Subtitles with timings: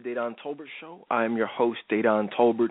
[0.00, 1.04] the Dedan Tolbert Show.
[1.10, 2.68] I am your host, Dedan Tolbert.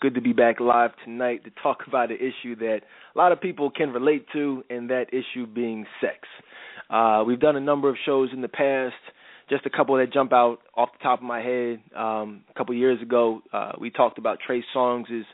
[0.00, 2.80] Good to be back live tonight to talk about an issue that
[3.14, 6.20] a lot of people can relate to, and that issue being sex.
[6.88, 8.94] Uh, we've done a number of shows in the past.
[9.50, 11.80] Just a couple that jump out off the top of my head.
[11.94, 15.24] Um, a couple years ago, uh, we talked about Trey Songz'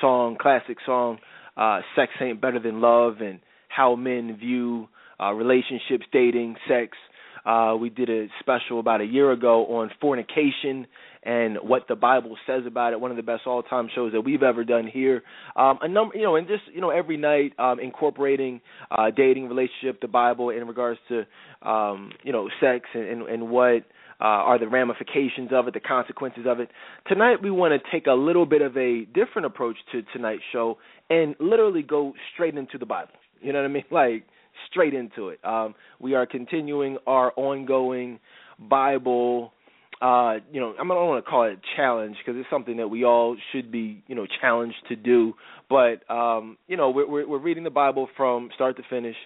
[0.00, 1.18] song, classic song,
[1.56, 4.88] uh, "Sex Ain't Better Than Love," and how men view
[5.20, 6.96] uh, relationships, dating, sex.
[7.44, 10.86] Uh, we did a special about a year ago on fornication
[11.22, 13.00] and what the Bible says about it.
[13.00, 15.22] One of the best all-time shows that we've ever done here.
[15.56, 19.48] Um, a number, you know, and just you know, every night um, incorporating uh, dating,
[19.48, 21.26] relationship, the Bible in regards to
[21.68, 23.84] um, you know, sex and and, and what.
[24.22, 26.68] Uh, are the ramifications of it, the consequences of it.
[27.08, 30.76] Tonight, we want to take a little bit of a different approach to tonight's show
[31.08, 33.14] and literally go straight into the Bible.
[33.40, 33.84] You know what I mean?
[33.90, 34.24] Like,
[34.70, 35.44] straight into it.
[35.44, 38.18] Um, we are continuing our ongoing
[38.58, 39.52] Bible.
[40.00, 42.88] Uh, you know, I don't want to call it a challenge because it's something that
[42.88, 45.34] we all should be, you know, challenged to do.
[45.68, 49.16] But um, you know, we're, we're we're reading the Bible from start to finish.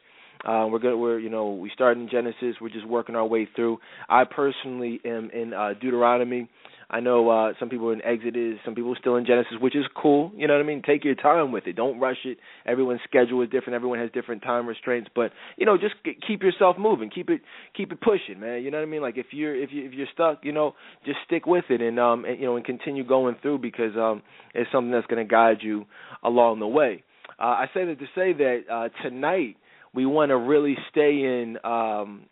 [0.44, 0.96] Uh, we're good.
[0.96, 2.56] We're you know we started in Genesis.
[2.60, 3.78] We're just working our way through.
[4.08, 6.48] I personally am in uh, Deuteronomy.
[6.90, 10.32] I know uh some people in Exodus, some people still in Genesis, which is cool.
[10.36, 10.82] You know what I mean?
[10.84, 11.74] Take your time with it.
[11.76, 12.38] Don't rush it.
[12.66, 13.74] Everyone's schedule is different.
[13.74, 15.94] Everyone has different time restraints, but you know, just
[16.26, 17.10] keep yourself moving.
[17.10, 17.40] Keep it
[17.76, 18.62] keep it pushing, man.
[18.62, 19.02] You know what I mean?
[19.02, 20.74] Like if you're if you if you're stuck, you know,
[21.04, 24.22] just stick with it and um and you know and continue going through because um
[24.54, 25.86] it's something that's going to guide you
[26.22, 27.02] along the way.
[27.38, 29.56] Uh I say that to say that uh tonight
[29.94, 32.26] we want to really stay in um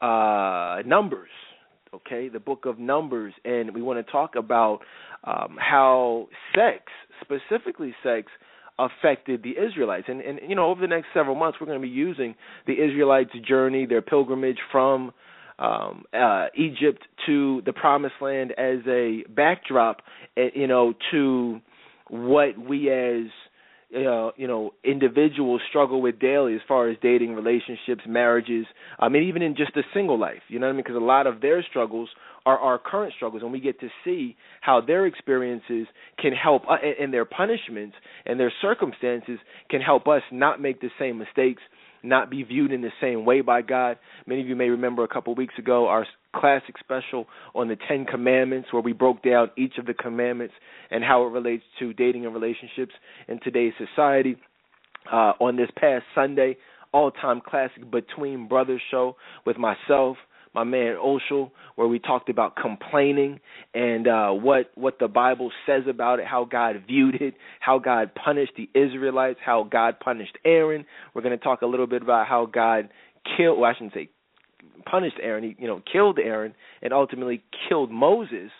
[0.00, 1.30] uh numbers
[1.94, 4.80] okay, the book of Numbers, and we want to talk about
[5.24, 6.84] um, how sex,
[7.20, 8.28] specifically sex,
[8.78, 10.06] affected the Israelites.
[10.08, 12.34] And, and you know, over the next several months, we're going to be using
[12.66, 15.12] the Israelites' journey, their pilgrimage from
[15.58, 20.02] um, uh, Egypt to the Promised Land as a backdrop,
[20.36, 21.60] you know, to
[22.08, 23.26] what we as
[23.94, 28.66] uh, you know individuals struggle with daily as far as dating, relationships, marriages.
[28.98, 30.42] I mean, even in just a single life.
[30.48, 30.84] You know what I mean?
[30.84, 32.08] Because a lot of their struggles
[32.44, 35.86] are our current struggles, and we get to see how their experiences
[36.18, 39.38] can help, uh, and their punishments and their circumstances
[39.70, 41.62] can help us not make the same mistakes
[42.02, 43.98] not be viewed in the same way by God.
[44.26, 48.04] Many of you may remember a couple weeks ago our classic special on the Ten
[48.04, 50.54] Commandments, where we broke down each of the commandments
[50.90, 52.92] and how it relates to dating and relationships
[53.28, 54.36] in today's society.
[55.10, 56.56] Uh, on this past Sunday,
[56.92, 59.16] all time classic Between Brothers show
[59.46, 60.16] with myself,
[60.54, 63.40] my man Oshel, where we talked about complaining
[63.74, 68.10] and uh, what what the Bible says about it, how God viewed it, how God
[68.14, 70.84] punished the Israelites, how God punished Aaron.
[71.14, 72.88] We're going to talk a little bit about how God
[73.36, 73.58] killed.
[73.58, 74.10] Well, I shouldn't say
[74.84, 75.44] punished Aaron.
[75.44, 78.50] He you know killed Aaron and ultimately killed Moses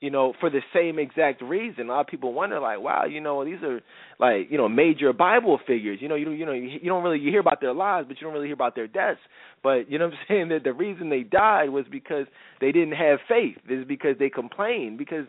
[0.00, 1.88] you know, for the same exact reason.
[1.88, 3.80] A lot of people wonder, like, wow, you know, these are
[4.20, 5.98] like, you know, major Bible figures.
[6.00, 8.20] You know, you you know, you, you don't really you hear about their lives, but
[8.20, 9.20] you don't really hear about their deaths.
[9.62, 10.48] But you know what I'm saying?
[10.50, 12.26] That the reason they died was because
[12.60, 13.56] they didn't have faith.
[13.68, 14.98] Is because they complained.
[14.98, 15.26] Because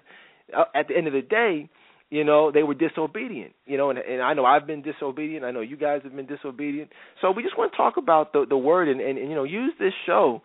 [0.55, 1.67] uh, at the end of the day,
[2.11, 3.53] you know, they were disobedient.
[3.65, 5.45] You know, and, and I know I've been disobedient.
[5.45, 6.91] I know you guys have been disobedient.
[7.21, 9.45] So we just want to talk about the the word and, and, and you know
[9.45, 10.43] use this show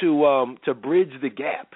[0.00, 1.74] to um to bridge the gap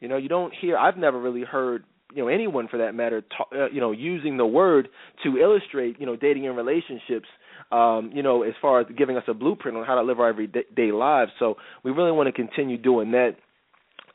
[0.00, 0.76] you know, you don't hear.
[0.76, 1.84] I've never really heard
[2.14, 4.88] you know anyone for that matter ta- uh, you know using the word
[5.24, 7.28] to illustrate you know dating and relationships
[7.70, 10.28] um you know as far as giving us a blueprint on how to live our
[10.28, 11.30] everyday lives.
[11.38, 13.32] So we really want to continue doing that.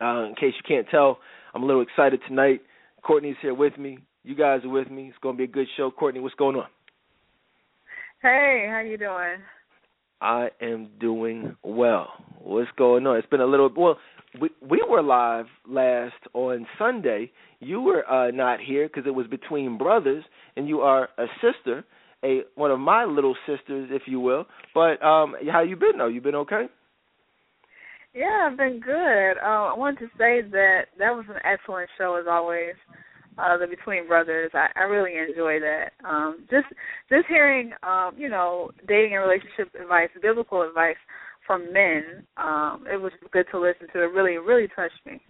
[0.01, 1.19] Uh in case you can't tell
[1.53, 2.61] i'm a little excited tonight.
[3.03, 3.99] Courtney's here with me.
[4.23, 5.09] You guys are with me.
[5.09, 5.91] It's going to be a good show.
[5.91, 6.67] Courtney what's going on?
[8.21, 9.37] Hey how you doing
[10.23, 12.13] I am doing well.
[12.39, 13.17] What's going on?
[13.17, 13.97] It's been a little well
[14.39, 17.31] we we were live last on Sunday.
[17.59, 20.23] You were uh, not here because it was between brothers,
[20.55, 21.83] and you are a sister,
[22.23, 24.45] a one of my little sisters, if you will.
[24.73, 26.07] But um, how you been though?
[26.07, 26.67] You been okay?
[28.15, 29.33] Yeah, I've been good.
[29.43, 32.75] Uh, I wanted to say that that was an excellent show as always.
[33.37, 35.93] Uh, the Between Brothers, I, I really enjoy that.
[36.07, 36.67] Um, just
[37.09, 40.97] just hearing, um, you know, dating and relationship advice, biblical advice
[41.45, 42.25] from men.
[42.37, 44.03] Um, it was good to listen to.
[44.03, 45.21] It really, really touched me.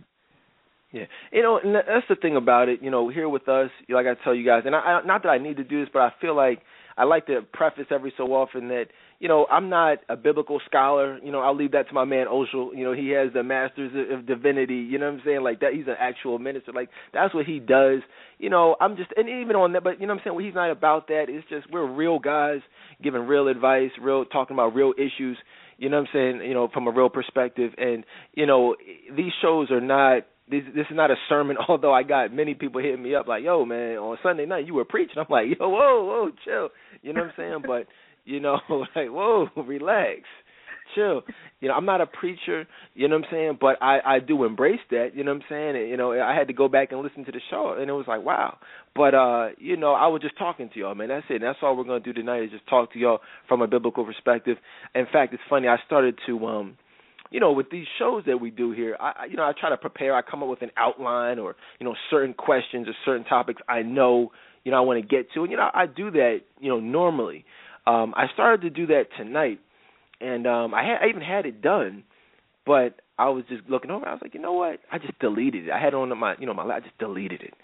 [0.91, 2.79] Yeah, you know, and that's the thing about it.
[2.83, 5.29] You know, here with us, like I tell you guys, and I, I not that
[5.29, 6.61] I need to do this, but I feel like
[6.98, 8.86] I like to preface every so often that
[9.19, 11.19] you know I'm not a biblical scholar.
[11.24, 12.75] You know, I'll leave that to my man Oshel.
[12.75, 14.75] You know, he has the Masters of Divinity.
[14.75, 15.42] You know what I'm saying?
[15.44, 16.72] Like that, he's an actual minister.
[16.74, 18.01] Like that's what he does.
[18.40, 20.36] You know, I'm just and even on that, but you know what I'm saying?
[20.36, 21.25] Well, he's not about that.
[21.30, 22.60] It's just we're real guys
[23.01, 25.38] giving real advice, real talking about real issues
[25.78, 26.48] You know what I'm saying?
[26.48, 28.75] You know, from a real perspective, and you know,
[29.16, 30.24] these shows are not.
[30.53, 31.57] This, this is not a sermon.
[31.67, 34.75] Although I got many people hitting me up like, "Yo, man, on Sunday night you
[34.75, 36.69] were preaching." I'm like, "Yo, whoa, whoa, chill."
[37.01, 37.63] You know what I'm saying?
[37.65, 37.88] But
[38.25, 38.59] you know,
[38.95, 40.21] like, whoa, relax
[40.95, 41.23] chill.
[41.59, 44.44] You know, I'm not a preacher, you know what I'm saying, but I I do
[44.44, 45.75] embrace that, you know what I'm saying?
[45.75, 47.94] And, you know, I had to go back and listen to the show and it
[47.94, 48.57] was like, wow.
[48.95, 51.07] But uh, you know, I was just talking to y'all, man.
[51.07, 51.41] That's it.
[51.41, 54.57] That's all we're to do tonight is just talk to y'all from a biblical perspective.
[54.94, 55.67] In fact, it's funny.
[55.67, 56.77] I started to um
[57.33, 59.75] you know, with these shows that we do here, I you know, I try to
[59.77, 60.15] prepare.
[60.15, 63.81] I come up with an outline or, you know, certain questions or certain topics I
[63.81, 64.31] know,
[64.63, 65.41] you know, I want to get to.
[65.41, 67.44] And you know, I do that, you know, normally.
[67.88, 69.59] Um I started to do that tonight
[70.21, 72.03] and um I, had, I even had it done,
[72.68, 74.07] but I was just looking over.
[74.07, 74.80] I was like, you know what?
[74.91, 75.71] I just deleted it.
[75.71, 76.63] I had it on my, you know, my.
[76.63, 77.56] I just deleted it.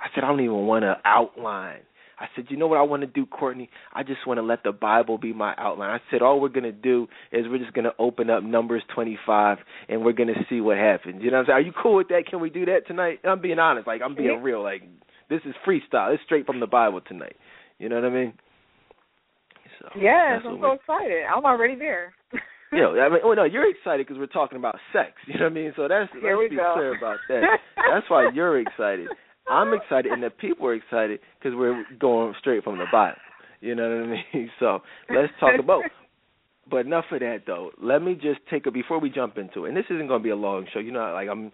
[0.00, 1.80] I said I don't even want to outline.
[2.20, 3.70] I said, you know what I want to do, Courtney?
[3.92, 5.90] I just want to let the Bible be my outline.
[5.90, 8.82] I said, all we're going to do is we're just going to open up Numbers
[8.94, 11.22] 25 and we're going to see what happens.
[11.22, 11.56] You know what I'm saying?
[11.56, 12.24] Are you cool with that?
[12.28, 13.20] Can we do that tonight?
[13.24, 13.86] I'm being honest.
[13.86, 14.62] Like, I'm being real.
[14.62, 14.82] Like,
[15.30, 16.12] this is freestyle.
[16.12, 17.36] It's straight from the Bible tonight.
[17.78, 18.32] You know what I mean?
[19.80, 21.22] So yes, I'm so excited.
[21.24, 22.12] I'm already there.
[22.72, 25.12] you know, I mean, well, no, you're excited because we're talking about sex.
[25.26, 25.72] You know what I mean?
[25.76, 26.72] So that's Here let's be go.
[26.74, 27.42] clear about that.
[27.76, 29.08] that's why you're excited.
[29.50, 33.18] I'm excited, and the people are excited because we're going straight from the Bible.
[33.60, 34.50] You know what I mean?
[34.58, 34.80] So
[35.10, 35.84] let's talk about.
[36.70, 37.70] But enough of that, though.
[37.80, 39.68] Let me just take a before we jump into it.
[39.68, 40.80] And this isn't going to be a long show.
[40.80, 41.50] You know, like I'm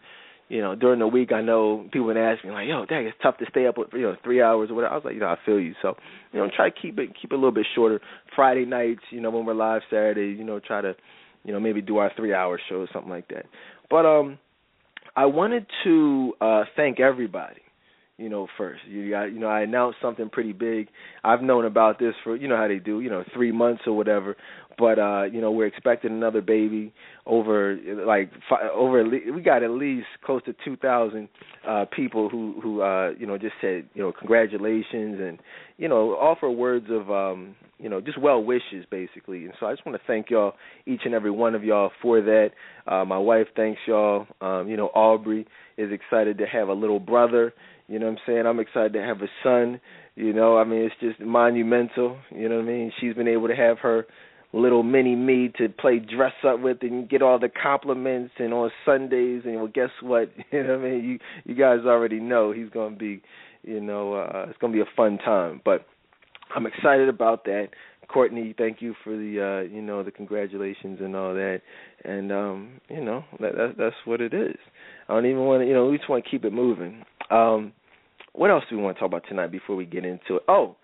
[0.48, 3.16] you know, during the week I know people would ask me like, "Yo, dang, it's
[3.22, 5.20] tough to stay up, with, you know, three hours or whatever." I was like, you
[5.20, 5.74] know, I feel you.
[5.80, 5.94] So,
[6.32, 8.00] you know, try to keep it keep it a little bit shorter.
[8.36, 10.94] Friday nights, you know, when we're live Saturday, you know, try to,
[11.44, 13.46] you know, maybe do our three hour show or something like that.
[13.88, 14.38] But um,
[15.16, 17.62] I wanted to uh thank everybody
[18.16, 18.80] you know, first.
[18.86, 20.88] You got, you know, I announced something pretty big.
[21.24, 23.96] I've known about this for, you know, how they do, you know, three months or
[23.96, 24.36] whatever.
[24.78, 26.92] But uh, you know, we're expecting another baby.
[27.26, 31.28] Over like five, over, we got at least close to two thousand
[31.66, 35.38] uh, people who who uh, you know just said, you know, congratulations and
[35.78, 39.44] you know offer words of um, you know just well wishes basically.
[39.44, 40.54] And so I just want to thank y'all,
[40.86, 42.50] each and every one of y'all for that.
[42.86, 44.26] Uh, my wife thanks y'all.
[44.40, 45.46] Um, you know, Aubrey
[45.78, 47.54] is excited to have a little brother
[47.88, 48.46] you know what I'm saying?
[48.46, 49.80] I'm excited to have a son.
[50.16, 52.16] You know, I mean, it's just monumental.
[52.34, 52.92] You know what I mean?
[53.00, 54.06] She's been able to have her
[54.52, 58.70] little mini me to play dress up with and get all the compliments and on
[58.86, 60.30] Sundays and well guess what?
[60.52, 61.04] You know what I mean?
[61.04, 63.20] You you guys already know he's gonna be
[63.62, 65.60] you know, uh it's gonna be a fun time.
[65.64, 65.86] But
[66.54, 67.70] I'm excited about that.
[68.08, 71.62] Courtney, thank you for the uh, you know, the congratulations and all that.
[72.04, 74.56] And um, you know, that, that that's what it is.
[75.08, 77.04] I don't even want to you know, we just want to keep it moving.
[77.34, 77.72] Um,
[78.32, 80.42] what else do we want to talk about tonight before we get into it?
[80.48, 80.76] Oh,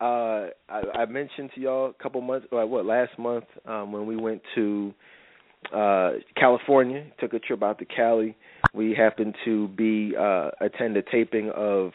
[0.00, 4.06] uh, I, I mentioned to y'all a couple months, like what last month, um, when
[4.06, 4.92] we went to
[5.74, 8.36] uh, California, took a trip out to Cali.
[8.74, 11.92] We happened to be uh, attend a taping of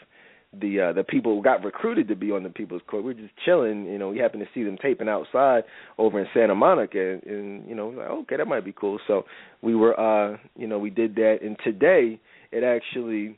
[0.60, 3.04] the uh, the people who got recruited to be on the People's Court.
[3.04, 4.10] We are just chilling, you know.
[4.10, 5.64] We happened to see them taping outside
[6.00, 9.00] over in Santa Monica, and, and you know, like, okay, that might be cool.
[9.08, 9.26] So
[9.62, 12.20] we were, uh, you know, we did that, and today
[12.52, 13.38] it actually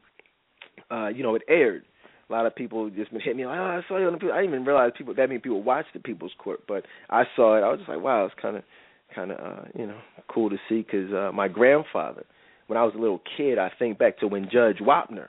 [0.92, 1.84] uh, you know, it aired.
[2.30, 4.32] A lot of people just been hitting me like, oh, I saw you on the.
[4.32, 7.58] I didn't even realize people that many people watch the People's Court, but I saw
[7.58, 7.62] it.
[7.62, 8.64] I was just like, wow, it's kind of,
[9.14, 9.98] kind of, uh, you know,
[10.30, 12.26] cool to see because uh, my grandfather,
[12.68, 15.28] when I was a little kid, I think back to when Judge Wapner.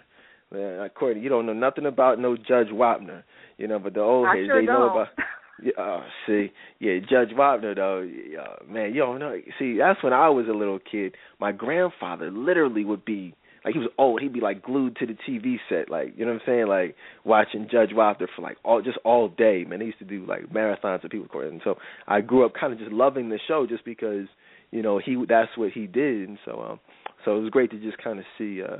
[0.53, 3.25] Man, Courtney, you don't know nothing about no Judge Wapner,
[3.59, 4.79] you know, but the old I heads sure they don't.
[4.81, 5.09] know about.
[5.63, 8.01] Yeah, uh, see, yeah, Judge Wapner though,
[8.43, 9.37] uh, man, you don't know.
[9.57, 11.15] See, that's when I was a little kid.
[11.39, 14.21] My grandfather literally would be like he was old.
[14.21, 16.97] He'd be like glued to the TV set, like you know what I'm saying, like
[17.25, 19.65] watching Judge Wapner for like all just all day.
[19.65, 22.53] Man, they used to do like marathons of people court, and so I grew up
[22.59, 24.27] kind of just loving the show just because
[24.71, 26.81] you know he that's what he did, and so um
[27.25, 28.79] so it was great to just kind of see uh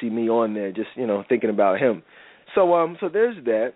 [0.00, 2.02] see me on there, just you know thinking about him.
[2.54, 3.74] So um so there's that.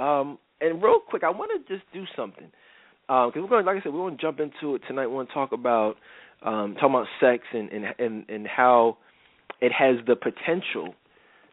[0.00, 2.50] Um and real quick, I want to just do something
[3.06, 5.06] because um, we're going, like I said, we're going to jump into it tonight.
[5.06, 5.96] We want to talk about
[6.42, 8.98] um, talking about sex and and and, and how
[9.60, 10.94] it has the potential.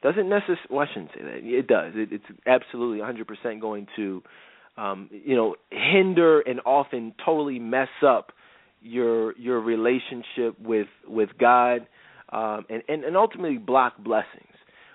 [0.02, 0.62] Doesn't necessarily.
[0.70, 1.40] Well, I shouldn't say that.
[1.44, 1.94] It does.
[1.96, 4.22] It, it's absolutely 100% going to,
[4.78, 8.32] um, you know, hinder and often totally mess up
[8.82, 11.88] your your relationship with with God,
[12.32, 14.54] um, and, and and ultimately block blessings.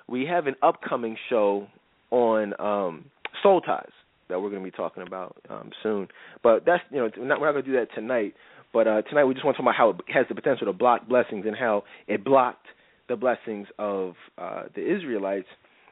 [0.09, 1.67] We have an upcoming show
[2.11, 3.07] on um,
[3.43, 3.91] soul ties
[4.29, 6.09] that we're going to be talking about um, soon.
[6.43, 8.35] But that's you know we're not, not going to do that tonight.
[8.73, 10.73] But uh, tonight we just want to talk about how it has the potential to
[10.73, 12.67] block blessings and how it blocked
[13.11, 15.49] the blessings of uh, the Israelites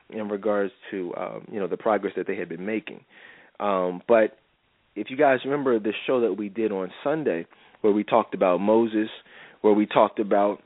[0.09, 3.01] in regards to um, you know the progress that they had been making.
[3.61, 4.39] Um, but
[4.95, 7.45] if you guys remember the show that we did on Sunday,
[7.83, 9.09] where we talked about Moses,
[9.61, 10.63] where we talked about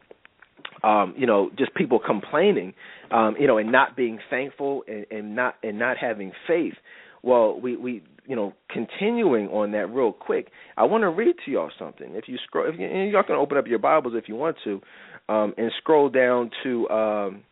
[0.84, 2.74] um, you know, just people complaining,
[3.10, 6.74] um, you know, and not being thankful and, and not and not having faith.
[7.22, 11.50] Well, we we you know, continuing on that real quick, I want to read to
[11.50, 12.14] y'all something.
[12.14, 14.56] If you scroll, if you, and y'all can open up your Bibles if you want
[14.64, 14.80] to,
[15.32, 16.88] um, and scroll down to.
[16.88, 17.42] Um,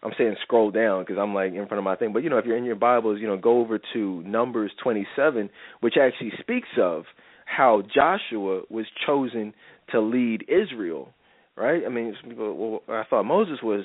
[0.00, 2.38] I'm saying scroll down because I'm like in front of my thing, but you know,
[2.38, 6.68] if you're in your Bibles, you know, go over to Numbers 27, which actually speaks
[6.80, 7.02] of
[7.46, 9.54] how Joshua was chosen
[9.90, 11.12] to lead Israel
[11.58, 11.82] right?
[11.84, 13.84] I mean, people, well, I thought Moses was,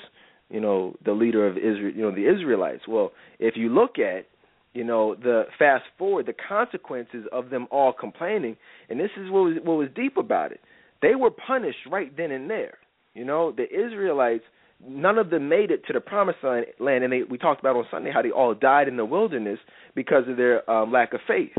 [0.50, 2.84] you know, the leader of Israel, you know, the Israelites.
[2.88, 4.28] Well, if you look at,
[4.74, 8.58] you know, the fast forward, the consequences of them all complaining,
[8.90, 10.62] and this is what was what was deep about it.
[11.02, 12.78] They were punished right then and there.
[13.14, 14.44] You know, the Israelites,
[14.86, 17.86] none of them made it to the promised land, and they, we talked about on
[17.92, 19.60] Sunday how they all died in the wilderness
[19.96, 21.56] because of their um, lack of faith,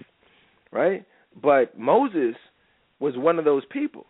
[0.72, 1.04] right?
[1.40, 2.34] But Moses
[3.00, 4.06] was one of those people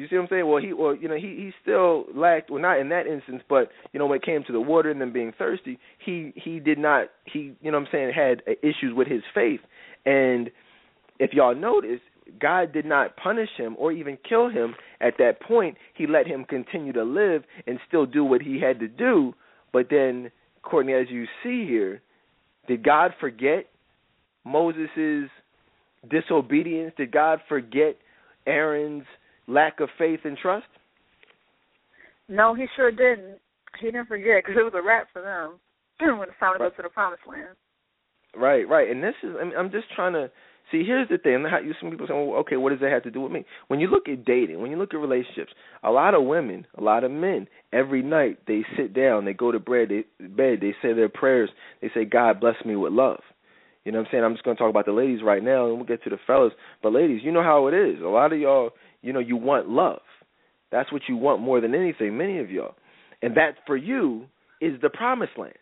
[0.00, 0.46] you see what I'm saying?
[0.46, 3.70] Well, he well, you know, he he still lacked well not in that instance, but
[3.92, 6.78] you know when it came to the water and them being thirsty, he he did
[6.78, 9.60] not he you know what I'm saying had issues with his faith.
[10.06, 10.50] And
[11.18, 12.00] if y'all notice,
[12.38, 15.76] God did not punish him or even kill him at that point.
[15.94, 19.34] He let him continue to live and still do what he had to do.
[19.72, 20.30] But then,
[20.62, 22.02] Courtney, as you see here,
[22.68, 23.66] did God forget
[24.44, 25.28] Moses's
[26.08, 26.92] disobedience?
[26.96, 27.96] Did God forget
[28.46, 29.04] Aaron's
[29.46, 30.66] lack of faith and trust?
[32.28, 33.38] No, he sure didn't.
[33.80, 35.58] He didn't forget because it was a wrap for them
[36.18, 37.56] when it's time to go to the promised land.
[38.36, 38.88] Right, right.
[38.88, 40.30] And this is, I mean, I'm just trying to
[40.70, 40.84] see.
[40.84, 41.44] Here's the thing.
[41.80, 43.44] Some people say, well, okay, what does that have to do with me?
[43.68, 46.82] When you look at dating, when you look at relationships, a lot of women, a
[46.82, 50.74] lot of men, every night they sit down, they go to bed, they, bed, they
[50.82, 51.50] say their prayers,
[51.80, 53.20] they say, God bless me with love.
[53.84, 54.24] You know what I'm saying?
[54.24, 56.18] I'm just going to talk about the ladies right now, and we'll get to the
[56.26, 56.52] fellas.
[56.82, 58.00] But ladies, you know how it is.
[58.02, 60.02] A lot of y'all, you know, you want love.
[60.70, 62.74] That's what you want more than anything, many of y'all.
[63.22, 64.26] And that for you
[64.60, 65.54] is the promised land.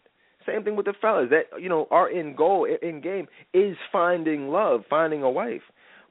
[0.48, 1.28] Same thing with the fellas.
[1.30, 5.62] That you know, our end goal in game is finding love, finding a wife.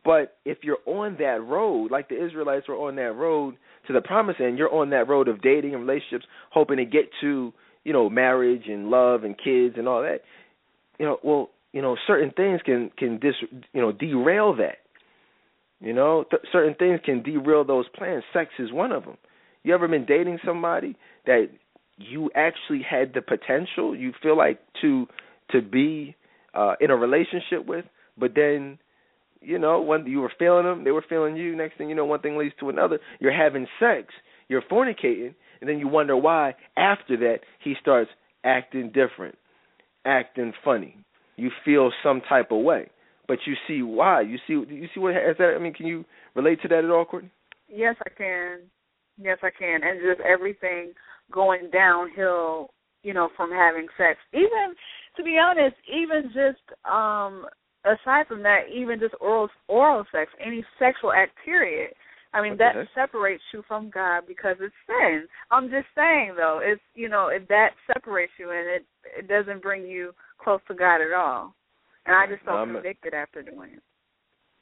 [0.05, 3.55] But if you're on that road, like the Israelites were on that road
[3.87, 7.09] to the promised land, you're on that road of dating and relationships, hoping to get
[7.21, 7.53] to,
[7.83, 10.19] you know, marriage and love and kids and all that.
[10.99, 13.35] You know, well, you know, certain things can can dis,
[13.73, 14.77] you know, derail that.
[15.79, 18.23] You know, th- certain things can derail those plans.
[18.33, 19.17] Sex is one of them.
[19.63, 21.49] You ever been dating somebody that
[21.97, 25.07] you actually had the potential, you feel like to
[25.51, 26.15] to be
[26.53, 27.85] uh in a relationship with,
[28.17, 28.77] but then
[29.39, 31.55] you know, when you were feeling them, they were feeling you.
[31.55, 32.99] Next thing you know, one thing leads to another.
[33.19, 34.07] You're having sex,
[34.47, 38.09] you're fornicating, and then you wonder why after that he starts
[38.43, 39.37] acting different,
[40.05, 40.97] acting funny.
[41.35, 42.89] You feel some type of way
[43.27, 44.21] but you see why.
[44.21, 45.53] You see, you see what is that?
[45.55, 47.31] I mean, can you relate to that at all, Courtney?
[47.69, 48.59] Yes, I can.
[49.21, 50.93] Yes, I can, and just everything
[51.31, 52.69] going downhill,
[53.03, 54.19] you know, from having sex.
[54.33, 54.75] Even
[55.15, 57.45] to be honest, even just um
[57.83, 61.91] aside from that, even just oral oral sex, any sexual act, period.
[62.33, 65.27] I mean, that separates you from God because it's sin.
[65.49, 68.85] I'm just saying, though, it's you know, if that separates you and it
[69.17, 71.55] it doesn't bring you close to God at all.
[72.05, 73.83] And I just felt convicted after doing it.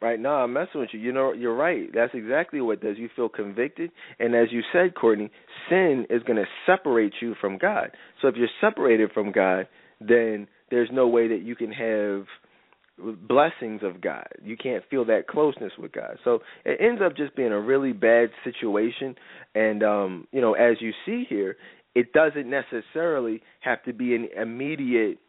[0.01, 0.99] Right now, I'm messing with you.
[0.99, 1.89] You know, you're right.
[1.93, 2.97] That's exactly what does.
[2.97, 5.31] You feel convicted, and as you said, Courtney,
[5.69, 7.91] sin is going to separate you from God.
[8.21, 9.67] So if you're separated from God,
[10.01, 12.25] then there's no way that you can have
[13.27, 14.27] blessings of God.
[14.43, 16.17] You can't feel that closeness with God.
[16.23, 19.15] So it ends up just being a really bad situation.
[19.53, 21.57] And um, you know, as you see here,
[21.93, 25.19] it doesn't necessarily have to be an immediate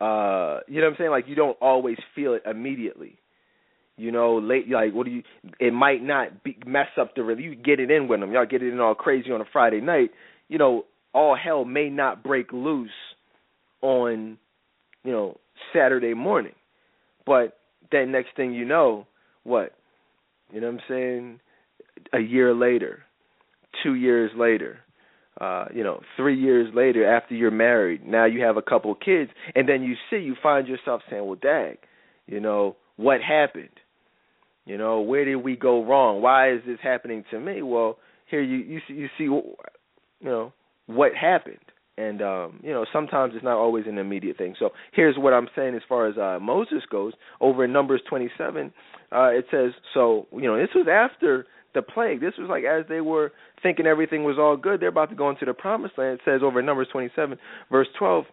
[0.00, 1.10] uh you know what I'm saying?
[1.10, 3.16] Like you don't always feel it immediately.
[3.98, 5.22] You know, late like what do you?
[5.58, 7.42] It might not be, mess up the rhythm.
[7.42, 8.32] You get it in with them.
[8.32, 10.10] Y'all get it in all crazy on a Friday night.
[10.48, 12.90] You know, all hell may not break loose
[13.82, 14.38] on,
[15.04, 15.36] you know,
[15.74, 16.52] Saturday morning.
[17.26, 17.58] But
[17.90, 19.06] then next thing you know,
[19.42, 19.72] what?
[20.52, 21.40] You know what I'm saying?
[22.12, 23.02] A year later,
[23.82, 24.78] two years later,
[25.40, 29.30] uh, you know, three years later after you're married, now you have a couple kids,
[29.56, 31.78] and then you see, you find yourself saying, "Well, dag,
[32.26, 33.68] you know, what happened?
[34.68, 36.20] You know, where did we go wrong?
[36.20, 39.54] Why is this happening to me?" Well, here you you see, you see, you
[40.22, 40.52] know,
[40.86, 41.56] what happened,
[41.96, 44.54] and um, you know, sometimes it's not always an immediate thing.
[44.58, 47.14] So here's what I'm saying as far as uh, Moses goes.
[47.40, 48.72] Over in Numbers 27,
[49.10, 52.20] uh, it says, so you know, this was after the plague.
[52.20, 53.32] This was like as they were
[53.62, 56.20] thinking everything was all good, they're about to go into the promised land.
[56.20, 57.38] It says over in Numbers 27,
[57.70, 58.24] verse 12,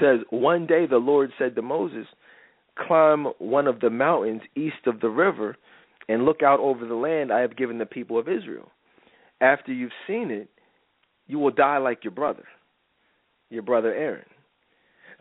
[0.00, 2.06] says, One day the Lord said to Moses,
[2.76, 5.56] climb one of the mountains east of the river
[6.08, 8.70] and look out over the land I have given the people of Israel.
[9.40, 10.48] After you've seen it,
[11.26, 12.44] you will die like your brother,
[13.50, 14.24] your brother Aaron.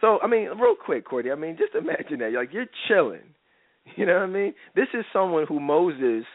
[0.02, 2.34] So, I mean, real quick, Courtney, I mean, just imagine that.
[2.34, 3.22] Like, you're chilling.
[3.96, 4.54] You know what I mean?
[4.76, 6.26] This is someone who Moses,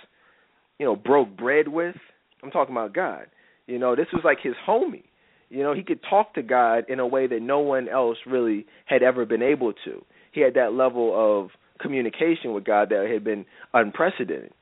[0.78, 1.96] you know, broke bread with.
[2.42, 3.26] I'm talking about God.
[3.66, 5.04] You know, this was like his homie.
[5.50, 8.66] You know, he could talk to God in a way that no one else really
[8.86, 10.04] had ever been able to.
[10.32, 13.44] He had that level of communication with God that had been
[13.74, 14.52] unprecedented.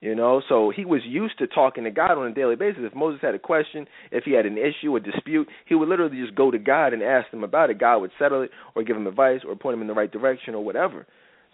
[0.00, 2.82] You know, so he was used to talking to God on a daily basis.
[2.84, 6.20] If Moses had a question, if he had an issue, a dispute, he would literally
[6.22, 7.80] just go to God and ask him about it.
[7.80, 10.54] God would settle it or give him advice or point him in the right direction
[10.54, 11.04] or whatever.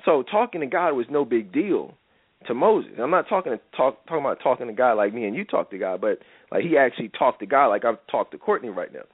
[0.04, 1.94] So talking to God was no big deal
[2.46, 2.92] to Moses.
[3.00, 5.70] I'm not talking to talk talking about talking to God like me and you talk
[5.70, 6.18] to God, but
[6.52, 9.04] like he actually talked to God like I've talked to Courtney right now.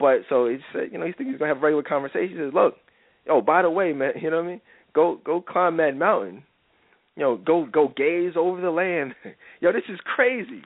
[0.00, 2.30] But so he said, you know, he thinks he's gonna have regular conversation.
[2.30, 2.74] He says, Look,
[3.28, 4.60] oh, by the way, man, you know what I mean?
[4.94, 6.44] Go go climb that mountain
[7.16, 9.14] you know, go go gaze over the land.
[9.60, 10.62] yo, this is crazy.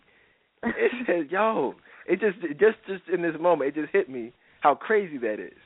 [0.63, 1.75] It says, yo,
[2.07, 5.59] it just just just in this moment, it just hit me how crazy that is.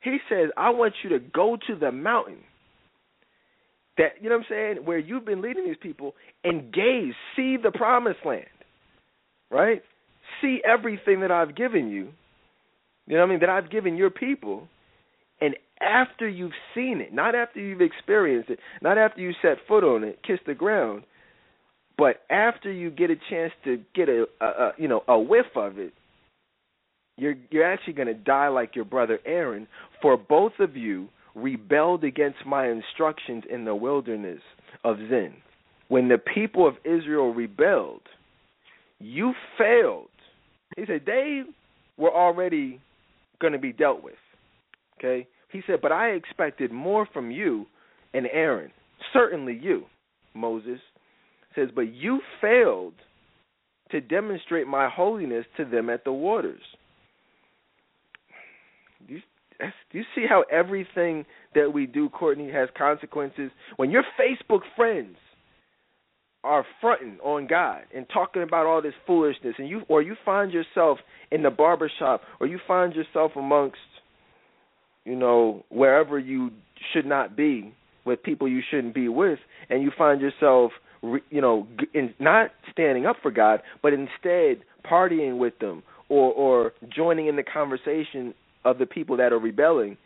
[0.00, 2.38] He says, I want you to go to the mountain
[3.96, 6.14] that you know what I'm saying, where you've been leading these people
[6.44, 8.44] and gaze, see the promised land.
[9.50, 9.82] Right?
[10.42, 12.08] See everything that I've given you.
[13.06, 13.40] You know what I mean?
[13.40, 14.68] That I've given your people
[15.40, 19.84] and after you've seen it, not after you've experienced it, not after you set foot
[19.84, 21.02] on it, kiss the ground,
[21.98, 25.46] but after you get a chance to get a, a, a you know a whiff
[25.54, 25.92] of it,
[27.16, 29.66] you're you're actually going to die like your brother Aaron,
[30.02, 34.40] for both of you rebelled against my instructions in the wilderness
[34.84, 35.34] of Zin.
[35.88, 38.02] When the people of Israel rebelled,
[38.98, 40.08] you failed.
[40.76, 41.42] He said they
[41.96, 42.80] were already
[43.40, 44.14] going to be dealt with.
[44.98, 45.28] Okay?
[45.56, 47.64] He said, But I expected more from you
[48.12, 48.70] and Aaron.
[49.14, 49.84] Certainly you,
[50.34, 50.80] Moses.
[51.54, 52.92] Says, But you failed
[53.90, 56.60] to demonstrate my holiness to them at the waters.
[59.08, 59.20] Do you,
[59.58, 63.50] do you see how everything that we do, Courtney, has consequences?
[63.76, 65.16] When your Facebook friends
[66.44, 70.52] are fronting on God and talking about all this foolishness, and you or you find
[70.52, 70.98] yourself
[71.30, 73.78] in the barbershop, or you find yourself amongst
[75.06, 76.50] you know, wherever you
[76.92, 77.72] should not be
[78.04, 79.38] with people you shouldn't be with,
[79.70, 85.38] and you find yourself, you know, in, not standing up for God, but instead partying
[85.38, 89.96] with them or or joining in the conversation of the people that are rebelling,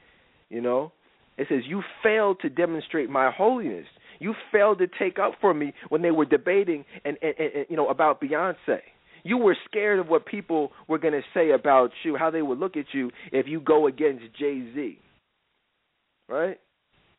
[0.50, 0.92] you know.
[1.38, 3.86] It says you failed to demonstrate my holiness.
[4.18, 7.76] You failed to take up for me when they were debating and, and, and you
[7.76, 8.80] know about Beyonce.
[9.22, 12.58] You were scared of what people were going to say about you, how they would
[12.58, 14.98] look at you if you go against Jay Z.
[16.28, 16.58] Right?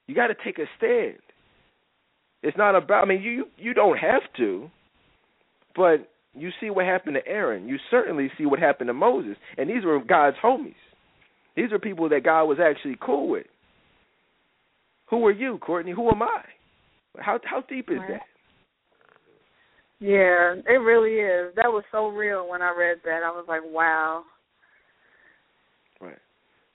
[0.08, 1.18] You got to take a stand.
[2.44, 3.04] It's not about.
[3.04, 4.70] I mean, you you don't have to,
[5.76, 7.68] but you see what happened to Aaron.
[7.68, 10.74] You certainly see what happened to Moses, and these were God's homies.
[11.56, 13.46] These are people that God was actually cool with.
[15.10, 15.92] Who are you, Courtney?
[15.92, 16.42] Who am I?
[17.20, 18.22] How how deep is that?
[20.02, 21.54] Yeah, it really is.
[21.56, 23.22] That was so real when I read that.
[23.24, 24.24] I was like, wow.
[26.02, 26.18] Right.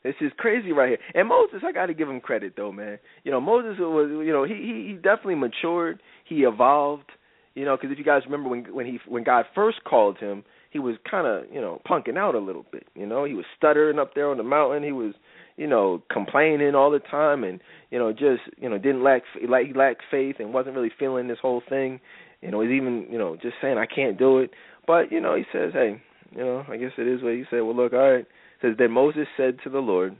[0.04, 0.98] This is crazy right here.
[1.12, 3.00] And Moses, I got to give him credit though, man.
[3.24, 6.00] You know, Moses was, you know, he he, he definitely matured.
[6.24, 7.10] He evolved.
[7.56, 10.44] You know, because if you guys remember when when he when God first called him,
[10.70, 12.86] he was kind of you know punking out a little bit.
[12.94, 14.84] You know, he was stuttering up there on the mountain.
[14.84, 15.14] He was
[15.56, 17.58] you know complaining all the time, and
[17.90, 21.26] you know just you know didn't lack like he lacked faith and wasn't really feeling
[21.26, 21.98] this whole thing.
[22.40, 24.50] You know, he's even, you know, just saying I can't do it.
[24.86, 26.00] But, you know, he says, Hey,
[26.32, 27.60] you know, I guess it is what he said.
[27.60, 28.26] Well look, all right.
[28.62, 30.16] says then Moses said to the Lord,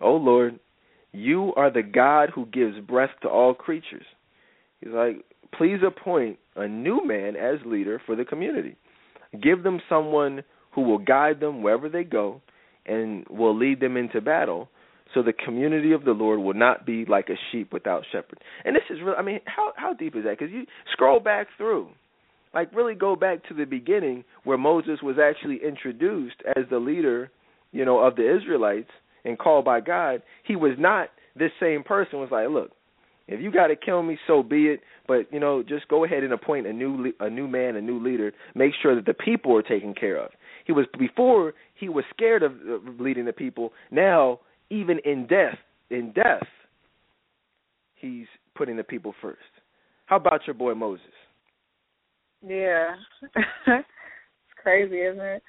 [0.00, 0.58] Oh Lord,
[1.12, 4.04] you are the God who gives breath to all creatures.
[4.80, 5.24] He's like,
[5.56, 8.76] Please appoint a new man as leader for the community.
[9.42, 12.40] Give them someone who will guide them wherever they go
[12.86, 14.68] and will lead them into battle
[15.14, 18.38] so the community of the Lord will not be like a sheep without shepherd.
[18.64, 20.38] And this is really, I mean, how how deep is that?
[20.38, 21.88] Because you scroll back through,
[22.54, 27.30] like really go back to the beginning where Moses was actually introduced as the leader,
[27.72, 28.90] you know, of the Israelites
[29.24, 30.22] and called by God.
[30.44, 32.18] He was not this same person.
[32.18, 32.72] Was like, look,
[33.26, 34.80] if you got to kill me, so be it.
[35.06, 38.02] But you know, just go ahead and appoint a new a new man, a new
[38.02, 38.32] leader.
[38.54, 40.30] Make sure that the people are taken care of.
[40.66, 42.52] He was before he was scared of
[42.98, 43.72] leading the people.
[43.90, 45.58] Now even in death,
[45.90, 46.46] in death,
[47.94, 49.38] he's putting the people first.
[50.06, 51.04] How about your boy Moses?
[52.46, 52.94] Yeah,
[53.66, 53.86] it's
[54.62, 55.42] crazy, isn't it?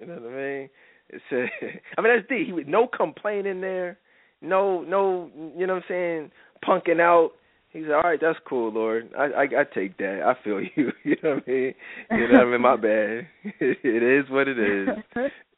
[0.00, 0.68] You know what I mean?
[1.10, 1.44] It's a,
[1.98, 2.44] I mean that's D.
[2.46, 3.98] He with no complaining there.
[4.40, 6.30] no, no, you know what I'm saying,
[6.64, 7.32] punking out.
[7.70, 9.10] He said, "All right, that's cool, Lord.
[9.18, 10.22] I, I I take that.
[10.24, 10.92] I feel you.
[11.04, 11.74] You know what I mean?
[12.12, 12.60] You know what I mean?
[12.62, 13.26] My bad.
[13.60, 14.88] it is what it is.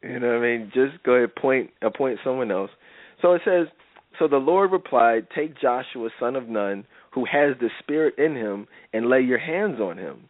[0.03, 0.73] You know what I mean?
[0.75, 2.71] Just go ahead, point appoint someone else."
[3.21, 3.69] So it says,
[4.19, 8.67] "So the Lord replied, Take Joshua, son of Nun, who has the Spirit in him,
[8.93, 10.29] and lay your hands on him.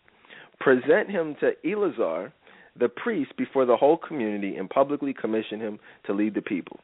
[0.58, 2.32] Present him to Eleazar,
[2.76, 6.80] the priest, before the whole community, and publicly commission him to lead the people."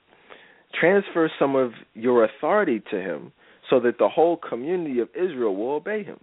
[0.72, 3.32] Transfer some of your authority to him
[3.68, 6.20] so that the whole community of Israel will obey him.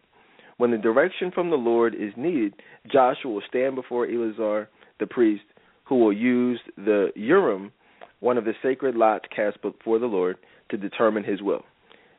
[0.57, 2.53] When the direction from the Lord is needed,
[2.87, 5.43] Joshua will stand before Eleazar the priest,
[5.85, 7.71] who will use the Urim,
[8.19, 10.37] one of the sacred lots cast before the Lord,
[10.69, 11.63] to determine his will.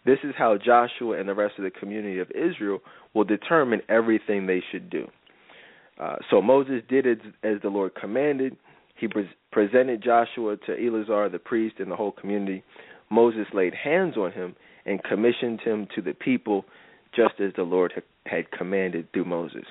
[0.05, 2.81] This is how Joshua and the rest of the community of Israel
[3.14, 5.09] will determine everything they should do.
[5.98, 8.57] Uh, so Moses did as, as the Lord commanded.
[8.96, 12.62] He pre- presented Joshua to Eleazar the priest and the whole community.
[13.11, 16.64] Moses laid hands on him and commissioned him to the people,
[17.14, 17.92] just as the Lord
[18.27, 19.64] had commanded through Moses.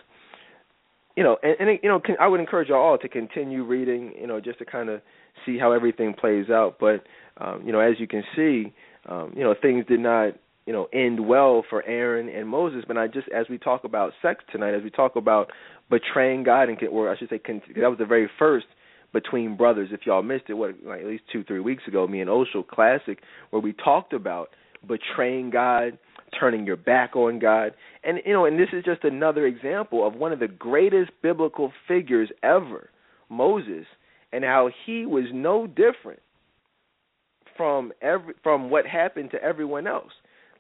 [1.16, 4.14] You know, and, and you know, I would encourage you all to continue reading.
[4.20, 5.02] You know, just to kind of
[5.46, 6.78] see how everything plays out.
[6.80, 7.04] But
[7.38, 8.74] um, you know, as you can see,
[9.08, 10.34] um, you know, things did not
[10.66, 12.84] you know end well for Aaron and Moses.
[12.88, 15.52] But I just as we talk about sex tonight, as we talk about
[15.90, 18.66] betraying God, and or I should say, that was the very first
[19.14, 19.90] between brothers.
[19.92, 22.68] If y'all missed it, what like at least two three weeks ago, me and Oshel
[22.68, 23.20] Classic,
[23.52, 24.50] where we talked about
[24.88, 25.98] betraying God,
[26.40, 30.16] turning your back on God, and you know, and this is just another example of
[30.16, 32.90] one of the greatest biblical figures ever,
[33.30, 33.86] Moses,
[34.32, 36.20] and how he was no different
[37.56, 40.12] from every from what happened to everyone else.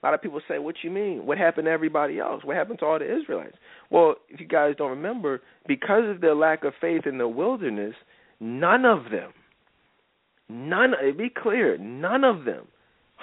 [0.01, 1.25] A lot of people say, "What you mean?
[1.25, 2.43] What happened to everybody else?
[2.43, 3.57] What happened to all the Israelites?"
[3.89, 7.95] Well, if you guys don't remember, because of their lack of faith in the wilderness,
[8.43, 9.31] None of them,
[10.49, 12.67] none, be clear, none of them,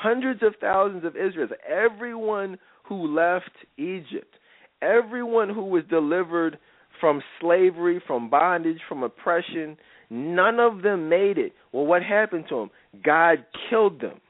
[0.00, 4.34] hundreds of thousands of Israelites, everyone who left Egypt,
[4.82, 6.58] everyone who was delivered
[7.00, 9.76] from slavery, from bondage, from oppression,
[10.10, 11.52] none of them made it.
[11.72, 12.70] Well, what happened to them?
[13.04, 14.20] God killed them.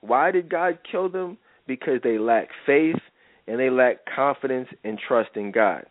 [0.00, 1.38] Why did God kill them?
[1.66, 3.00] Because they lacked faith
[3.46, 5.84] and they lacked confidence and trust in God.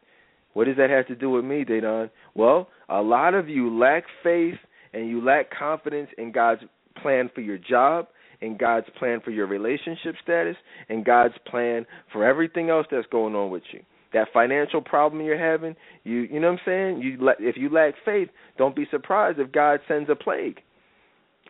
[0.53, 2.11] What does that have to do with me, Dedan?
[2.35, 4.55] Well, a lot of you lack faith
[4.93, 6.61] and you lack confidence in God's
[7.01, 8.07] plan for your job,
[8.43, 10.55] in God's plan for your relationship status,
[10.89, 13.79] and God's plan for everything else that's going on with you.
[14.13, 17.01] That financial problem you're having, you you know what I'm saying?
[17.01, 20.59] You if you lack faith, don't be surprised if God sends a plague.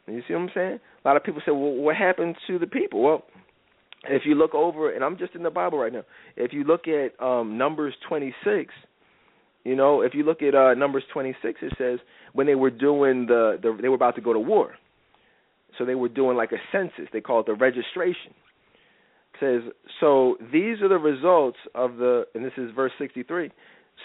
[0.08, 0.79] You see what I'm saying?
[1.03, 3.23] A lot of people say, "Well, what happened to the people?" Well,
[4.06, 6.03] if you look over, and I'm just in the Bible right now.
[6.36, 8.73] If you look at um Numbers 26,
[9.63, 11.99] you know, if you look at uh, Numbers 26, it says
[12.34, 14.75] when they were doing the, the they were about to go to war,
[15.78, 17.10] so they were doing like a census.
[17.12, 18.34] They call it the registration.
[19.34, 20.38] It says so.
[20.52, 23.52] These are the results of the, and this is verse 63.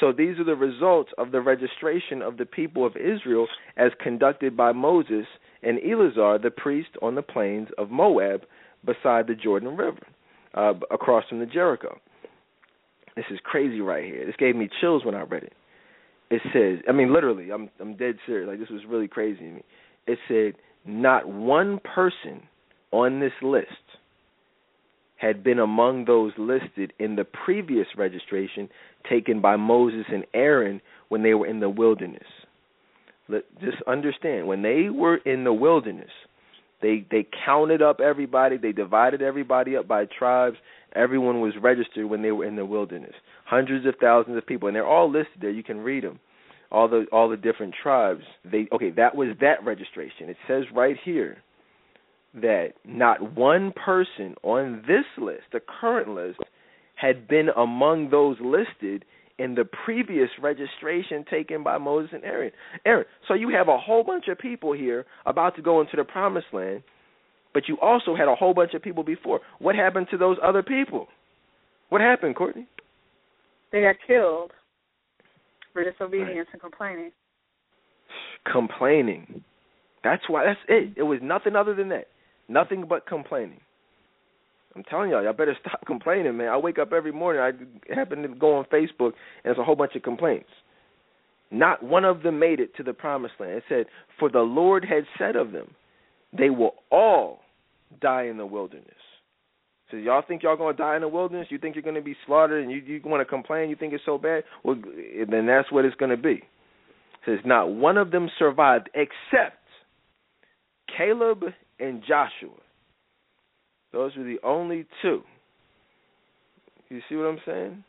[0.00, 4.56] So these are the results of the registration of the people of Israel as conducted
[4.56, 5.26] by Moses
[5.62, 8.42] and Eleazar the priest on the plains of Moab
[8.84, 10.06] beside the Jordan River,
[10.54, 11.98] uh, across from the Jericho.
[13.16, 14.24] This is crazy right here.
[14.24, 15.52] This gave me chills when I read it.
[16.30, 18.46] It says, I mean, literally, I'm I'm dead serious.
[18.46, 19.62] Like this was really crazy to me.
[20.06, 20.54] It said,
[20.88, 22.42] not one person
[22.90, 23.66] on this list
[25.16, 28.68] had been among those listed in the previous registration
[29.08, 32.22] taken by Moses and Aaron when they were in the wilderness.
[33.28, 36.10] Let, just understand, when they were in the wilderness,
[36.80, 40.56] they they counted up everybody, they divided everybody up by tribes,
[40.94, 43.14] Everyone was registered when they were in the wilderness.
[43.44, 45.50] Hundreds of thousands of people, and they're all listed there.
[45.50, 46.18] You can read them.
[46.70, 48.22] All the all the different tribes.
[48.44, 48.90] They okay.
[48.90, 50.28] That was that registration.
[50.28, 51.38] It says right here
[52.34, 56.40] that not one person on this list, the current list,
[56.94, 59.04] had been among those listed
[59.38, 62.50] in the previous registration taken by Moses and Aaron.
[62.84, 63.06] Aaron.
[63.28, 66.48] So you have a whole bunch of people here about to go into the promised
[66.52, 66.82] land
[67.58, 69.40] but you also had a whole bunch of people before.
[69.58, 71.08] What happened to those other people?
[71.88, 72.68] What happened, Courtney?
[73.72, 74.52] They got killed
[75.72, 76.46] for disobedience right.
[76.52, 77.12] and complaining.
[78.50, 79.42] Complaining.
[80.04, 80.44] That's why.
[80.44, 80.94] That's it.
[80.96, 82.08] It was nothing other than that.
[82.48, 83.60] Nothing but complaining.
[84.74, 86.48] I'm telling y'all, y'all better stop complaining, man.
[86.48, 87.42] I wake up every morning.
[87.42, 90.50] I happen to go on Facebook, and there's a whole bunch of complaints.
[91.50, 93.52] Not one of them made it to the promised land.
[93.52, 93.86] It said,
[94.18, 95.74] "For the Lord had said of them,
[96.32, 97.40] they will all
[98.00, 98.84] die in the wilderness.
[99.90, 101.48] So y'all think y'all gonna die in the wilderness?
[101.50, 103.70] You think you're gonna be slaughtered, and you you want to complain?
[103.70, 104.44] You think it's so bad?
[104.62, 104.76] Well,
[105.30, 106.42] then that's what it's gonna be.
[107.24, 109.58] Says not one of them survived except
[110.96, 111.44] Caleb
[111.80, 112.56] and Joshua.
[113.92, 115.22] Those were the only two.
[116.90, 117.84] You see what I'm saying?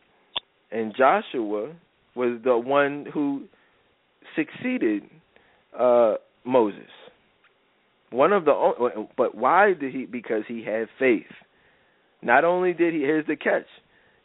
[0.72, 1.74] And Joshua
[2.16, 3.44] was the one who
[4.36, 5.04] succeeded
[5.78, 6.90] uh, Moses.
[8.12, 10.06] One of the but why did he?
[10.06, 11.28] Because he had faith.
[12.22, 13.66] Not only did he here's the catch.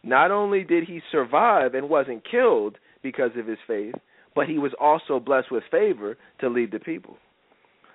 [0.02, 3.94] Not only did he survive and wasn't killed because of his faith,
[4.34, 7.16] but he was also blessed with favor to lead the people.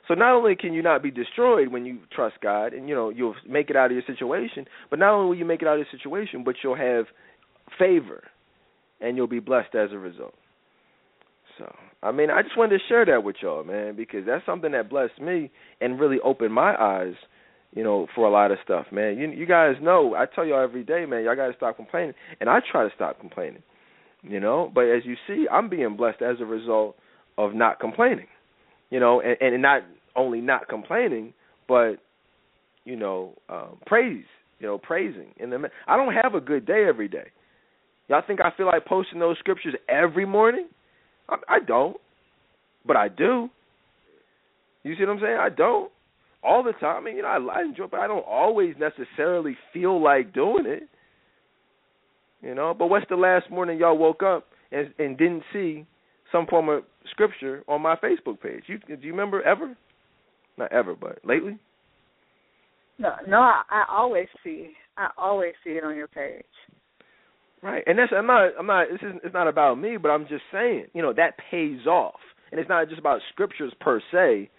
[0.07, 3.09] So not only can you not be destroyed when you trust God and you know
[3.09, 5.79] you'll make it out of your situation, but not only will you make it out
[5.79, 7.05] of your situation, but you'll have
[7.77, 8.23] favor
[9.01, 10.33] and you'll be blessed as a result.
[11.59, 14.71] So, I mean, I just wanted to share that with y'all, man, because that's something
[14.71, 17.13] that blessed me and really opened my eyes,
[17.73, 19.17] you know, for a lot of stuff, man.
[19.17, 22.13] You you guys know, I tell y'all every day, man, y'all got to stop complaining,
[22.39, 23.63] and I try to stop complaining,
[24.23, 24.71] you know.
[24.73, 26.95] But as you see, I'm being blessed as a result
[27.37, 28.27] of not complaining,
[28.89, 29.83] you know, and, and not
[30.15, 31.33] only not complaining,
[31.67, 31.95] but
[32.85, 34.25] you know, um, praise,
[34.59, 35.33] you know, praising.
[35.39, 37.27] And the, I don't have a good day every day.
[38.07, 40.67] Y'all think I feel like posting those scriptures every morning?
[41.29, 41.97] I, I don't,
[42.85, 43.49] but I do.
[44.81, 45.37] You see what I'm saying?
[45.39, 45.91] I don't
[46.43, 46.97] all the time.
[46.97, 50.65] I mean, you know, I, I enjoy, but I don't always necessarily feel like doing
[50.65, 50.83] it.
[52.41, 55.85] You know, but what's the last morning y'all woke up and and didn't see
[56.31, 58.63] some form of scripture on my Facebook page?
[58.67, 59.75] You do you remember ever?
[60.57, 61.57] Not ever, but lately.
[62.97, 64.71] No, no, I, I always see.
[64.97, 66.43] I always see it on your page.
[67.61, 70.27] Right, and that's I'm not I'm not this is it's not about me, but I'm
[70.27, 72.19] just saying you know that pays off,
[72.51, 74.49] and it's not just about scriptures per se,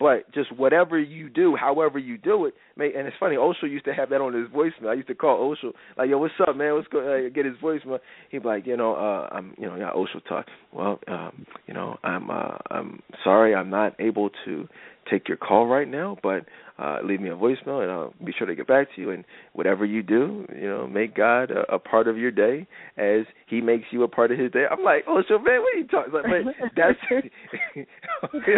[0.00, 2.54] but just whatever you do, however you do it.
[2.76, 4.88] May, and it's funny, Osho used to have that on his voicemail.
[4.88, 6.74] I used to call Osho like, "Yo, what's up, man?
[6.74, 8.00] What's going?" Uh, get his voicemail.
[8.30, 10.46] He'd be like, "You know, uh, I'm you know yeah Osho talk.
[10.72, 14.66] Well, um, you know, I'm uh, I'm sorry, I'm not able to
[15.10, 16.46] take your call right now, but
[16.80, 19.10] uh, leave me a voicemail and I'll be sure to get back to you.
[19.10, 22.66] And whatever you do, you know, make God a, a part of your day
[22.96, 24.64] as He makes you a part of His day.
[24.70, 26.12] I'm like, oh, so man, what are you talking?
[26.12, 26.98] Like, that's
[27.76, 27.86] you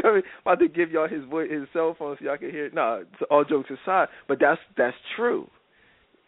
[0.05, 2.67] know, I'm about to give y'all his voice, his cell phone so y'all can hear.
[2.67, 2.75] It.
[2.75, 5.49] No, all jokes aside, but that's that's true.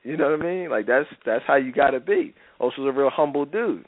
[0.02, 0.70] You know what I mean?
[0.70, 2.34] Like that's that's how you gotta be.
[2.60, 3.84] Osho's a real humble dude.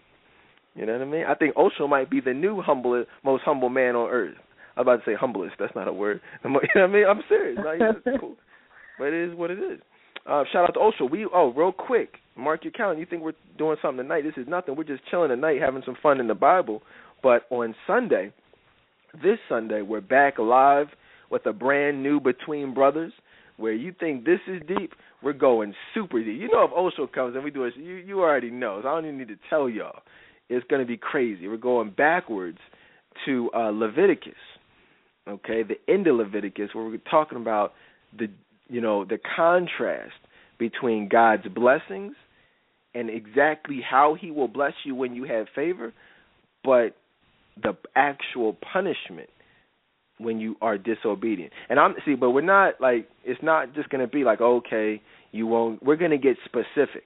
[0.76, 1.24] You know what I mean?
[1.26, 4.36] I think Osho might be the new humble, most humble man on earth.
[4.76, 5.54] I was about to say humblest.
[5.58, 6.20] That's not a word.
[6.44, 7.04] You know what I mean?
[7.08, 7.58] I'm serious.
[7.64, 8.36] Like, cool.
[8.98, 9.78] But it is what it is.
[10.26, 11.04] Uh, shout out to Osho.
[11.04, 12.98] We oh, real quick, mark your calendar.
[12.98, 14.22] You think we're doing something tonight?
[14.22, 14.74] This is nothing.
[14.74, 16.82] We're just chilling tonight, having some fun in the Bible.
[17.22, 18.32] But on Sunday,
[19.22, 20.86] this Sunday, we're back live
[21.30, 23.12] with a brand new Between Brothers.
[23.58, 26.40] Where you think this is deep, we're going super deep.
[26.40, 28.80] You know, if Osho comes and we do it, you you already know.
[28.82, 30.00] So I don't even need to tell y'all.
[30.48, 31.48] It's going to be crazy.
[31.48, 32.58] We're going backwards
[33.26, 34.34] to uh, Leviticus
[35.28, 37.72] okay, the end of Leviticus, where we're talking about
[38.16, 38.28] the
[38.68, 40.14] you know the contrast
[40.58, 42.14] between God's blessings
[42.94, 45.92] and exactly how He will bless you when you have favor,
[46.64, 46.96] but
[47.62, 49.30] the actual punishment
[50.18, 51.52] when you are disobedient.
[51.68, 55.00] And I'm see, but we're not like it's not just going to be like okay,
[55.32, 55.82] you won't.
[55.82, 57.04] We're going to get specific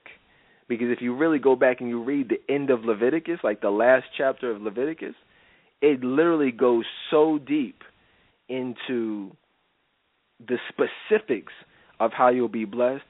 [0.67, 3.69] because if you really go back and you read the end of Leviticus, like the
[3.69, 5.15] last chapter of Leviticus,
[5.81, 7.83] it literally goes so deep
[8.51, 9.35] into
[10.47, 11.53] the specifics
[11.99, 13.03] of how you'll be blessed,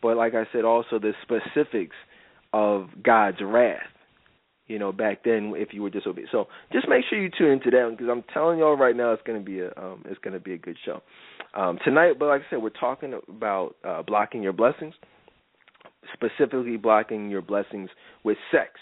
[0.00, 1.96] but like I said, also the specifics
[2.52, 3.80] of God's wrath.
[4.66, 6.28] You know, back then if you were disobedient.
[6.30, 9.22] So just make sure you tune into that because I'm telling y'all right now it's
[9.26, 11.00] to be a um, it's to be a good show
[11.54, 12.18] um, tonight.
[12.18, 14.92] But like I said, we're talking about uh, blocking your blessings,
[16.12, 17.88] specifically blocking your blessings
[18.24, 18.72] with sex.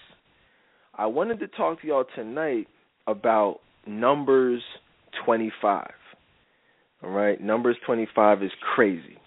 [0.99, 2.67] I wanted to talk to y'all tonight
[3.07, 4.63] about Numbers
[5.25, 5.87] 25.
[7.03, 9.19] All right, Numbers 25 is crazy.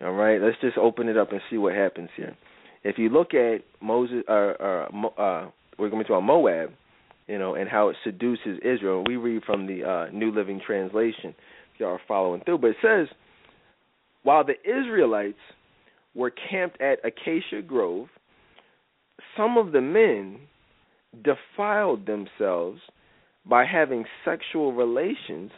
[0.00, 2.36] All right, let's just open it up and see what happens here.
[2.82, 6.70] If you look at Moses, uh, uh, uh, we're going to Moab,
[7.28, 9.04] you know, and how it seduces Israel.
[9.06, 11.34] We read from the uh, New Living Translation.
[11.74, 13.06] If y'all are following through, but it says,
[14.24, 15.38] while the Israelites
[16.14, 18.08] were camped at Acacia Grove,
[19.36, 20.40] some of the men
[21.22, 22.80] defiled themselves
[23.46, 25.50] by having sexual relations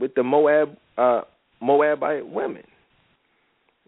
[0.00, 1.22] with the Moab uh
[1.60, 2.64] Moabite women.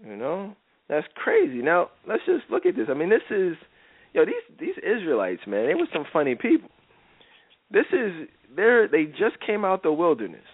[0.07, 0.55] You know?
[0.89, 1.63] That's crazy.
[1.63, 2.89] Now, let's just look at this.
[2.91, 3.57] I mean, this is
[4.13, 6.69] yo, these these Israelites, man, they were some funny people.
[7.71, 10.45] This is they're they just came out the wilderness.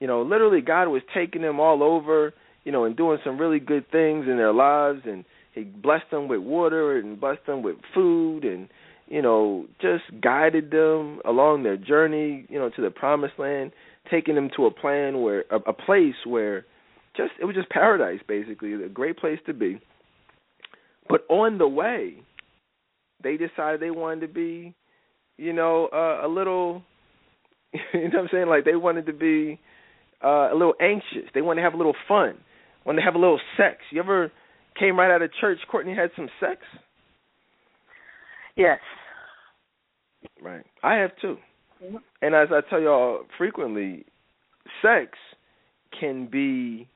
[0.00, 2.32] You know, literally God was taking them all over,
[2.64, 6.28] you know, and doing some really good things in their lives and he blessed them
[6.28, 8.68] with water and blessed them with food and
[9.08, 13.72] you know, just guided them along their journey, you know, to the promised land
[14.10, 16.64] taking them to a plan where a, a place where
[17.16, 19.80] just it was just paradise basically, a great place to be.
[21.08, 22.16] But on the way,
[23.22, 24.74] they decided they wanted to be,
[25.36, 26.82] you know, uh, a little
[27.72, 28.48] you know what I'm saying?
[28.48, 29.60] Like they wanted to be
[30.24, 31.28] uh, a little anxious.
[31.34, 32.38] They wanted to have a little fun.
[32.84, 33.78] Wanted to have a little sex.
[33.90, 34.32] You ever
[34.78, 36.60] came right out of church, Courtney had some sex?
[38.56, 38.78] Yes.
[40.42, 40.64] Right.
[40.82, 41.36] I have too.
[42.22, 44.04] And as I tell y'all frequently,
[44.82, 45.12] sex
[45.98, 46.88] can be,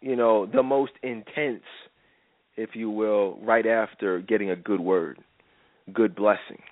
[0.00, 1.64] you know, the most intense,
[2.56, 5.18] if you will, right after getting a good word,
[5.92, 6.62] good blessing.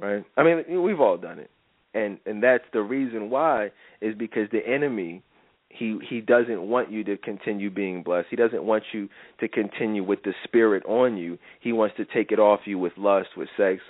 [0.00, 0.24] Right?
[0.36, 1.50] I mean, we've all done it.
[1.94, 5.22] And and that's the reason why is because the enemy
[5.68, 8.28] he he doesn't want you to continue being blessed.
[8.30, 9.08] He doesn't want you
[9.40, 11.38] to continue with the spirit on you.
[11.60, 13.80] He wants to take it off you with lust, with sex,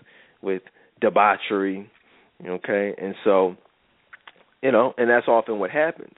[0.43, 0.63] with
[1.01, 1.91] debauchery.
[2.47, 2.95] Okay?
[2.99, 3.57] And so
[4.65, 6.15] you know, and that's often what happens.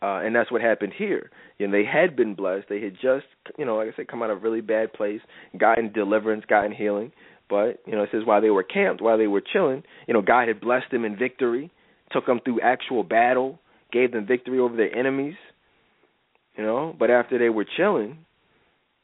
[0.00, 1.30] Uh, and that's what happened here.
[1.58, 2.64] You know, they had been blessed.
[2.68, 5.20] They had just, you know, like I said, come out of a really bad place,
[5.56, 7.12] gotten deliverance, gotten healing.
[7.50, 10.22] But you know, it says while they were camped, while they were chilling, you know,
[10.22, 11.70] God had blessed them in victory,
[12.10, 13.60] took them through actual battle,
[13.92, 15.34] gave them victory over their enemies.
[16.56, 18.18] You know, but after they were chilling,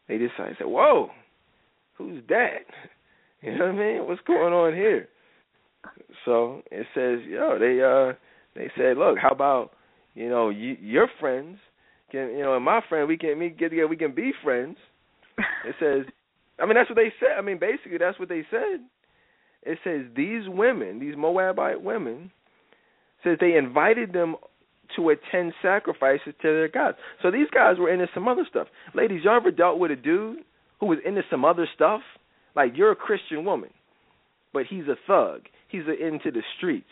[0.08, 1.10] they decided, "Whoa,
[1.96, 2.64] who's that?"
[3.40, 4.08] You know what I mean?
[4.08, 5.08] What's going on here?
[6.24, 8.14] So it says, yo, they uh
[8.54, 9.70] they said, look, how about
[10.14, 11.58] you know you, your friends
[12.10, 14.76] can you know and my friend we can we get together we can be friends.
[15.66, 16.04] It says,
[16.60, 17.38] I mean that's what they said.
[17.38, 18.80] I mean basically that's what they said.
[19.62, 22.30] It says these women, these Moabite women,
[23.24, 24.36] says they invited them
[24.96, 26.96] to attend sacrifices to their gods.
[27.22, 28.68] So these guys were into some other stuff.
[28.94, 30.38] Ladies, y'all ever dealt with a dude
[30.80, 32.00] who was into some other stuff?
[32.56, 33.70] Like you're a Christian woman,
[34.52, 35.42] but he's a thug.
[35.68, 36.86] He's a, into the streets.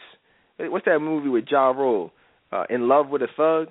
[0.59, 2.13] What's that movie with Ja Rule?
[2.53, 3.69] Uh, in love with a thug.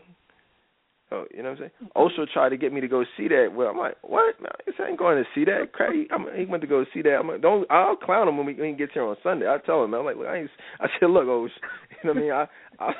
[1.12, 1.90] Oh, you know what I'm saying?
[1.96, 3.50] Also tried to get me to go see that.
[3.54, 4.42] Well, I'm like, what?
[4.42, 5.72] Man, I ain't going to see that.
[5.72, 6.08] Crazy.
[6.12, 7.18] I'm, he went to go see that.
[7.20, 7.70] I'm like, don't.
[7.70, 9.48] I'll clown him when, we, when he gets here on Sunday.
[9.48, 10.50] I tell him, I'm like, look, I ain't.
[10.80, 11.46] I said, look, oh,
[12.04, 12.32] you know what I mean?
[12.32, 12.48] I,
[12.80, 12.92] I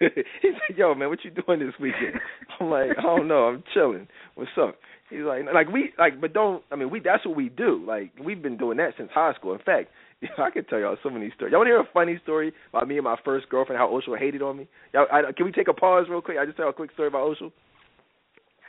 [0.00, 2.18] he said, yo, man, what you doing this weekend?
[2.58, 3.44] I'm like, I don't know.
[3.44, 4.08] I'm chilling.
[4.36, 4.76] What's up?
[5.10, 6.62] He's like, like we, like, but don't.
[6.72, 7.00] I mean, we.
[7.00, 7.84] That's what we do.
[7.86, 9.52] Like, we've been doing that since high school.
[9.52, 9.90] In fact,
[10.38, 11.52] I can tell y'all so many stories.
[11.52, 13.78] Y'all want to hear a funny story about me and my first girlfriend?
[13.78, 14.68] How Oshel hated on me.
[14.92, 16.38] Y'all, I, can we take a pause real quick?
[16.38, 17.52] I just tell a quick story about Oshel.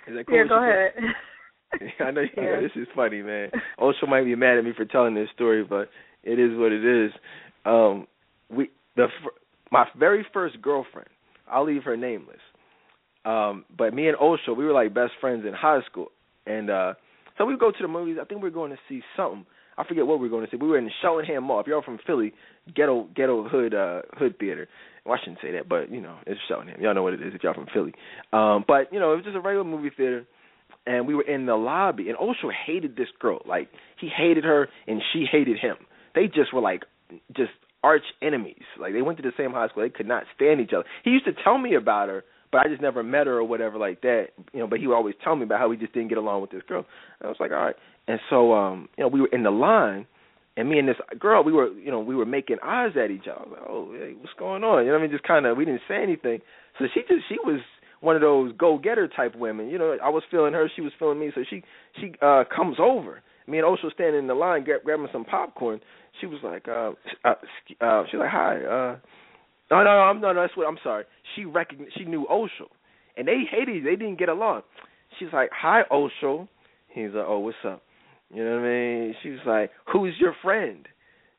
[0.08, 0.38] Is that cool?
[0.38, 0.92] Yeah, go ahead.
[2.00, 2.44] I know, yeah.
[2.44, 3.50] know this is funny, man.
[3.80, 5.90] Oshel might be mad at me for telling this story, but
[6.24, 7.12] it is what it is.
[7.66, 8.08] Um,
[8.50, 9.08] we the
[9.72, 11.10] my very first girlfriend.
[11.50, 12.40] I'll leave her nameless.
[13.26, 16.12] Um, but me and Oshel, we were like best friends in high school,
[16.46, 16.94] and uh,
[17.38, 18.18] so we go to the movies.
[18.22, 19.46] I think we are going to see something.
[19.78, 20.58] I forget what we were going to see.
[20.58, 21.60] We were in the Mall.
[21.60, 22.34] If y'all from Philly,
[22.74, 24.68] ghetto ghetto hood uh hood theater.
[25.06, 26.82] Well, I shouldn't say that, but you know, it's Cheltenham.
[26.82, 27.94] Y'all know what it is if y'all from Philly.
[28.34, 30.26] Um, but you know, it was just a regular movie theater
[30.88, 33.42] and we were in the lobby and Osho hated this girl.
[33.46, 35.78] Like he hated her and she hated him.
[36.14, 36.84] They just were like
[37.36, 37.52] just
[37.84, 38.64] arch enemies.
[38.80, 39.84] Like they went to the same high school.
[39.84, 40.86] They could not stand each other.
[41.04, 42.24] He used to tell me about her,
[42.56, 44.28] but I just never met her or whatever like that.
[44.54, 46.42] You know, but he would always tell me about how he just didn't get along
[46.42, 46.86] with this girl.
[47.20, 47.76] And I was like, all right.
[48.08, 50.08] And so um, you know, we were in the line
[50.58, 53.26] and me and this girl, we were, you know, we were making eyes at each
[53.30, 53.50] other.
[53.52, 54.86] Like, oh, hey, what's going on?
[54.86, 56.40] You know, I mean, just kind of, we didn't say anything.
[56.80, 57.60] So she just, she was
[58.00, 59.68] one of those go getter type women.
[59.68, 61.32] You know, I was feeling her, she was feeling me.
[61.36, 61.62] So she,
[62.00, 63.22] she uh comes over.
[63.48, 65.80] Me and Osho standing in the line, grab, grabbing some popcorn.
[66.20, 66.94] She was like, uh,
[67.26, 67.36] uh,
[67.82, 68.64] uh she's like, hi.
[68.64, 68.98] uh
[69.72, 71.06] No, no, no, I'm, no, no, that's what I'm sorry.
[71.36, 72.70] She recognized, she knew Osho,
[73.18, 74.62] and they hated, they didn't get along.
[75.18, 76.48] She's like, hi, Osho.
[76.90, 77.82] He's like, oh, what's up?
[78.34, 79.16] You know what I mean?
[79.22, 80.88] She was like, "Who's your friend?"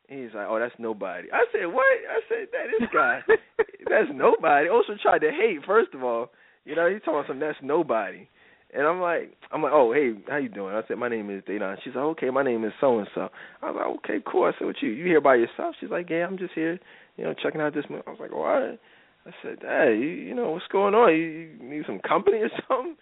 [0.09, 3.21] He's like, "Oh, that's nobody." I said, "What?" I said, "That this guy,
[3.91, 5.65] that's nobody." Also tried to hate.
[5.67, 6.31] First of all,
[6.65, 8.29] you know, he's talking some that's nobody.
[8.75, 10.75] And I'm like, I'm like, oh, hey, how you doing?
[10.75, 11.77] I said, my name is Dana.
[11.83, 13.29] She's like, okay, my name is so and so.
[13.63, 14.45] I was like, okay, cool.
[14.45, 14.91] I said, what you?
[14.91, 15.77] You here by yourself?
[15.81, 16.79] She's like, yeah, I'm just here,
[17.17, 17.85] you know, checking out this.
[17.91, 18.03] Movie.
[18.07, 18.79] I was like, what?
[19.27, 21.13] I said, hey, you, you know, what's going on?
[21.13, 22.97] You, you need some company or something?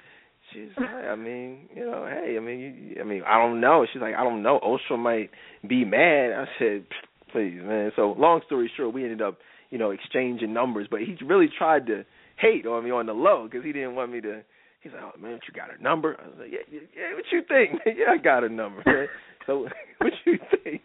[0.52, 3.86] She's like, I mean, you know, hey, I mean, you, I mean, I don't know.
[3.92, 4.58] She's like, I don't know.
[4.62, 5.30] Osho might
[5.66, 6.32] be mad.
[6.32, 6.84] I said,
[7.32, 7.90] please, man.
[7.96, 9.38] So, long story short, we ended up,
[9.70, 10.86] you know, exchanging numbers.
[10.90, 12.04] But he really tried to
[12.36, 14.42] hate on me on the low because he didn't want me to.
[14.80, 16.16] He's like, oh man, you got a number?
[16.22, 17.80] I was like, yeah, yeah, yeah what you think?
[17.98, 18.82] yeah, I got a number.
[18.84, 19.08] Man.
[19.46, 20.82] So, what you think?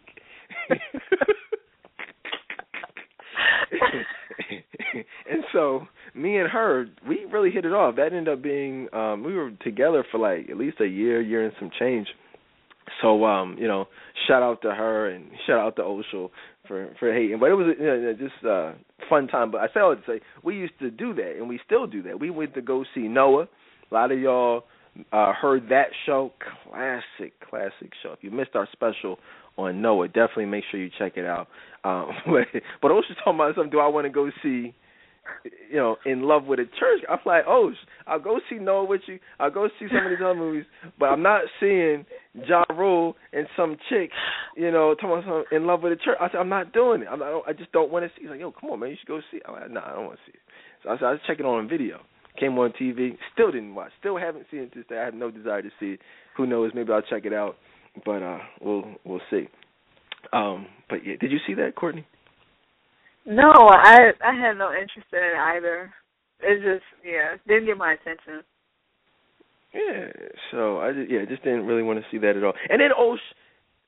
[5.30, 7.96] and so me and her, we really hit it off.
[7.96, 11.44] That ended up being um we were together for like at least a year, year
[11.44, 12.08] and some change.
[13.02, 13.86] So um, you know,
[14.26, 16.30] shout out to her and shout out to Oshel
[16.66, 17.38] for for hating.
[17.38, 18.72] But it was you know, just uh
[19.08, 19.50] fun time.
[19.50, 22.02] But I say all to say we used to do that and we still do
[22.04, 22.18] that.
[22.18, 23.48] We went to go see Noah
[23.90, 24.64] A lot of y'all
[25.12, 26.32] uh, heard that show.
[26.68, 28.12] Classic, classic show.
[28.12, 29.18] If you missed our special
[29.56, 31.48] on Noah, definitely make sure you check it out.
[31.84, 33.70] Um, but but also talking about something.
[33.70, 34.74] Do I want to go see?
[35.70, 37.02] You know, in love with a church.
[37.08, 37.70] I'm like, oh,
[38.06, 39.20] I'll go see Noah with you.
[39.38, 40.64] I'll go see some of these other movies,
[40.98, 44.10] but I'm not seeing Ja Rule and some chick,
[44.56, 46.16] you know, talking about some in love with a church.
[46.20, 47.08] I said, I'm not doing it.
[47.08, 48.22] I'm not, I just don't want to see.
[48.22, 49.36] He's like, yo, come on, man, you should go see.
[49.36, 49.44] It.
[49.46, 50.42] I'm like, nah, I don't want to see it.
[50.82, 52.00] So I said, I was checking on video.
[52.38, 53.16] Came on TV.
[53.32, 53.92] Still didn't watch.
[54.00, 54.98] Still haven't seen it to this day.
[54.98, 56.00] I have no desire to see it.
[56.36, 56.72] Who knows?
[56.74, 57.56] Maybe I'll check it out.
[58.04, 59.48] But uh we'll we'll see.
[60.32, 62.06] Um, but yeah, did you see that, Courtney?
[63.26, 65.92] No, I I had no interest in it either.
[66.40, 68.42] It just yeah didn't get my attention.
[69.74, 70.08] Yeah,
[70.50, 72.54] so I just yeah just didn't really want to see that at all.
[72.68, 73.20] And then Osh,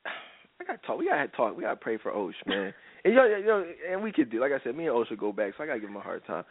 [0.60, 0.98] I got to talk.
[0.98, 1.56] We got to talk.
[1.56, 2.72] We got to pray for Osh, man.
[3.04, 5.18] and you know, you know, and we could do like I said, me and Osha
[5.18, 6.44] go back, so I got to give him a hard time.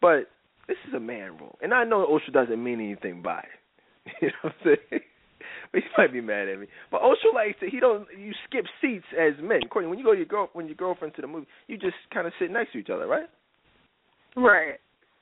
[0.00, 0.28] But
[0.68, 3.46] this is a man rule, and I know Osh doesn't mean anything by it.
[4.22, 5.02] You know what I'm saying?
[5.72, 6.66] he might be mad at me.
[6.90, 9.60] But Osha likes to he don't you skip seats as men.
[9.70, 11.96] Courtney, when you go to your girl when your girlfriend to the movie, you just
[12.12, 13.28] kinda sit next to each other, right?
[14.36, 14.78] Right.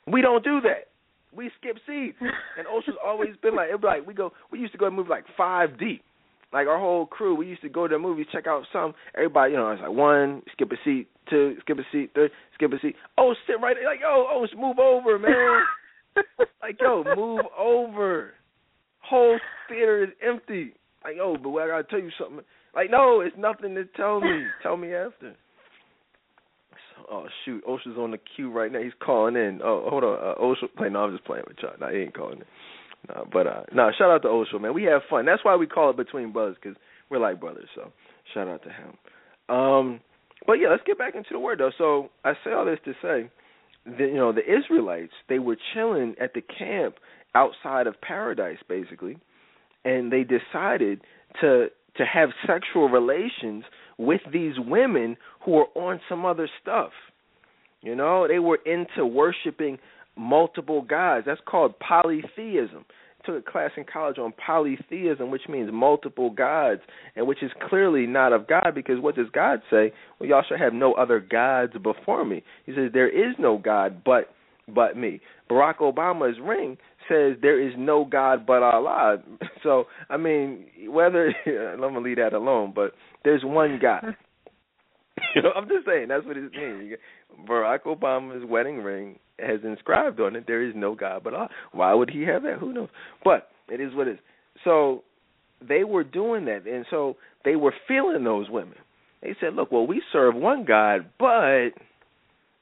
[0.07, 0.89] We don't do that.
[1.35, 2.19] We skip seats.
[2.21, 4.91] And Osha's always been like it be like we go we used to go to
[4.91, 6.03] move like five deep.
[6.53, 8.95] Like our whole crew, we used to go to the movies, check out some.
[9.17, 12.73] Everybody, you know, it's like one, skip a seat, two, skip a seat, three, skip
[12.73, 12.95] a seat.
[13.19, 13.91] Oh, sit right there.
[13.91, 15.65] Like, yo, oh, move over, man.
[16.63, 18.35] like, yo, move over
[19.09, 19.39] whole
[19.69, 20.75] theater is empty.
[21.03, 22.45] Like, oh, but I gotta tell you something.
[22.75, 24.45] Like, no, it's nothing to tell me.
[24.63, 25.35] tell me after.
[26.97, 28.81] So, oh shoot, Osha's on the queue right now.
[28.81, 29.61] He's calling in.
[29.63, 30.75] Oh, hold on, uh, Osha.
[30.77, 30.89] Play.
[30.89, 31.75] No, I'm just playing with y'all.
[31.81, 32.45] No, he ain't calling in.
[33.09, 34.75] No, but uh, no, shout out to Osha, man.
[34.75, 35.27] We have fun.
[35.27, 36.77] That's why we call it Between Brothers because
[37.11, 37.69] we're like brothers.
[37.75, 37.93] So
[38.33, 39.55] shout out to him.
[39.55, 40.01] Um,
[40.47, 41.71] but yeah, let's get back into the word though.
[41.77, 43.31] So I say all this to say
[43.87, 46.97] that you know the Israelites they were chilling at the camp
[47.35, 49.17] outside of paradise basically
[49.85, 51.01] and they decided
[51.41, 53.65] to to have sexual relations
[53.99, 56.91] with these women who were on some other stuff.
[57.83, 59.79] You know they were into worshiping
[60.17, 61.27] multiple gods.
[61.27, 62.85] That's called polytheism.
[63.23, 66.81] I took a class in college on polytheism which means multiple gods
[67.17, 69.93] and which is clearly not of god because what does god say?
[70.19, 72.43] Well y'all shall have no other gods before me.
[72.67, 74.31] He says there is no god but
[74.67, 75.21] but me.
[75.51, 76.79] Barack obama's ring
[77.09, 79.19] says there is no God but Allah.
[79.63, 82.93] So I mean, whether I'm gonna leave that alone, but
[83.25, 84.15] there's one God.
[85.35, 86.97] you know, I'm just saying that's what it means.
[87.49, 91.95] Barack Obama's wedding ring has inscribed on it, "There is no God but Allah." Why
[91.95, 92.59] would he have that?
[92.59, 92.91] Who knows?
[93.25, 94.19] But it is what it is.
[94.65, 95.03] So
[95.67, 98.77] they were doing that, and so they were feeling those women.
[99.23, 101.71] They said, "Look, well, we serve one God, but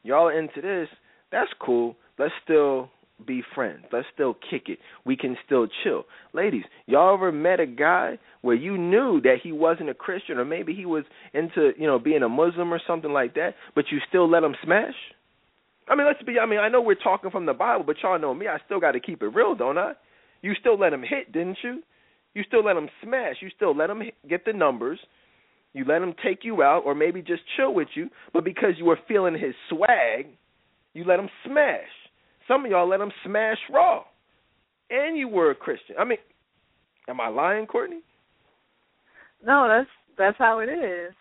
[0.05, 0.88] y'all into this.
[1.32, 1.97] That's cool.
[2.18, 2.90] Let's still
[3.23, 3.85] be friends.
[3.93, 4.79] Let's still kick it.
[5.05, 6.05] We can still chill.
[6.33, 10.45] Ladies, y'all ever met a guy where you knew that he wasn't a Christian or
[10.45, 13.99] maybe he was into, you know, being a Muslim or something like that, but you
[14.09, 14.95] still let him smash?
[15.89, 18.18] I mean, let's be I mean, I know we're talking from the Bible, but y'all
[18.18, 19.93] know me, I still got to keep it real, don't I?
[20.43, 21.83] You still let him hit, didn't you?
[22.35, 23.37] You still let him smash.
[23.41, 24.99] You still let him get the numbers.
[25.73, 28.85] You let him take you out or maybe just chill with you, but because you
[28.85, 30.27] were feeling his swag,
[30.95, 31.81] you let him smash.
[32.49, 34.05] Some of y'all let them smash Raw,
[34.90, 35.97] and you were a Christian.
[35.99, 36.18] I mean,
[37.09, 38.01] am I lying, Courtney?
[39.45, 41.14] No, that's that's how it is.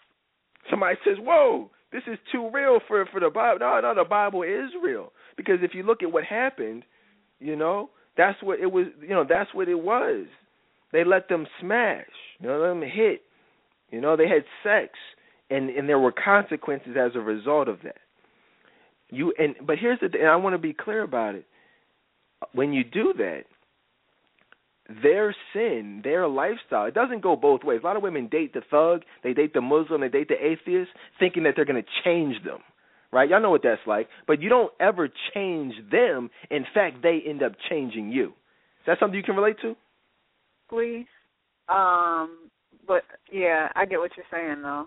[0.70, 4.44] Somebody says, "Whoa, this is too real for for the Bible." No, no, the Bible
[4.44, 6.84] is real because if you look at what happened,
[7.40, 8.88] you know, that's what it was.
[9.02, 10.26] You know, that's what it was.
[10.92, 12.06] They let them smash.
[12.40, 13.22] You know, let them hit.
[13.90, 14.94] You know, they had sex,
[15.50, 17.98] and and there were consequences as a result of that.
[19.12, 20.26] You and but here's the thing.
[20.26, 21.46] I want to be clear about it.
[22.54, 23.44] When you do that,
[25.04, 27.82] their sin, their lifestyle, it doesn't go both ways.
[27.84, 30.92] A lot of women date the thug, they date the Muslim, they date the atheist,
[31.20, 32.60] thinking that they're going to change them.
[33.14, 33.30] Right?
[33.30, 34.08] Y'all know what that's like.
[34.26, 36.30] But you don't ever change them.
[36.50, 38.28] In fact, they end up changing you.
[38.28, 39.76] Is that something you can relate to?
[40.70, 41.06] Please.
[41.68, 42.50] Um,
[42.88, 44.86] but yeah, I get what you're saying though.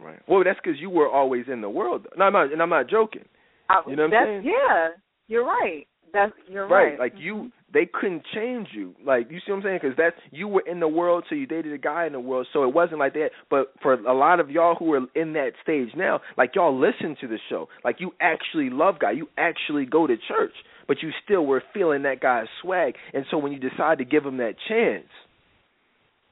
[0.00, 0.20] Right.
[0.28, 2.06] Well, that's because you were always in the world.
[2.16, 3.24] No, I'm not, and I'm not joking.
[3.68, 4.42] I, you know what I'm saying?
[4.44, 4.88] Yeah,
[5.26, 5.86] you're right.
[6.12, 6.90] That's you're right.
[6.90, 6.98] right.
[6.98, 8.94] Like you, they couldn't change you.
[9.04, 9.78] Like you see what I'm saying?
[9.82, 12.46] Because that's you were in the world, so you dated a guy in the world.
[12.52, 13.30] So it wasn't like that.
[13.50, 17.16] But for a lot of y'all who are in that stage now, like y'all listen
[17.20, 20.54] to the show, like you actually love guy, you actually go to church,
[20.86, 22.94] but you still were feeling that guy's swag.
[23.12, 25.08] And so when you decide to give him that chance,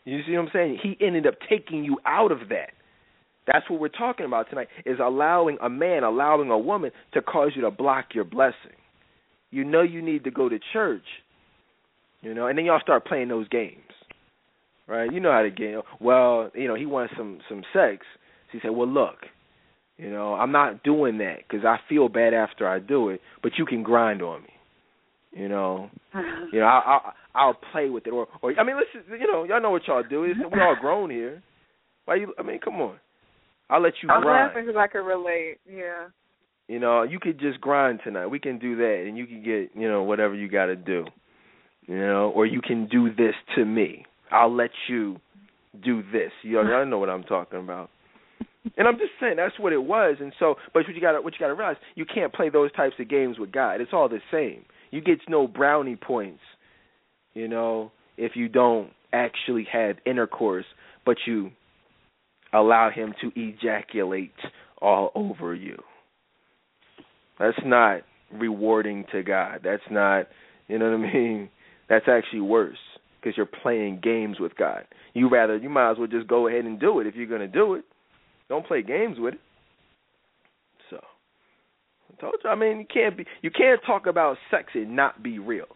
[0.05, 0.79] you see what I'm saying?
[0.83, 2.71] He ended up taking you out of that.
[3.47, 7.53] That's what we're talking about tonight is allowing a man, allowing a woman to cause
[7.55, 8.77] you to block your blessing.
[9.51, 11.05] You know you need to go to church,
[12.21, 13.81] You know, and then y'all start playing those games.
[14.89, 15.13] Right?
[15.13, 15.81] You know how to game.
[16.01, 18.05] Well, you know, he wants some some sex.
[18.47, 19.17] So he said, "Well, look,
[19.97, 23.53] you know, I'm not doing that because I feel bad after I do it, but
[23.59, 24.51] you can grind on me.
[25.33, 26.47] You know, uh-huh.
[26.53, 29.45] you know, I, I I'll play with it, or or I mean, listen, you know,
[29.45, 30.25] y'all know what y'all do.
[30.25, 31.43] It's, we all grown here.
[32.05, 32.33] Why you?
[32.39, 32.97] I mean, come on.
[33.69, 34.49] I'll let you I'm grind.
[34.49, 35.59] laughing because I can relate.
[35.69, 36.09] Yeah.
[36.69, 38.27] You know, you could just grind tonight.
[38.27, 41.05] We can do that, and you can get, you know, whatever you got to do.
[41.87, 44.05] You know, or you can do this to me.
[44.33, 45.21] I'll let you
[45.85, 46.33] do this.
[46.43, 47.91] You know, y'all know what I'm talking about.
[48.77, 50.17] And I'm just saying that's what it was.
[50.21, 52.49] And so, but what you got to what you got to realize, you can't play
[52.49, 53.81] those types of games with God.
[53.81, 54.65] It's all the same.
[54.91, 56.41] You get no brownie points,
[57.35, 60.65] you know, if you don't actually have intercourse,
[61.05, 61.51] but you
[62.53, 64.33] allow him to ejaculate
[64.81, 65.77] all over you.
[67.39, 69.61] That's not rewarding to God.
[69.63, 70.27] That's not,
[70.69, 71.51] you know what I mean?
[71.89, 72.79] That's actually worse
[73.21, 74.85] because you're playing games with God.
[75.15, 77.41] You rather you might as well just go ahead and do it if you're going
[77.41, 77.85] to do it.
[78.49, 79.41] Don't play games with it.
[80.91, 82.51] So, I told you.
[82.51, 85.67] I mean, you can't be you can't talk about sex and not be real.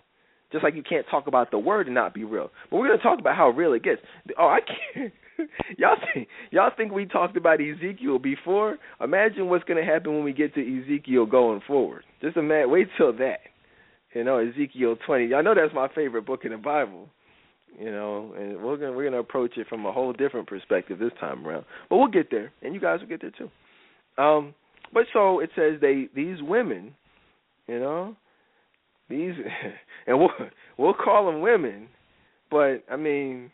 [0.52, 2.50] Just like you can't talk about the word and not be real.
[2.70, 4.00] But we're going to talk about how real it gets.
[4.38, 5.12] Oh, I can't.
[5.78, 8.78] y'all think y'all think we talked about Ezekiel before?
[9.00, 12.04] Imagine what's going to happen when we get to Ezekiel going forward.
[12.20, 12.70] Just imagine.
[12.70, 13.40] Wait till that.
[14.14, 15.34] You know, Ezekiel 20.
[15.34, 17.08] I know that's my favorite book in the Bible.
[17.78, 21.12] You know, and we're gonna we're gonna approach it from a whole different perspective this
[21.20, 21.64] time around.
[21.88, 23.50] But we'll get there, and you guys will get there too.
[24.20, 24.54] Um,
[24.92, 26.94] but so it says they these women,
[27.68, 28.16] you know,
[29.08, 29.34] these,
[30.06, 30.30] and we'll
[30.76, 31.88] we'll call them women,
[32.50, 33.52] but I mean,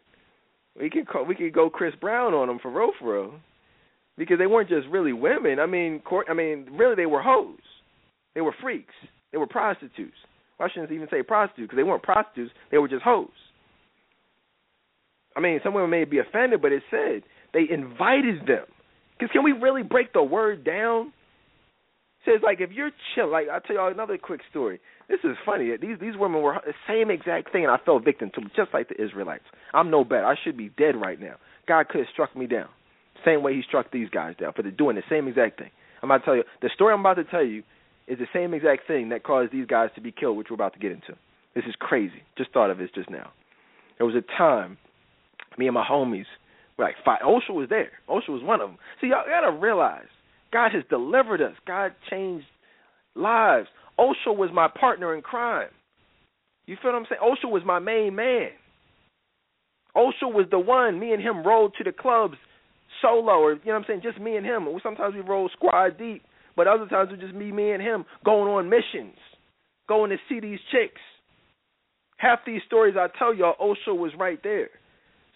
[0.81, 3.35] we can call we could go Chris Brown on them for real, for real,
[4.17, 5.59] because they weren't just really women.
[5.59, 7.59] I mean, court, I mean, really they were hoes,
[8.35, 8.95] they were freaks,
[9.33, 10.17] they were prostitutes.
[10.59, 13.29] I shouldn't even say prostitutes because they weren't prostitutes; they were just hoes.
[15.37, 17.23] I mean, some women may be offended, but it said
[17.53, 18.65] they invited them.
[19.19, 21.13] Because can we really break the word down?
[22.27, 24.81] It says like if you're chill, like I'll tell y'all another quick story.
[25.09, 25.71] This is funny.
[25.81, 28.89] These these women were the same exact thing, and I fell victim to, just like
[28.89, 29.45] the Israelites.
[29.73, 30.27] I'm no better.
[30.27, 31.37] I should be dead right now.
[31.69, 32.69] God could have struck me down,
[33.25, 35.71] same way He struck these guys down for the, doing the same exact thing.
[36.03, 37.63] I'm about to tell you the story I'm about to tell you
[38.07, 40.75] is the same exact thing that caused these guys to be killed, which we're about
[40.75, 41.15] to get into.
[41.55, 42.23] This is crazy.
[42.37, 43.33] Just thought of this just now.
[43.99, 44.77] There was a time
[45.59, 46.27] me and my homies
[46.77, 47.21] were like five.
[47.25, 47.93] Osha was there.
[48.09, 48.79] Osha was one of them.
[49.01, 50.09] See, y'all gotta realize,
[50.53, 51.55] God has delivered us.
[51.67, 52.47] God changed
[53.15, 53.69] lives.
[53.99, 55.69] Osha was my partner in crime.
[56.67, 57.21] You feel what I'm saying?
[57.23, 58.49] Osha was my main man.
[59.97, 60.99] Osha was the one.
[60.99, 62.37] Me and him rode to the clubs
[63.01, 64.69] solo, or you know what I'm saying, just me and him.
[64.83, 66.23] Sometimes we roll squad deep,
[66.57, 69.17] but other times it was just me, me and him going on missions,
[69.89, 71.01] going to see these chicks.
[72.19, 74.69] Half these stories I tell y'all, Osha was right there.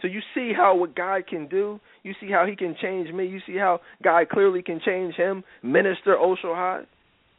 [0.00, 1.78] So you see how what God can do.
[2.02, 3.26] You see how He can change me.
[3.26, 5.44] You see how God clearly can change him.
[5.62, 6.82] Minister Osho High.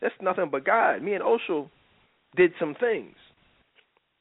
[0.01, 1.01] That's nothing but God.
[1.01, 1.70] Me and Osho
[2.36, 3.16] did some things.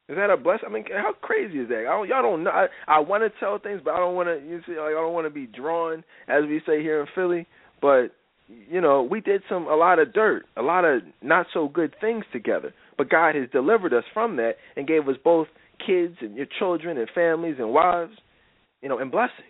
[0.08, 0.64] Is that a blessing?
[0.68, 1.86] I mean, how crazy is that?
[1.88, 2.50] I don't, y'all don't know.
[2.50, 4.44] I, I want to tell things, but I don't want to.
[4.44, 7.46] You see, like I don't want to be drawn, as we say here in Philly.
[7.80, 8.08] But
[8.48, 11.94] you know, we did some a lot of dirt, a lot of not so good
[12.00, 12.74] things together.
[12.98, 15.46] But God has delivered us from that and gave us both
[15.86, 18.12] kids and your children and families and wives
[18.82, 19.46] you know, and blessings.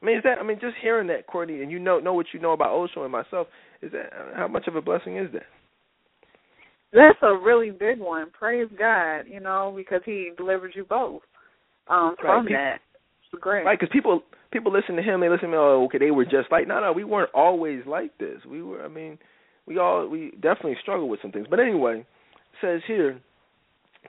[0.00, 0.38] I mean, is that?
[0.38, 3.02] I mean, just hearing that, Courtney, and you know know what you know about Osho
[3.02, 3.48] and myself.
[3.82, 5.42] Is that how much of a blessing is that?
[6.92, 8.30] That's a really big one.
[8.30, 11.22] Praise God, you know, because He delivered you both
[11.88, 12.52] um, from right.
[12.52, 12.78] that.
[13.32, 13.78] It's great, right?
[13.78, 14.22] Because people
[14.52, 15.58] people listen to him, they listen to me.
[15.58, 18.38] Oh, okay, they were just like no, no, we weren't always like this.
[18.48, 18.84] We were.
[18.84, 19.18] I mean,
[19.66, 21.46] we all we definitely struggle with some things.
[21.50, 22.06] But anyway, it
[22.60, 23.20] says here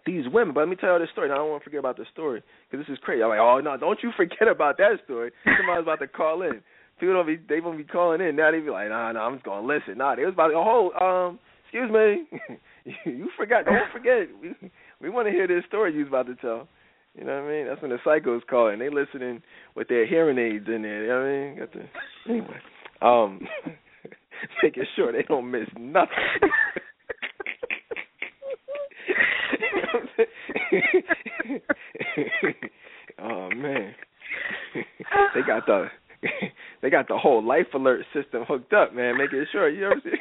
[0.06, 0.54] these women.
[0.54, 1.30] But let me tell you this story.
[1.30, 3.24] Now, I don't want to forget about this story because this is crazy.
[3.24, 5.32] I'm like, oh no, don't you forget about that story.
[5.46, 6.62] Somebody's about to call in.
[7.00, 8.36] People don't be they won't be calling in.
[8.36, 9.98] Now they be like, nah, nah, I'm just gonna listen.
[9.98, 12.28] Nah, they was about to go, oh, um, excuse me,
[13.06, 13.66] you forgot.
[13.66, 14.28] Don't forget.
[14.42, 14.56] We
[15.02, 16.68] we want to hear this story you was about to tell.
[17.18, 17.68] You know what I mean?
[17.68, 19.42] That's when the psychos call and they listening
[19.76, 21.04] with their hearing aids in there.
[21.04, 21.60] You know what I mean?
[21.60, 22.60] Got the anyway.
[23.02, 23.42] Um,
[24.64, 26.10] making sure they don't miss nothing.
[33.20, 33.94] oh man,
[35.36, 35.88] they got the
[36.82, 40.12] they got the whole life alert system hooked up, man, making sure you ever see.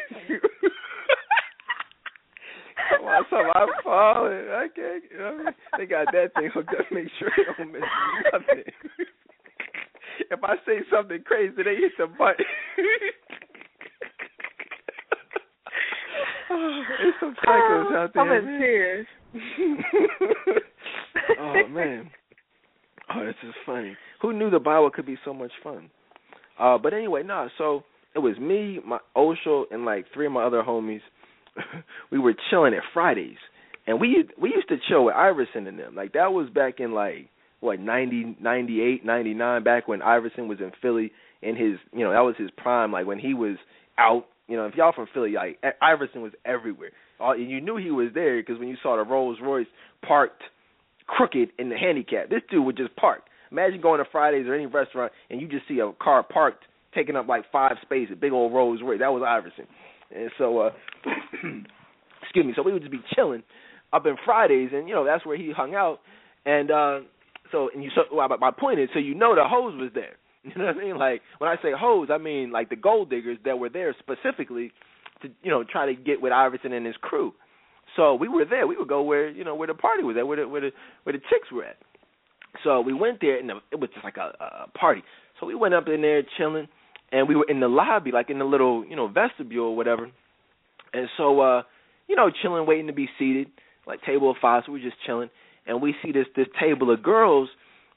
[2.90, 4.48] Come on, something I'm falling.
[4.50, 5.04] I can't.
[5.10, 5.44] You know?
[5.76, 7.82] They got that thing hooked up, make sure they don't miss
[8.32, 8.64] nothing.
[10.30, 12.46] if I say something crazy, they hit the button.
[16.50, 18.22] oh, it's some psychos oh, out there.
[18.22, 18.60] I'm in man.
[18.60, 19.06] tears.
[21.38, 22.10] oh man.
[23.14, 23.96] Oh, this is funny.
[24.20, 25.90] Who knew the Bible could be so much fun?
[26.58, 27.44] Uh, but anyway, no.
[27.44, 31.00] Nah, so it was me, my Osho, and like three of my other homies.
[32.10, 33.36] we were chilling at Fridays,
[33.86, 35.94] and we we used to chill with Iverson and them.
[35.94, 37.28] Like that was back in like
[37.60, 41.12] what ninety, ninety eight, ninety nine, back when Iverson was in Philly
[41.42, 42.92] in his you know that was his prime.
[42.92, 43.56] Like when he was
[43.98, 44.26] out.
[44.50, 46.92] You know, if y'all from Philly, like Iverson was everywhere.
[47.20, 49.66] All, and you knew he was there because when you saw the Rolls Royce
[50.06, 50.42] parked
[51.06, 53.22] crooked in the handicap, this dude would just park.
[53.50, 56.64] Imagine going to Fridays or any restaurant and you just see a car parked
[56.94, 59.00] taking up like five spaces, big old Rolls Royce.
[59.00, 59.66] That was Iverson.
[60.14, 60.70] And so, uh
[62.22, 62.52] excuse me.
[62.56, 63.42] So we would just be chilling
[63.92, 66.00] up in Fridays, and you know that's where he hung out.
[66.44, 67.00] And uh
[67.52, 70.16] so, and you so well, my point is, so you know the hose was there.
[70.44, 70.98] You know what I mean?
[70.98, 74.72] Like when I say hose, I mean like the gold diggers that were there specifically
[75.22, 77.32] to you know try to get with Iverson and his crew.
[77.96, 78.66] So we were there.
[78.66, 80.70] We would go where you know where the party was at, where the where the
[81.04, 81.76] where the chicks were at.
[82.64, 85.02] So we went there, and it was just like a, a party.
[85.38, 86.68] So we went up in there chilling,
[87.12, 90.10] and we were in the lobby, like in the little you know vestibule or whatever.
[90.92, 91.62] And so uh,
[92.08, 93.48] you know, chilling, waiting to be seated,
[93.86, 94.64] like table of five.
[94.66, 95.30] So we're just chilling,
[95.66, 97.48] and we see this this table of girls,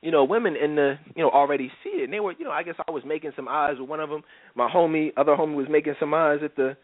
[0.01, 2.03] you know, women in the you know already seated.
[2.03, 4.09] And they were, you know, I guess I was making some eyes with one of
[4.09, 4.24] them.
[4.55, 6.76] My homie, other homie, was making some eyes at the,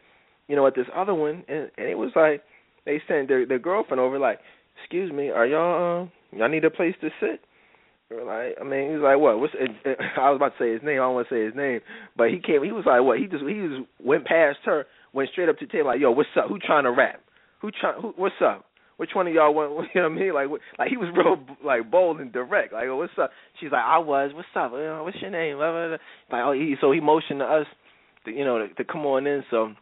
[0.47, 2.43] you know, at this other one, and, and it was like
[2.85, 4.39] they sent their their girlfriend over, like,
[4.81, 7.41] excuse me, are y'all um, y'all need a place to sit?
[8.09, 9.53] Like, I mean, he was like, "What?" What's?
[9.59, 10.95] It, it, I was about to say his name.
[10.95, 11.81] I don't want to say his name,
[12.15, 12.63] but he came.
[12.63, 15.65] He was like, "What?" He just he just went past her, went straight up to
[15.65, 16.47] the table, like, "Yo, what's up?
[16.47, 17.19] Who trying to rap?
[17.61, 18.01] Who trying?
[18.01, 18.63] Who, what's up?
[18.95, 19.89] Which one of y'all want?
[19.93, 20.33] You know what I mean?
[20.33, 20.47] Like,
[20.79, 22.71] like he was real like bold and direct.
[22.71, 23.31] Like, what's up?
[23.59, 24.31] She's like, I was.
[24.33, 24.71] What's up?
[24.71, 25.57] What's your name?
[25.57, 25.97] Blah, blah, blah.
[26.31, 27.67] Like, oh, he so he motioned to us,
[28.25, 29.43] to, you know, to, to come on in.
[29.51, 29.73] So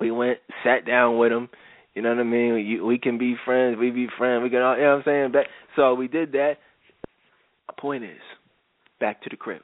[0.00, 1.48] we went, sat down with him.
[1.94, 2.54] You know what I mean?
[2.64, 3.76] You, we can be friends.
[3.78, 4.42] We be friends.
[4.42, 5.32] We can, all, you know what I'm saying?
[5.32, 6.54] But, so we did that
[7.78, 8.20] point is,
[9.00, 9.62] back to the crib.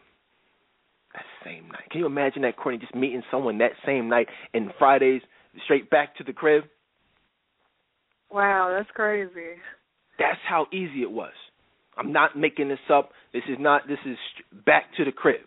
[1.13, 1.91] That same night.
[1.91, 5.23] Can you imagine that, Courtney, just meeting someone that same night and Fridays
[5.65, 6.65] straight back to the crib?
[8.31, 9.59] Wow, that's crazy.
[10.19, 11.33] That's how easy it was.
[11.97, 13.11] I'm not making this up.
[13.33, 13.83] This is not.
[13.87, 14.17] This is
[14.67, 15.43] back to the crib.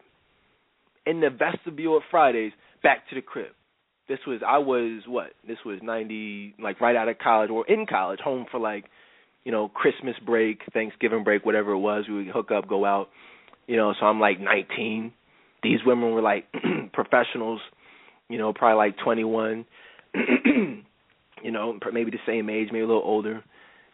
[1.06, 3.52] In the vestibule of Fridays, back to the crib.
[4.08, 5.32] This was I was what?
[5.48, 8.86] This was ninety, like right out of college or in college, home for like
[9.48, 13.08] you know, Christmas break, Thanksgiving break, whatever it was, we would hook up, go out.
[13.66, 15.14] You know, so I'm like 19.
[15.64, 16.48] These women were like
[16.92, 17.62] professionals,
[18.28, 19.66] you know, probably like 21.
[20.14, 23.42] you know, maybe the same age, maybe a little older.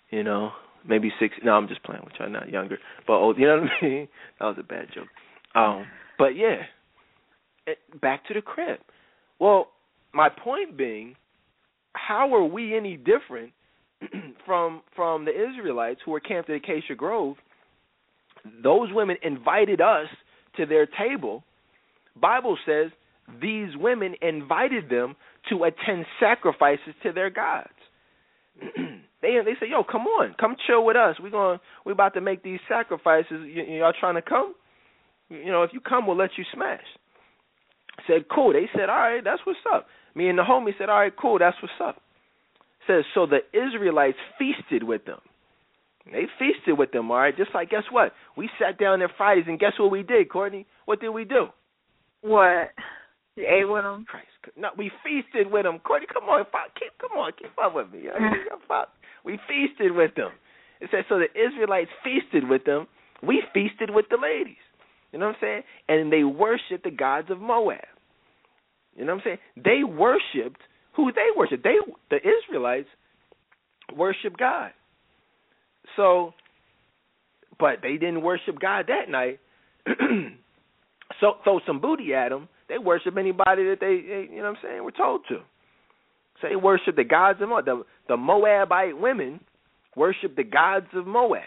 [0.09, 0.53] You know,
[0.89, 1.35] maybe six.
[1.43, 2.27] No, I'm just playing with you.
[2.29, 3.37] not younger, but old.
[3.39, 4.07] You know what I mean?
[4.39, 5.09] That was a bad joke.
[5.53, 5.85] Um,
[6.17, 6.63] but yeah,
[7.67, 8.79] it, back to the crib.
[9.37, 9.67] Well,
[10.13, 11.15] my point being,
[11.93, 13.51] how are we any different
[14.45, 17.37] from from the Israelites who were camped at Acacia Grove,
[18.63, 20.07] those women invited us
[20.57, 21.43] to their table.
[22.19, 22.91] Bible says
[23.41, 25.15] these women invited them
[25.49, 27.69] to attend sacrifices to their gods.
[28.61, 31.15] they they say, "Yo, come on, come chill with us.
[31.21, 33.31] We're going we are about to make these sacrifices.
[33.41, 34.53] Y- y'all trying to come?
[35.29, 36.83] You know, if you come, we'll let you smash."
[38.07, 40.99] Said, "Cool." They said, "All right, that's what's up." Me and the homie said, "All
[40.99, 42.01] right, cool, that's what's up."
[42.87, 45.19] says, So the Israelites feasted with them.
[46.05, 47.35] They feasted with them, all right?
[47.35, 48.11] Just like, guess what?
[48.35, 50.65] We sat down there Fridays, and guess what we did, Courtney?
[50.85, 51.47] What did we do?
[52.21, 52.71] What?
[53.37, 54.05] You ate with them?
[54.07, 54.27] Christ.
[54.57, 55.79] No, we feasted with them.
[55.79, 56.43] Courtney, come on,
[56.77, 58.03] keep, come on, keep up with me.
[59.25, 60.31] we feasted with them.
[60.81, 62.87] It says, so the Israelites feasted with them.
[63.25, 64.59] We feasted with the ladies.
[65.13, 65.61] You know what I'm saying?
[65.87, 67.79] And they worshiped the gods of Moab.
[68.95, 69.37] You know what I'm saying?
[69.57, 70.61] They worshipped
[70.95, 71.63] who they worshipped.
[71.63, 71.77] They
[72.09, 72.87] the Israelites
[73.95, 74.71] worship God.
[75.95, 76.33] So,
[77.59, 79.39] but they didn't worship God that night.
[81.19, 82.47] so throw some booty at them.
[82.69, 85.39] They worship anybody that they, they you know what I'm saying, were told to.
[86.41, 87.65] So they worship the gods of Moab.
[87.65, 89.39] The, the Moabite women
[89.95, 91.41] worship the gods of Moab.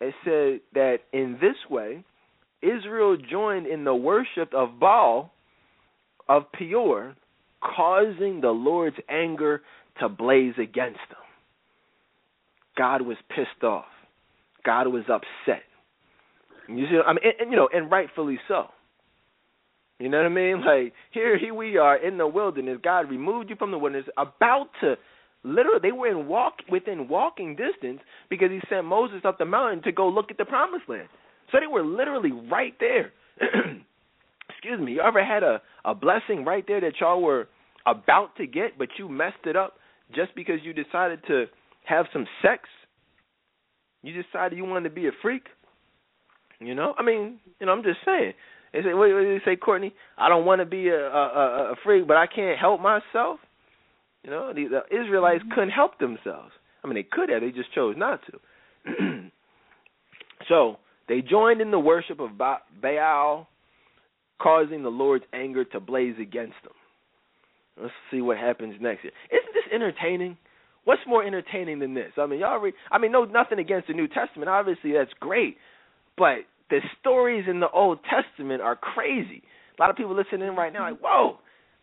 [0.00, 2.04] It said that in this way,
[2.62, 5.32] Israel joined in the worship of Baal
[6.30, 7.16] of Peor,
[7.60, 9.62] causing the Lord's anger
[9.98, 11.18] to blaze against them.
[12.78, 13.84] God was pissed off.
[14.64, 15.64] God was upset.
[16.68, 18.66] You see, I mean, and, and, you know, and rightfully so.
[19.98, 20.62] You know what I mean?
[20.64, 22.78] Like here, here we are in the wilderness.
[22.82, 24.94] God removed you from the wilderness, about to
[25.42, 25.80] literally.
[25.82, 28.00] They were in walk within walking distance
[28.30, 31.08] because He sent Moses up the mountain to go look at the promised land.
[31.50, 33.12] So they were literally right there.
[34.60, 37.48] excuse me, you ever had a a blessing right there that y'all were
[37.86, 39.74] about to get, but you messed it up
[40.14, 41.46] just because you decided to
[41.84, 42.68] have some sex.
[44.02, 45.44] You decided you wanted to be a freak.
[46.58, 48.34] You know, I mean, you know, I'm just saying.
[48.72, 49.94] They say, what, what did they say, Courtney?
[50.16, 53.40] I don't want to be a, a a freak, but I can't help myself.
[54.22, 55.54] You know, the, the Israelites mm-hmm.
[55.54, 56.52] couldn't help themselves.
[56.84, 59.30] I mean, they could have, they just chose not to.
[60.48, 60.76] so
[61.08, 63.48] they joined in the worship of ba- Baal,
[64.40, 66.72] causing the Lord's anger to blaze against them.
[67.80, 69.12] Let's see what happens next year.
[69.30, 70.36] Isn't this entertaining?
[70.84, 72.12] What's more entertaining than this?
[72.18, 72.58] I mean, y'all.
[72.58, 74.48] Re- I mean, no, nothing against the New Testament.
[74.48, 75.56] Obviously, that's great,
[76.16, 76.38] but
[76.70, 79.42] the stories in the Old Testament are crazy.
[79.78, 81.38] A lot of people listening in right now, like, whoa,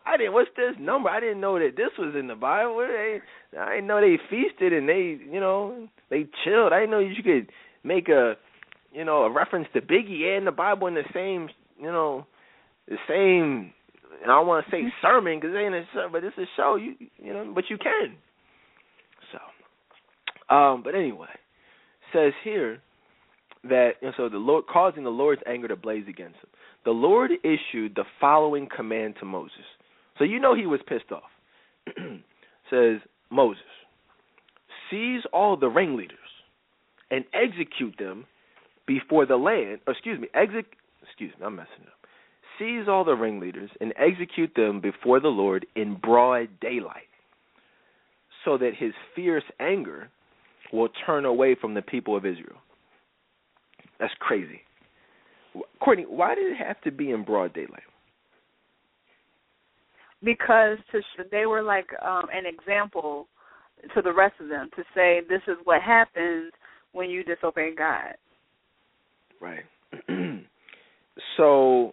[0.06, 0.32] I didn't.
[0.32, 1.08] What's this number?
[1.10, 2.78] I didn't know that this was in the Bible.
[2.78, 3.20] They,
[3.58, 6.72] I didn't know they feasted and they, you know, they chilled.
[6.72, 7.50] I didn't know you could
[7.84, 8.34] make a,
[8.92, 11.48] you know, a reference to Biggie and the Bible in the same,
[11.78, 12.26] you know,
[12.88, 13.72] the same.
[14.22, 16.46] And I don't want to say sermon because it ain't a sermon, but it's a
[16.56, 16.76] show.
[16.76, 18.16] You, you know, but you can.
[19.32, 21.28] So, um, but anyway,
[22.12, 22.80] says here
[23.64, 26.50] that and so the Lord causing the Lord's anger to blaze against him.
[26.84, 29.66] The Lord issued the following command to Moses.
[30.18, 31.30] So you know he was pissed off.
[32.70, 33.62] says Moses,
[34.90, 36.18] seize all the ringleaders
[37.10, 38.26] and execute them
[38.86, 39.80] before the land.
[39.86, 40.64] excuse me, exec.
[41.02, 41.97] Excuse me, I'm messing up.
[42.58, 47.02] Seize all the ringleaders and execute them before the Lord in broad daylight,
[48.44, 50.08] so that His fierce anger
[50.72, 52.58] will turn away from the people of Israel.
[53.98, 54.60] That's crazy.
[55.80, 57.82] Courtney, why did it have to be in broad daylight?
[60.22, 61.00] Because to
[61.30, 63.28] they were like um an example
[63.94, 66.52] to the rest of them to say this is what happens
[66.92, 68.14] when you disobey God.
[69.40, 69.64] Right.
[71.36, 71.92] so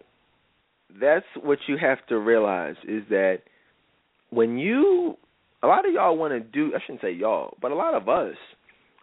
[1.00, 3.38] that's what you have to realize is that
[4.30, 5.16] when you
[5.62, 8.08] a lot of y'all want to do I shouldn't say y'all, but a lot of
[8.08, 8.36] us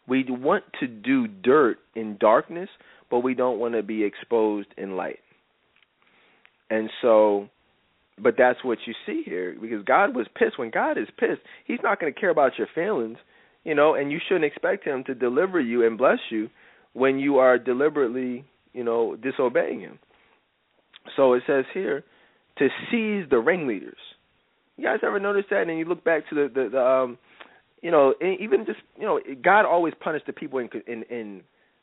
[0.07, 2.69] we want to do dirt in darkness,
[3.09, 5.19] but we don't want to be exposed in light.
[6.69, 7.49] And so
[8.21, 10.59] but that's what you see here because God was pissed.
[10.59, 13.17] When God is pissed, He's not going to care about your feelings,
[13.63, 16.49] you know, and you shouldn't expect Him to deliver you and bless you
[16.93, 19.99] when you are deliberately, you know, disobeying Him.
[21.15, 22.03] So it says here
[22.57, 23.97] to seize the ringleaders.
[24.77, 25.67] You guys ever notice that?
[25.67, 27.17] And you look back to the the, the um,
[27.81, 31.41] you know, even just you know, God always punished the people in in in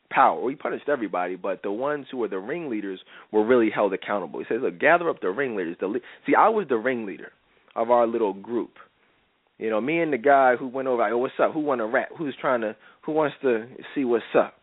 [0.09, 0.49] power.
[0.49, 2.99] He punished everybody, but the ones who were the ringleaders
[3.31, 4.39] were really held accountable.
[4.39, 7.31] He says, "Look, gather up the ringleaders." The see, I was the ringleader
[7.75, 8.71] of our little group.
[9.57, 11.03] You know, me and the guy who went over.
[11.03, 11.53] Like, oh, what's up?
[11.53, 12.09] Who want to rap?
[12.17, 12.75] Who's trying to?
[13.03, 14.55] Who wants to see what's up?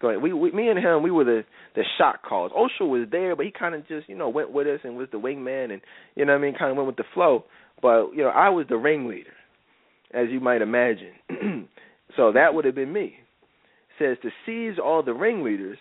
[0.00, 0.20] Going.
[0.20, 1.44] We, we, me and him, we were the
[1.74, 2.52] the shot calls.
[2.54, 5.08] Osho was there, but he kind of just, you know, went with us and was
[5.10, 5.80] the wingman, and
[6.14, 7.44] you know, what I mean, kind of went with the flow.
[7.80, 9.32] But you know, I was the ringleader,
[10.12, 11.12] as you might imagine.
[12.16, 13.16] so that would have been me
[13.98, 15.78] says to seize all the ringleaders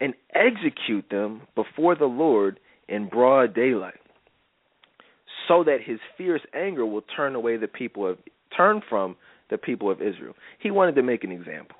[0.00, 4.00] and execute them before the Lord in broad daylight,
[5.46, 8.18] so that his fierce anger will turn away the people of
[8.56, 9.16] turn from
[9.50, 10.34] the people of Israel.
[10.60, 11.76] He wanted to make an example.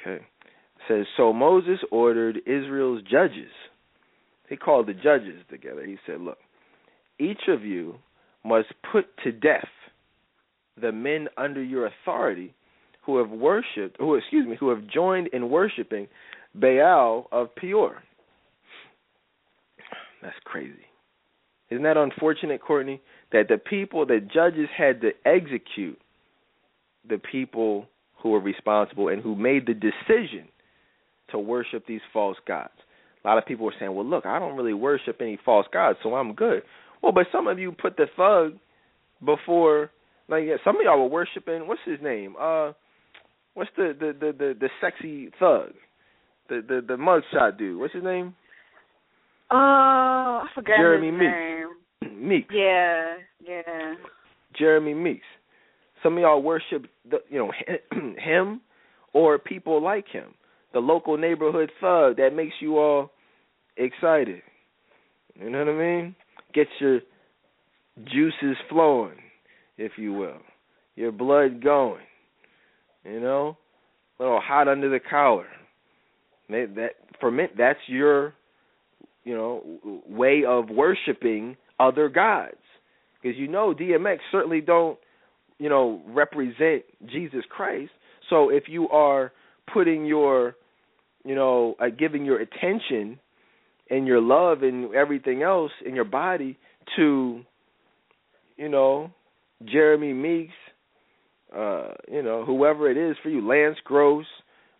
[0.00, 0.24] Okay.
[0.90, 3.52] Says so Moses ordered Israel's judges.
[4.48, 5.86] He called the judges together.
[5.86, 6.38] He said, Look,
[7.20, 7.94] each of you
[8.44, 9.68] must put to death
[10.80, 12.54] the men under your authority
[13.02, 16.08] who have worshipped, who excuse me, who have joined in worshiping
[16.56, 18.02] Baal of Peor.
[20.22, 20.74] That's crazy.
[21.70, 23.00] Isn't that unfortunate, Courtney?
[23.30, 26.00] That the people, the judges had to execute
[27.08, 27.86] the people
[28.16, 30.48] who were responsible and who made the decision
[31.32, 32.72] to worship these false gods.
[33.24, 35.98] A lot of people were saying, "Well, look, I don't really worship any false gods,
[36.02, 36.62] so I'm good."
[37.02, 38.58] Well, but some of you put the thug
[39.24, 39.90] before,
[40.28, 41.66] like yeah, some of y'all were worshiping.
[41.66, 42.34] What's his name?
[42.40, 42.72] Uh,
[43.54, 45.72] What's the the the the, the sexy thug?
[46.48, 47.78] The the the mugshot dude.
[47.78, 48.34] What's his name?
[49.50, 51.32] Oh, I forgot Jeremy his Meeks.
[52.02, 52.28] name.
[52.28, 52.54] Meeks.
[52.54, 53.16] Yeah,
[53.46, 53.94] yeah.
[54.56, 55.26] Jeremy Meeks.
[56.02, 57.52] Some of y'all worship the, you know
[58.18, 58.60] him
[59.12, 60.34] or people like him.
[60.72, 63.10] The local neighborhood thug that makes you all
[63.76, 64.42] excited.
[65.34, 66.14] You know what I mean?
[66.54, 67.00] Get your
[68.04, 69.16] juices flowing,
[69.78, 70.38] if you will.
[70.96, 72.02] Your blood going.
[73.04, 73.56] You know,
[74.18, 75.46] a little hot under the collar.
[76.48, 76.90] That
[77.20, 78.34] for me, that's your,
[79.24, 82.56] you know, way of worshiping other gods.
[83.22, 84.98] Because you know, DMX certainly don't,
[85.58, 87.90] you know, represent Jesus Christ.
[88.28, 89.32] So if you are
[89.72, 90.56] putting your,
[91.24, 93.18] you know, uh, giving your attention
[93.90, 96.58] and your love and everything else in your body
[96.96, 97.42] to,
[98.56, 99.10] you know,
[99.64, 100.54] Jeremy Meeks,
[101.54, 104.26] uh, you know, whoever it is for you, Lance Gross,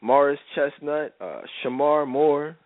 [0.01, 2.57] Morris Chestnut, uh, Shemar Moore,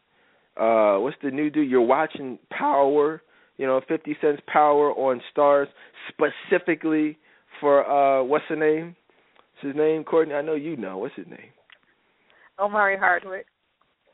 [0.57, 1.68] uh, what's the new dude?
[1.68, 3.22] You're watching Power,
[3.57, 5.66] you know, Fifty Cent's Power on Starz
[6.09, 7.18] specifically
[7.61, 8.95] for uh, what's the name?
[9.55, 10.35] What's his name, Courtney?
[10.35, 10.99] I know you know.
[10.99, 11.51] What's his name?
[12.61, 13.47] Omari Hardwick.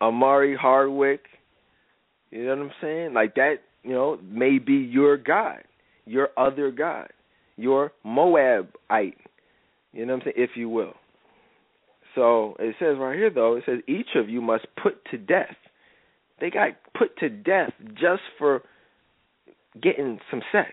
[0.00, 1.22] Omari Hardwick.
[2.30, 3.14] You know what I'm saying?
[3.14, 5.62] Like that, you know, may be your God,
[6.04, 7.08] your other God,
[7.56, 9.18] your Moabite.
[9.92, 10.34] You know what I'm saying?
[10.36, 10.94] If you will.
[12.14, 15.56] So it says right here, though, it says each of you must put to death.
[16.40, 18.62] They got put to death just for
[19.80, 20.72] getting some sex.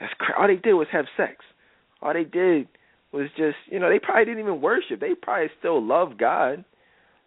[0.00, 1.36] That's cra- all they did was have sex.
[2.00, 2.66] All they did
[3.12, 5.00] was just, you know, they probably didn't even worship.
[5.00, 6.64] They probably still love God.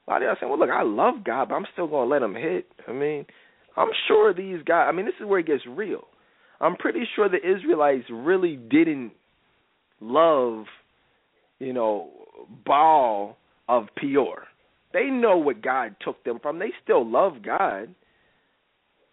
[0.07, 2.13] A lot of y'all saying, well, look, I love God, but I'm still going to
[2.13, 2.67] let him hit.
[2.87, 3.25] I mean,
[3.75, 6.05] I'm sure these guys, I mean, this is where it gets real.
[6.61, 9.11] I'm pretty sure the Israelites really didn't
[9.99, 10.65] love,
[11.59, 12.09] you know,
[12.65, 13.37] Baal
[13.67, 14.43] of Peor.
[14.93, 16.59] They know what God took them from.
[16.59, 17.93] They still love God,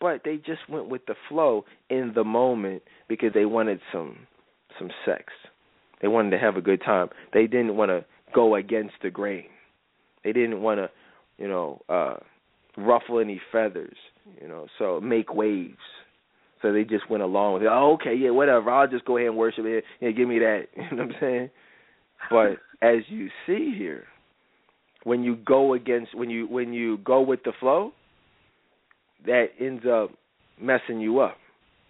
[0.00, 4.18] but they just went with the flow in the moment because they wanted some
[4.78, 5.24] some sex.
[6.00, 7.08] They wanted to have a good time.
[7.32, 9.44] They didn't want to go against the grain.
[10.24, 10.90] They didn't want to,
[11.38, 12.16] you know, uh
[12.76, 13.96] ruffle any feathers,
[14.40, 15.76] you know, so make waves.
[16.62, 17.68] So they just went along with it.
[17.70, 18.70] Oh, okay, yeah, whatever.
[18.70, 19.84] I'll just go ahead and worship it.
[20.00, 20.66] Yeah, give me that.
[20.76, 21.50] You know what I'm saying?
[22.30, 24.04] But as you see here,
[25.04, 27.92] when you go against when you when you go with the flow,
[29.26, 30.10] that ends up
[30.60, 31.36] messing you up,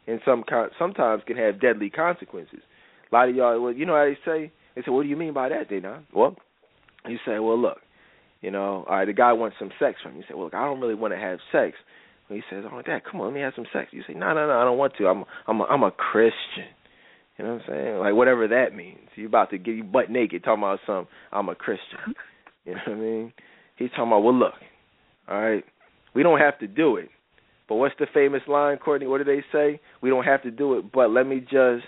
[0.07, 0.45] and some
[0.79, 2.61] sometimes can have deadly consequences.
[3.11, 4.51] A lot of y'all, well, you know how they say?
[4.75, 6.35] They say, "What do you mean by that, Dana?" Well,
[7.07, 7.79] you say, "Well, look,
[8.43, 10.19] you know, all right, the guy wants some sex from you.
[10.19, 11.77] You say, well, look, I don't really want to have sex."
[12.29, 14.35] Well, he says, "Oh, Dad, come on, let me have some sex." You say, "No,
[14.35, 15.07] no, no, I don't want to.
[15.07, 16.69] I'm, I'm, a, I'm a Christian."
[17.39, 17.99] You know what I'm saying?
[17.99, 19.09] Like whatever that means.
[19.15, 21.07] You about to get you butt naked talking about some.
[21.33, 21.99] I'm a Christian.
[22.65, 23.33] You know what I mean?
[23.75, 24.21] He's talking about.
[24.21, 24.53] Well, look,
[25.29, 25.65] all right,
[26.15, 27.09] we don't have to do it.
[27.69, 29.09] But what's the famous line, Courtney?
[29.09, 29.81] What do they say?
[30.01, 31.83] We don't have to do it, but let me just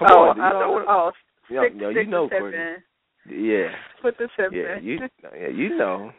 [0.00, 0.84] Come oh, on, do you I know what?
[0.88, 1.10] oh,
[1.50, 2.56] Yeah, stick, yeah, you know, Courtney.
[2.58, 2.76] in.
[3.30, 3.68] Yeah,
[4.02, 4.84] Put the tip yeah, in.
[4.84, 6.10] you, yeah, you know,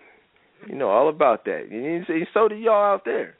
[0.67, 1.67] you know all about that.
[1.69, 3.35] And you see, so do y'all out there,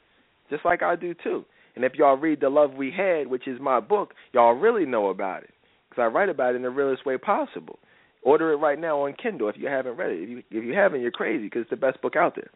[0.50, 1.44] just like I do too.
[1.74, 5.08] And if y'all read the love we had, which is my book, y'all really know
[5.08, 5.50] about it
[5.88, 7.78] because I write about it in the realest way possible.
[8.22, 10.22] Order it right now on Kindle if you haven't read it.
[10.22, 12.50] If you if you haven't, you're crazy because it's the best book out there.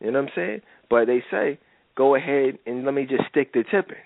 [0.00, 0.60] You know what I'm saying?
[0.90, 1.58] But they say
[1.96, 3.96] go ahead and let me just stick the tip in.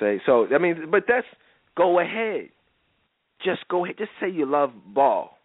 [0.00, 0.46] Say so.
[0.52, 1.26] I mean, but that's
[1.76, 2.48] go ahead.
[3.44, 3.96] Just go ahead.
[3.98, 5.38] Just say you love Baal.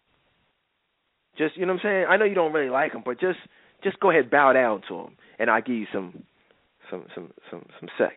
[1.36, 2.06] Just you know what I'm saying.
[2.08, 3.38] I know you don't really like him, but just
[3.82, 6.24] just go ahead, bow down to him, and I'll give you some
[6.90, 8.16] some some some some sex.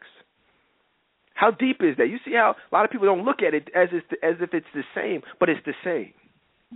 [1.34, 2.10] How deep is that?
[2.10, 4.54] You see how a lot of people don't look at it as it's as if
[4.54, 6.14] it's the same, but it's the same.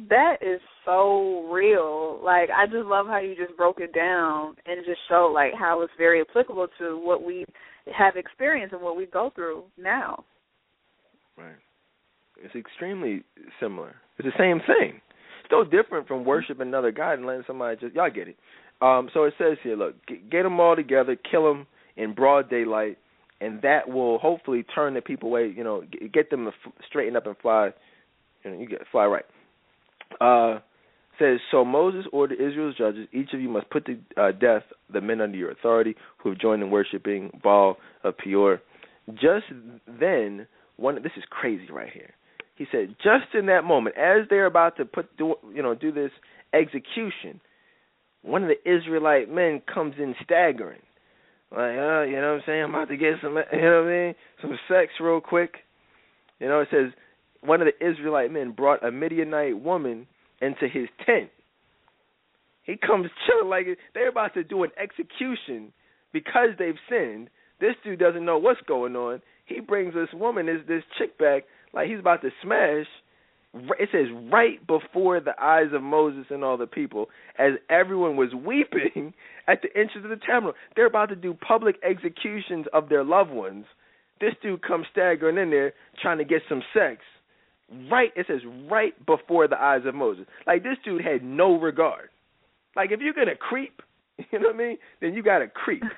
[0.09, 2.21] That is so real.
[2.23, 5.81] Like I just love how you just broke it down and just showed like how
[5.81, 7.45] it's very applicable to what we
[7.97, 10.23] have experienced and what we go through now.
[11.37, 11.57] Right.
[12.43, 13.23] It's extremely
[13.59, 13.95] similar.
[14.17, 15.01] It's the same thing.
[15.43, 18.37] It's no different from worshiping another God and letting somebody just y'all get it.
[18.81, 21.67] Um, so it says here, look, get, them all together, kill them
[21.97, 22.97] in broad daylight,
[23.39, 25.53] and that will hopefully turn the people away.
[25.55, 26.51] You know, get, them to
[26.87, 27.71] straighten up and fly.
[28.43, 29.25] You know, you get fly right.
[30.19, 30.59] Uh,
[31.19, 31.63] says so.
[31.63, 35.37] Moses ordered Israel's judges: each of you must put to uh, death the men under
[35.37, 38.61] your authority who have joined in worshiping Baal of Peor.
[39.13, 39.45] Just
[39.87, 40.95] then, one.
[40.95, 42.11] This is crazy right here.
[42.61, 45.91] He said, just in that moment, as they're about to put, do, you know, do
[45.91, 46.11] this
[46.53, 47.41] execution,
[48.21, 50.81] one of the Israelite men comes in staggering,
[51.49, 52.63] like, uh, you know what I'm saying?
[52.65, 55.55] I'm about to get some, you know what I mean, some sex real quick.
[56.39, 56.91] You know, it says
[57.39, 60.05] one of the Israelite men brought a Midianite woman
[60.39, 61.31] into his tent.
[62.61, 65.73] He comes chilling like they're about to do an execution
[66.13, 67.31] because they've sinned.
[67.59, 69.23] This dude doesn't know what's going on.
[69.45, 72.87] He brings this woman, this this chick back, like he's about to smash.
[73.53, 78.33] It says right before the eyes of Moses and all the people, as everyone was
[78.33, 79.13] weeping
[79.47, 80.53] at the entrance of the tabernacle.
[80.75, 83.65] They're about to do public executions of their loved ones.
[84.21, 87.01] This dude comes staggering in there trying to get some sex.
[87.89, 90.25] Right, it says right before the eyes of Moses.
[90.45, 92.09] Like this dude had no regard.
[92.75, 93.81] Like if you're gonna creep,
[94.31, 95.83] you know what I mean, then you gotta creep.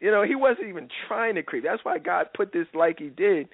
[0.00, 1.64] You know, he wasn't even trying to creep.
[1.64, 3.48] That's why God put this like he did.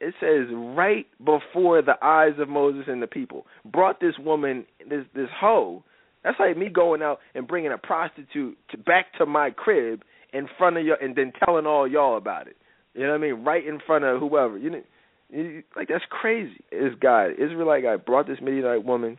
[0.00, 3.46] It says right before the eyes of Moses and the people.
[3.64, 5.82] Brought this woman, this this hoe,
[6.24, 10.48] That's like me going out and bringing a prostitute to, back to my crib in
[10.58, 12.56] front of you, and then telling all y'all about it.
[12.94, 13.44] You know what I mean?
[13.44, 14.58] Right in front of whoever.
[14.58, 14.82] You know,
[15.30, 16.60] you, like that's crazy.
[16.72, 19.18] is God Israelite guy, brought this Midianite woman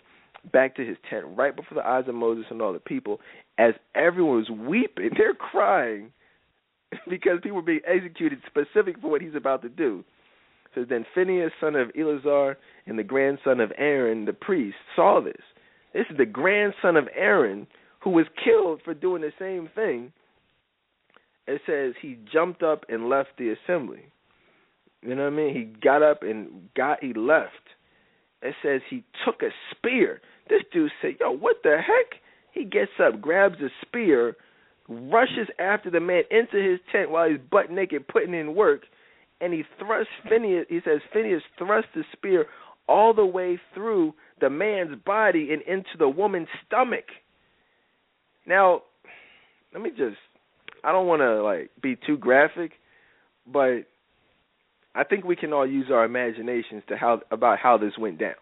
[0.51, 3.19] back to his tent right before the eyes of Moses and all the people.
[3.57, 6.11] As everyone was weeping, they're crying
[7.09, 10.03] because people were being executed specific for what he's about to do.
[10.75, 15.41] So then Phineas, son of Eleazar, and the grandson of Aaron, the priest, saw this.
[15.93, 17.67] This is the grandson of Aaron
[18.01, 20.11] who was killed for doing the same thing.
[21.47, 24.03] It says he jumped up and left the assembly.
[25.01, 25.55] You know what I mean?
[25.55, 27.53] He got up and got he left.
[28.41, 30.21] It says he took a spear.
[30.49, 32.19] This dude said, "Yo, what the heck?"
[32.51, 34.35] He gets up, grabs a spear,
[34.87, 38.83] rushes after the man into his tent while he's butt naked putting in work,
[39.41, 40.65] and he thrusts Phineas.
[40.69, 42.45] He says Phinehas thrust the spear
[42.87, 47.05] all the way through the man's body and into the woman's stomach.
[48.45, 48.83] Now,
[49.73, 50.17] let me just
[50.83, 52.71] I don't want to like be too graphic,
[53.45, 53.81] but
[54.95, 58.35] I think we can all use our imaginations to how about how this went down.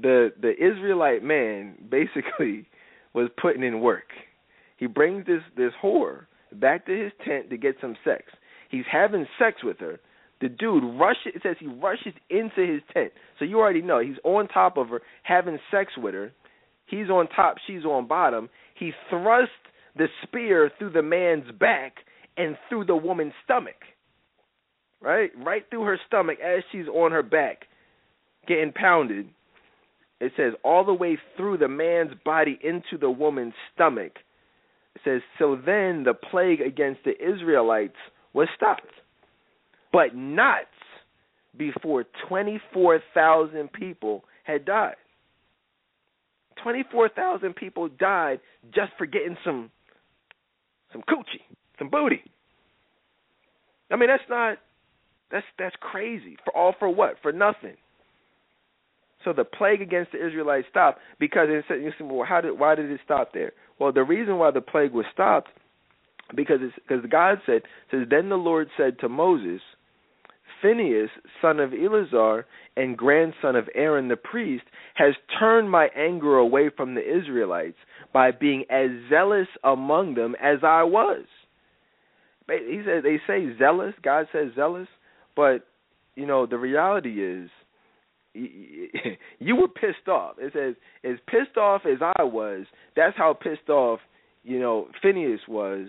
[0.00, 2.68] The the Israelite man basically
[3.14, 4.08] was putting in work.
[4.76, 8.24] He brings this this whore back to his tent to get some sex.
[8.70, 9.98] He's having sex with her.
[10.40, 11.32] The dude rushes.
[11.34, 13.12] It says he rushes into his tent.
[13.38, 16.32] So you already know he's on top of her, having sex with her.
[16.86, 17.56] He's on top.
[17.66, 18.48] She's on bottom.
[18.78, 19.52] He thrusts
[19.96, 21.94] the spear through the man's back
[22.36, 23.76] and through the woman's stomach.
[25.00, 27.66] Right, right through her stomach as she's on her back,
[28.48, 29.28] getting pounded.
[30.20, 34.12] It says all the way through the man's body into the woman's stomach.
[34.94, 35.54] It says so.
[35.54, 37.96] Then the plague against the Israelites
[38.36, 38.82] was stopped,
[39.92, 40.66] but not
[41.56, 44.96] before 24,000 people had died.
[46.62, 48.40] 24,000 people died
[48.74, 49.70] just for getting some
[50.92, 51.42] some coochie,
[51.78, 52.22] some booty.
[53.90, 54.58] I mean, that's not
[55.30, 56.36] that's that's crazy.
[56.44, 57.16] For all for what?
[57.22, 57.76] For nothing.
[59.24, 62.58] So the plague against the Israelites stopped because it said, you say, well, how did
[62.58, 63.52] why did it stop there?
[63.78, 65.48] Well, the reason why the plague was stopped
[66.34, 69.60] because it's because God said says then the Lord said to Moses,
[70.62, 71.10] Phinehas,
[71.40, 72.46] son of Eleazar
[72.76, 74.64] and grandson of Aaron the priest,
[74.94, 77.76] has turned my anger away from the Israelites
[78.12, 81.24] by being as zealous among them as I was.
[82.48, 83.94] He said they say zealous.
[84.02, 84.88] God says zealous,
[85.34, 85.66] but
[86.14, 87.50] you know the reality is
[88.34, 90.36] you were pissed off.
[90.38, 90.74] It says
[91.04, 92.66] as pissed off as I was.
[92.94, 94.00] That's how pissed off
[94.44, 95.88] you know Phineas was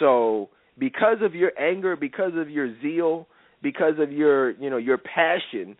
[0.00, 0.48] so
[0.78, 3.28] because of your anger, because of your zeal,
[3.62, 5.76] because of your you know your passion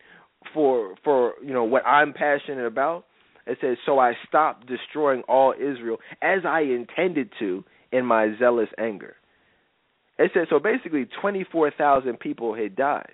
[0.53, 3.05] for for you know what I'm passionate about,
[3.45, 8.69] it says so I stopped destroying all Israel as I intended to in my zealous
[8.77, 9.15] anger.
[10.17, 13.13] It says so basically 24,000 people had died.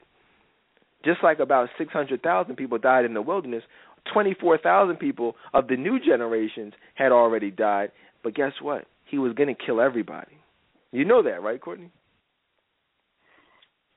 [1.06, 3.64] Just like about 600,000 people died in the wilderness,
[4.14, 7.92] 24,000 people of the new generations had already died.
[8.24, 8.86] But guess what?
[9.06, 10.37] He was going to kill everybody.
[10.92, 11.92] You know that, right, Courtney?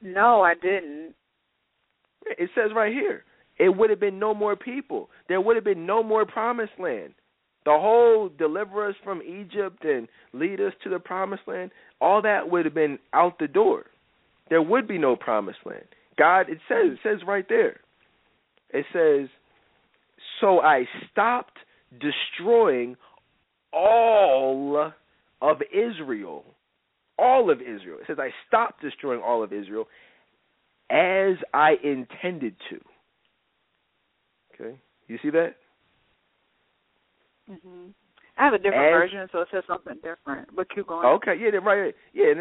[0.03, 1.15] No, I didn't.
[2.27, 3.25] It says right here,
[3.59, 5.11] it would have been no more people.
[5.29, 7.15] There would have been no more promised land.
[7.67, 11.71] The whole deliver us from Egypt and lead us to the promised land,
[12.01, 13.85] all that would have been out the door.
[14.49, 15.85] There would be no promised land.
[16.19, 17.81] God, it says, it says right there.
[18.71, 19.29] It says,
[20.41, 21.59] so I stopped
[22.01, 22.97] destroying
[23.73, 24.93] all
[25.43, 26.45] of Israel
[27.21, 27.99] all of Israel.
[28.01, 29.87] It says, I stopped destroying all of Israel
[30.91, 32.81] as I intended to.
[34.55, 34.77] Okay?
[35.07, 35.57] You see that?
[37.51, 37.95] Mhm.
[38.37, 40.55] I have a different as, version, so it says something different.
[40.55, 41.07] But keep going.
[41.07, 41.95] Okay, yeah, right.
[42.15, 42.33] Yeah,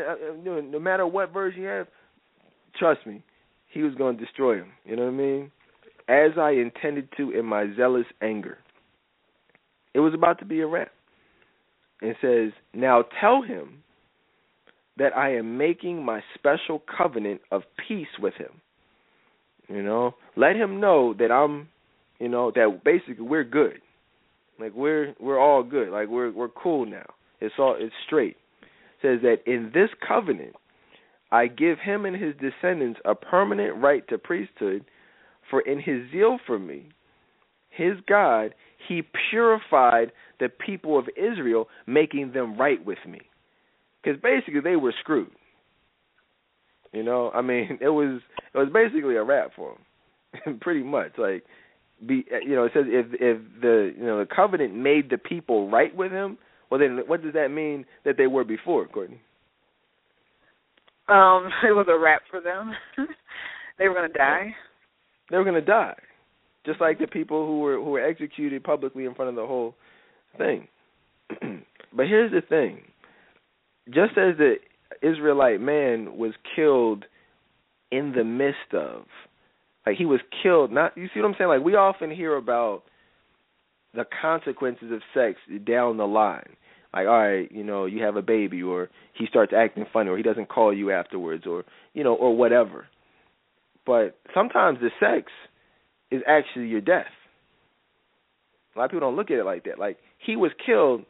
[0.41, 1.87] no, uh, no matter what version you have,
[2.77, 3.21] trust me,
[3.67, 4.71] he was going to destroy him.
[4.85, 5.51] You know what I mean?
[6.07, 8.59] As I intended to in my zealous anger.
[9.93, 10.91] It was about to be a wrap.
[12.01, 13.83] It says, Now tell him
[14.99, 18.61] that I am making my special covenant of peace with him.
[19.67, 21.69] You know, let him know that I'm,
[22.19, 23.81] you know, that basically we're good.
[24.59, 25.89] Like we're we're all good.
[25.89, 27.05] Like we're we're cool now.
[27.39, 28.35] It's all it's straight.
[28.61, 30.55] It says that in this covenant
[31.31, 34.83] I give him and his descendants a permanent right to priesthood,
[35.49, 36.89] for in his zeal for me,
[37.69, 38.53] his God,
[38.87, 43.21] he purified the people of Israel, making them right with me
[44.09, 45.31] because basically they were screwed.
[46.91, 48.21] You know, I mean, it was
[48.53, 49.75] it was basically a wrap for
[50.45, 51.11] them, pretty much.
[51.17, 51.43] Like
[52.05, 55.69] be you know it says if if the you know the covenant made the people
[55.69, 56.37] right with him
[56.71, 59.19] well then what does that mean that they were before courtney?
[61.09, 62.71] Um it was a wrap for them.
[63.77, 64.55] They were going to die.
[65.29, 65.95] They were going to die.
[66.65, 69.75] Just like the people who were who were executed publicly in front of the whole
[70.37, 70.67] thing.
[71.91, 72.81] But here's the thing
[73.89, 74.55] just as the
[75.01, 77.05] israelite man was killed
[77.91, 79.05] in the midst of
[79.85, 80.71] like he was killed.
[80.71, 81.49] Not you see what I'm saying?
[81.49, 82.83] Like we often hear about
[83.95, 86.55] the consequences of sex down the line.
[86.93, 90.17] Like, all right, you know, you have a baby, or he starts acting funny, or
[90.17, 91.63] he doesn't call you afterwards, or
[91.93, 92.87] you know, or whatever.
[93.85, 95.31] But sometimes the sex
[96.11, 97.05] is actually your death.
[98.75, 99.79] A lot of people don't look at it like that.
[99.79, 101.03] Like he was killed,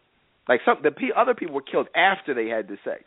[0.50, 3.04] like some the other people were killed after they had the sex,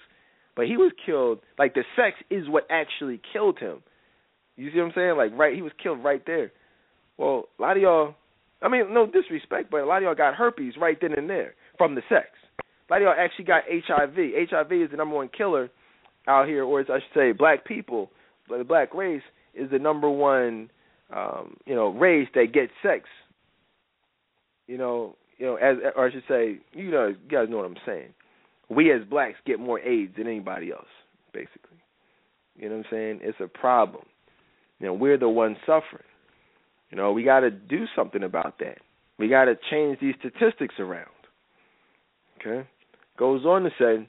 [0.55, 1.41] but he was killed.
[1.59, 3.83] Like the sex is what actually killed him.
[4.57, 5.17] You see what I'm saying?
[5.17, 6.53] Like right, he was killed right there.
[7.19, 8.15] Well, a lot of y'all,
[8.63, 11.55] I mean, no disrespect, but a lot of y'all got herpes right then and there
[11.77, 12.29] from the sex.
[12.61, 14.15] A lot of y'all actually got HIV.
[14.51, 15.69] HIV is the number one killer
[16.29, 18.11] out here, or I should say, black people,
[18.49, 19.23] but the black race
[19.55, 20.71] is the number one,
[21.15, 23.09] um, you know, race that gets sex.
[24.69, 27.67] You know, you know, as or I should say, you know, you guys know what
[27.67, 28.15] I'm saying.
[28.69, 30.87] We as blacks get more AIDS than anybody else,
[31.33, 31.83] basically.
[32.55, 33.21] You know what I'm saying?
[33.23, 34.05] It's a problem.
[34.79, 36.05] You know, we're the ones suffering.
[36.91, 38.79] You know, we got to do something about that.
[39.19, 41.11] We got to change these statistics around.
[42.41, 42.69] Okay?
[43.19, 44.09] Goes on to say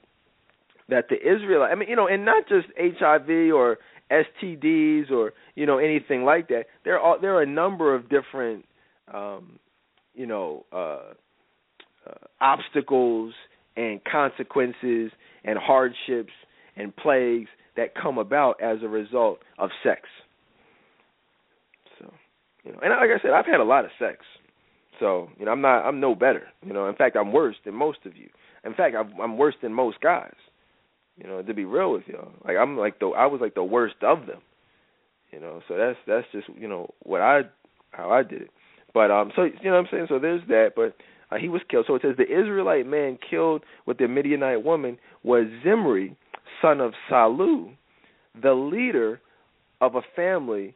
[0.90, 3.80] that the Israelite, I mean, you know, and not just HIV or
[4.12, 6.66] STDs or you know anything like that.
[6.86, 8.66] There are there are a number of different,
[9.12, 9.58] um,
[10.14, 11.14] you know, uh,
[12.08, 13.34] uh, obstacles
[13.76, 15.12] and consequences
[15.44, 16.34] and hardships
[16.76, 20.02] and plagues that come about as a result of sex.
[22.00, 22.12] So,
[22.64, 24.20] you know, and like I said, I've had a lot of sex,
[25.00, 26.44] so you know, I'm not, I'm no better.
[26.66, 28.30] You know, in fact, I'm worse than most of you.
[28.64, 30.34] In fact, I'm, I'm worse than most guys.
[31.18, 33.64] You know, to be real with y'all, like I'm like the, I was like the
[33.64, 34.42] worst of them.
[35.32, 37.42] You know, so that's that's just you know what I,
[37.92, 38.52] how I did it.
[38.94, 40.06] But um, so you know what I'm saying.
[40.10, 40.72] So there's that.
[40.76, 40.96] But
[41.34, 41.86] uh, he was killed.
[41.88, 46.16] So it says the Israelite man killed with the Midianite woman was Zimri,
[46.62, 47.76] son of Salu,
[48.42, 49.20] the leader
[49.82, 50.76] of a family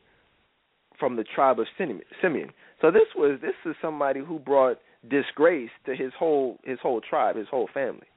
[0.99, 2.49] from the tribe of Simeon.
[2.81, 4.77] So this was this is somebody who brought
[5.09, 8.07] disgrace to his whole his whole tribe, his whole family.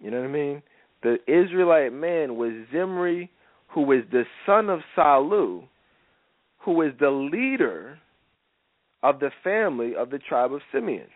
[0.00, 0.62] You know what I mean?
[1.02, 3.30] The Israelite man was Zimri,
[3.68, 5.64] who was the son of Salu,
[6.58, 7.98] who was the leader
[9.02, 11.06] of the family of the tribe of Simeon.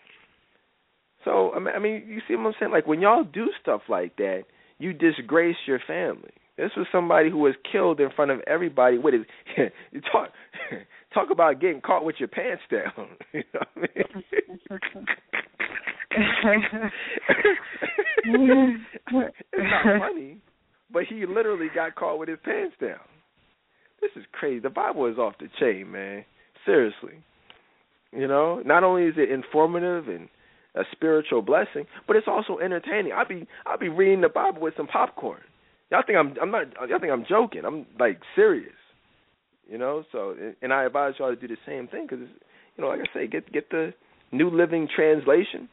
[1.25, 2.73] So I mean, you see what I'm saying?
[2.73, 4.45] Like when y'all do stuff like that,
[4.79, 6.31] you disgrace your family.
[6.57, 8.99] This was somebody who was killed in front of everybody.
[8.99, 9.23] What is
[10.13, 10.31] talk
[11.15, 13.09] talk about getting caught with your pants down?
[13.33, 14.05] you know what I mean?
[19.53, 20.39] it's not funny,
[20.93, 23.01] but he literally got caught with his pants down.
[24.01, 24.61] This is crazy.
[24.61, 26.25] The Bible is off the chain, man.
[26.65, 27.25] Seriously.
[28.13, 30.29] You know, not only is it informative and
[30.75, 33.13] a spiritual blessing, but it's also entertaining.
[33.13, 35.41] I'll be I'll be reading the Bible with some popcorn.
[35.91, 37.63] Y'all think I'm I'm not y'all think I'm joking.
[37.65, 38.73] I'm like serious.
[39.71, 42.27] You know, so and I advise y'all to do the same thing because
[42.77, 43.95] you know, like I say, get get the
[44.33, 45.69] New Living Translation.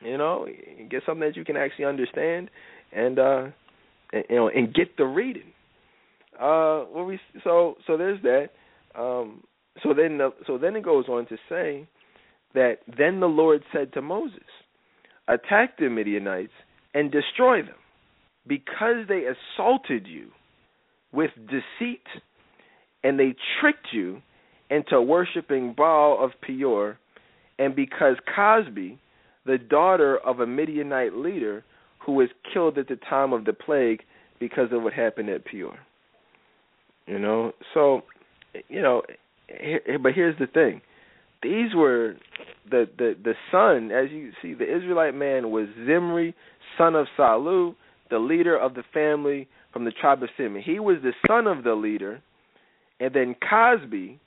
[0.00, 0.46] You know,
[0.90, 2.50] get something that you can actually understand,
[2.92, 3.44] and uh,
[4.12, 5.52] and, you know, and get the reading.
[6.40, 8.48] Uh, what we so so there's that.
[8.98, 9.44] Um,
[9.82, 11.88] so then the, so then it goes on to say
[12.54, 14.38] that then the Lord said to Moses,
[15.28, 16.52] attack the Midianites
[16.94, 17.74] and destroy them
[18.46, 20.28] because they assaulted you
[21.12, 22.02] with deceit
[23.02, 24.22] and they tricked you
[24.70, 26.98] into worshiping Baal of Peor,
[27.58, 28.98] and because Cosbi,
[29.46, 31.64] the daughter of a Midianite leader
[32.04, 34.00] who was killed at the time of the plague
[34.40, 35.78] because of what happened at Peor.
[37.06, 38.02] You know, so
[38.68, 39.02] you know,
[40.02, 40.80] but here's the thing:
[41.44, 42.16] these were
[42.70, 46.34] the the the son, as you see, the Israelite man was Zimri,
[46.76, 47.76] son of Salu,
[48.10, 50.64] the leader of the family from the tribe of Simeon.
[50.64, 52.22] He was the son of the leader,
[52.98, 54.18] and then Cosbi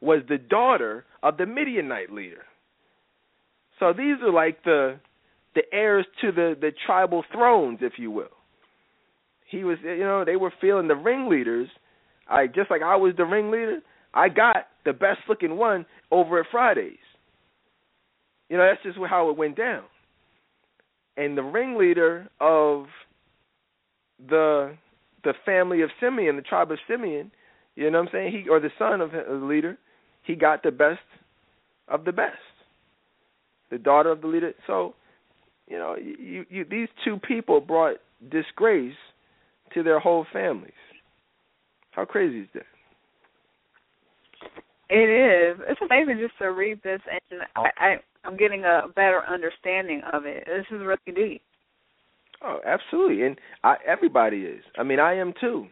[0.00, 2.44] was the daughter of the Midianite leader.
[3.80, 5.00] So these are like the
[5.54, 8.28] the heirs to the the tribal thrones, if you will.
[9.48, 11.68] He was, you know, they were feeling the ringleaders.
[12.28, 13.78] I just like I was the ringleader.
[14.16, 16.96] I got the best looking one over at Fridays.
[18.48, 19.82] You know, that's just how it went down.
[21.16, 22.86] And the ringleader of
[24.28, 24.76] the
[25.22, 27.30] the family of Simeon, the tribe of Simeon,
[27.74, 28.32] you know what I'm saying?
[28.32, 29.76] He or the son of the leader,
[30.22, 31.00] he got the best
[31.88, 32.36] of the best,
[33.70, 34.52] the daughter of the leader.
[34.66, 34.94] So,
[35.68, 37.96] you know, you, you these two people brought
[38.30, 38.94] disgrace
[39.74, 40.72] to their whole families.
[41.90, 42.64] How crazy is that?
[44.88, 45.60] It is.
[45.68, 50.26] It's amazing just to read this, and I, I I'm getting a better understanding of
[50.26, 50.44] it.
[50.46, 51.42] This is really deep.
[52.42, 54.62] Oh, absolutely, and I, everybody is.
[54.78, 55.66] I mean, I am too.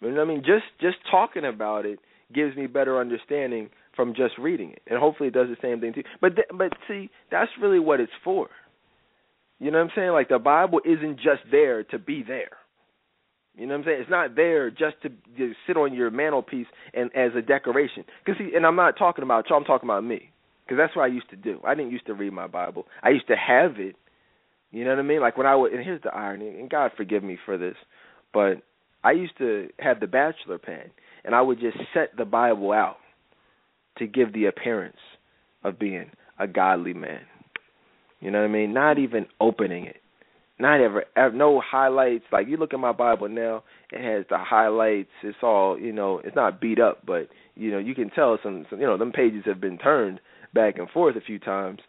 [0.00, 1.98] You know what I mean, just just talking about it
[2.34, 5.94] gives me better understanding from just reading it, and hopefully it does the same thing
[5.94, 6.02] too.
[6.20, 8.48] But th- but see, that's really what it's for.
[9.58, 10.10] You know what I'm saying?
[10.10, 12.58] Like the Bible isn't just there to be there.
[13.56, 14.00] You know what I'm saying?
[14.00, 18.04] It's not there just to just sit on your mantelpiece and as a decoration.
[18.26, 19.58] Cause see, and I'm not talking about y'all.
[19.58, 20.30] I'm talking about me.
[20.64, 21.60] Because that's what I used to do.
[21.64, 22.86] I didn't used to read my Bible.
[23.02, 23.96] I used to have it.
[24.70, 25.20] You know what I mean?
[25.20, 25.72] Like when I would.
[25.72, 26.48] And here's the irony.
[26.48, 27.76] And God forgive me for this,
[28.32, 28.62] but
[29.04, 30.90] I used to have the bachelor pen,
[31.24, 32.96] and I would just set the Bible out
[33.98, 34.96] to give the appearance
[35.62, 37.20] of being a godly man.
[38.20, 38.72] You know what I mean?
[38.72, 40.00] Not even opening it
[40.58, 42.24] not ever, ever no highlights.
[42.32, 45.10] Like you look at my Bible now, it has the highlights.
[45.22, 46.20] It's all you know.
[46.24, 49.12] It's not beat up, but you know you can tell some, some you know them
[49.12, 50.20] pages have been turned
[50.54, 51.80] back and forth a few times,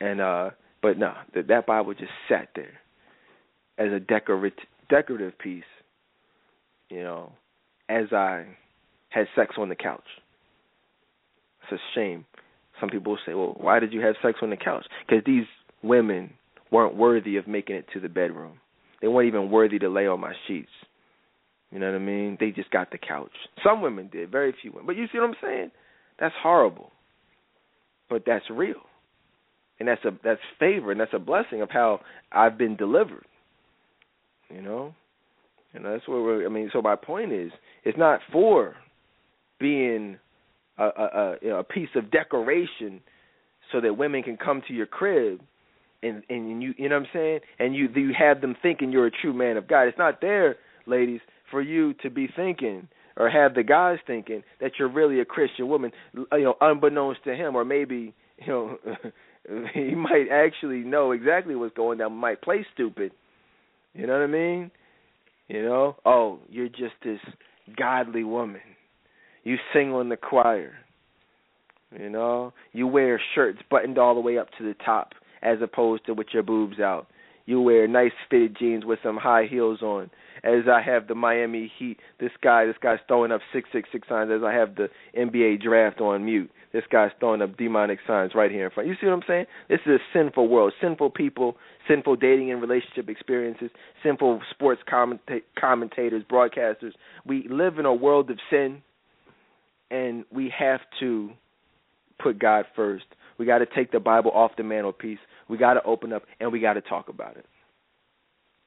[0.00, 0.50] and uh
[0.82, 2.80] but no, that that Bible just sat there
[3.78, 5.64] as a decorative decorative piece.
[6.90, 7.32] You know,
[7.88, 8.46] as I
[9.10, 10.04] had sex on the couch.
[11.62, 12.26] It's a shame.
[12.80, 15.46] Some people say, "Well, why did you have sex on the couch?" Because these
[15.82, 16.30] women
[16.70, 18.58] weren't worthy of making it to the bedroom.
[19.00, 20.70] They weren't even worthy to lay on my sheets.
[21.70, 22.36] You know what I mean?
[22.38, 23.32] They just got the couch.
[23.64, 24.86] Some women did, very few women.
[24.86, 25.70] But you see what I'm saying?
[26.18, 26.92] That's horrible.
[28.08, 28.80] But that's real.
[29.80, 32.00] And that's a that's favor and that's a blessing of how
[32.30, 33.26] I've been delivered.
[34.48, 34.94] You know?
[35.74, 37.50] And that's where we're I mean, so my point is
[37.84, 38.76] it's not for
[39.58, 40.18] being
[40.78, 43.00] a a, a, you know, a piece of decoration
[43.72, 45.40] so that women can come to your crib
[46.04, 49.06] and and you you know what I'm saying, and you you have them thinking you're
[49.06, 49.84] a true man of God.
[49.84, 50.56] It's not there,
[50.86, 51.20] ladies,
[51.50, 55.68] for you to be thinking or have the guys thinking that you're really a Christian
[55.68, 58.78] woman, you know, unbeknownst to him, or maybe you know
[59.74, 63.12] he might actually know exactly what's going down, might play stupid.
[63.94, 64.70] You know what I mean?
[65.48, 67.20] You know, oh, you're just this
[67.76, 68.60] godly woman.
[69.44, 70.72] You sing on the choir.
[71.96, 75.12] You know, you wear shirts buttoned all the way up to the top
[75.44, 77.06] as opposed to with your boobs out.
[77.46, 80.10] You wear nice fitted jeans with some high heels on.
[80.42, 84.08] As I have the Miami Heat, this guy, this guy's throwing up six six six
[84.08, 84.30] signs.
[84.34, 88.50] As I have the NBA draft on mute, this guy's throwing up demonic signs right
[88.50, 88.88] here in front.
[88.88, 89.46] You see what I'm saying?
[89.68, 91.56] This is a sinful world, sinful people,
[91.88, 93.70] sinful dating and relationship experiences,
[94.02, 96.92] sinful sports commenta- commentators, broadcasters.
[97.26, 98.82] We live in a world of sin,
[99.90, 101.30] and we have to
[102.22, 103.04] put God first.
[103.38, 105.18] We got to take the Bible off the mantelpiece.
[105.48, 107.46] We got to open up and we got to talk about it.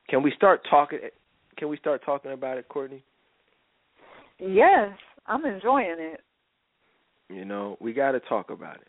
[0.09, 0.99] Can we start talking?
[1.57, 3.03] Can we start talking about it, Courtney?
[4.39, 4.91] Yes,
[5.25, 6.21] I'm enjoying it.
[7.29, 8.87] You know, we got to talk about it.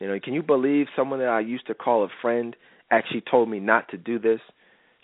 [0.00, 2.54] You know, can you believe someone that I used to call a friend
[2.90, 4.40] actually told me not to do this?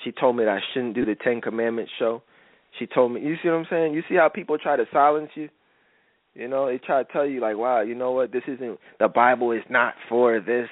[0.05, 2.23] She told me that I shouldn't do the Ten Commandments show.
[2.79, 3.95] She told me, you see what I'm saying?
[3.95, 5.49] You see how people try to silence you?
[6.35, 8.33] You know, they try to tell you like, wow, you know what?
[8.33, 10.69] This isn't the Bible is not for this.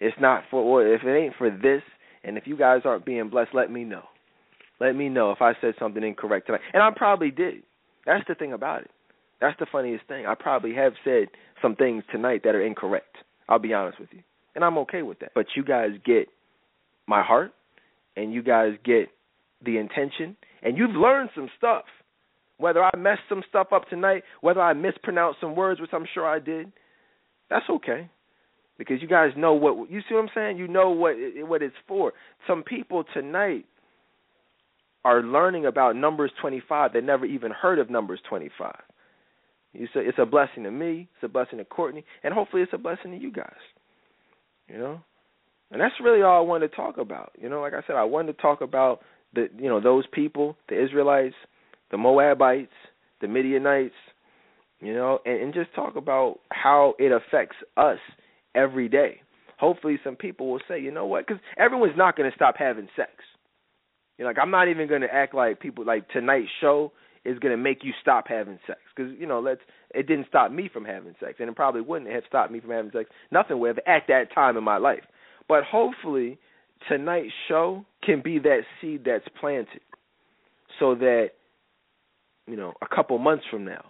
[0.00, 1.82] It's not for if it ain't for this,
[2.24, 4.02] and if you guys aren't being blessed, let me know.
[4.80, 7.62] Let me know if I said something incorrect tonight, and I probably did.
[8.06, 8.90] That's the thing about it.
[9.40, 10.26] That's the funniest thing.
[10.26, 11.28] I probably have said
[11.60, 13.16] some things tonight that are incorrect.
[13.48, 14.22] I'll be honest with you,
[14.54, 15.32] and I'm okay with that.
[15.34, 16.28] But you guys get
[17.06, 17.52] my heart,
[18.16, 19.08] and you guys get
[19.64, 21.84] the intention, and you've learned some stuff.
[22.58, 26.26] Whether I messed some stuff up tonight, whether I mispronounced some words, which I'm sure
[26.26, 26.72] I did,
[27.50, 28.10] that's okay.
[28.78, 30.56] Because you guys know what you see what I'm saying?
[30.56, 32.12] You know what what it's for.
[32.46, 33.66] Some people tonight
[35.04, 38.72] are learning about Numbers 25 they never even heard of Numbers 25.
[39.72, 42.72] You say it's a blessing to me, it's a blessing to Courtney, and hopefully it's
[42.72, 43.52] a blessing to you guys.
[44.68, 45.00] You know?
[45.70, 47.32] And that's really all I wanted to talk about.
[47.38, 49.00] You know, like I said, I wanted to talk about
[49.34, 51.34] the you know, those people, the Israelites,
[51.90, 52.72] the Moabites,
[53.20, 53.94] the Midianites,
[54.80, 57.98] you know, and, and just talk about how it affects us
[58.58, 59.20] every day.
[59.58, 61.26] Hopefully, some people will say, you know what?
[61.26, 63.10] Because everyone's not going to stop having sex.
[64.16, 66.92] You know, like I'm not even going to act like people like tonight's show
[67.24, 69.60] is going to make you stop having sex because you know let's
[69.94, 72.70] it didn't stop me from having sex and it probably wouldn't have stopped me from
[72.70, 75.02] having sex nothing would have at that time in my life
[75.48, 76.38] but hopefully
[76.88, 79.80] tonight's show can be that seed that's planted
[80.78, 81.30] so that
[82.48, 83.84] you know, a couple months from now.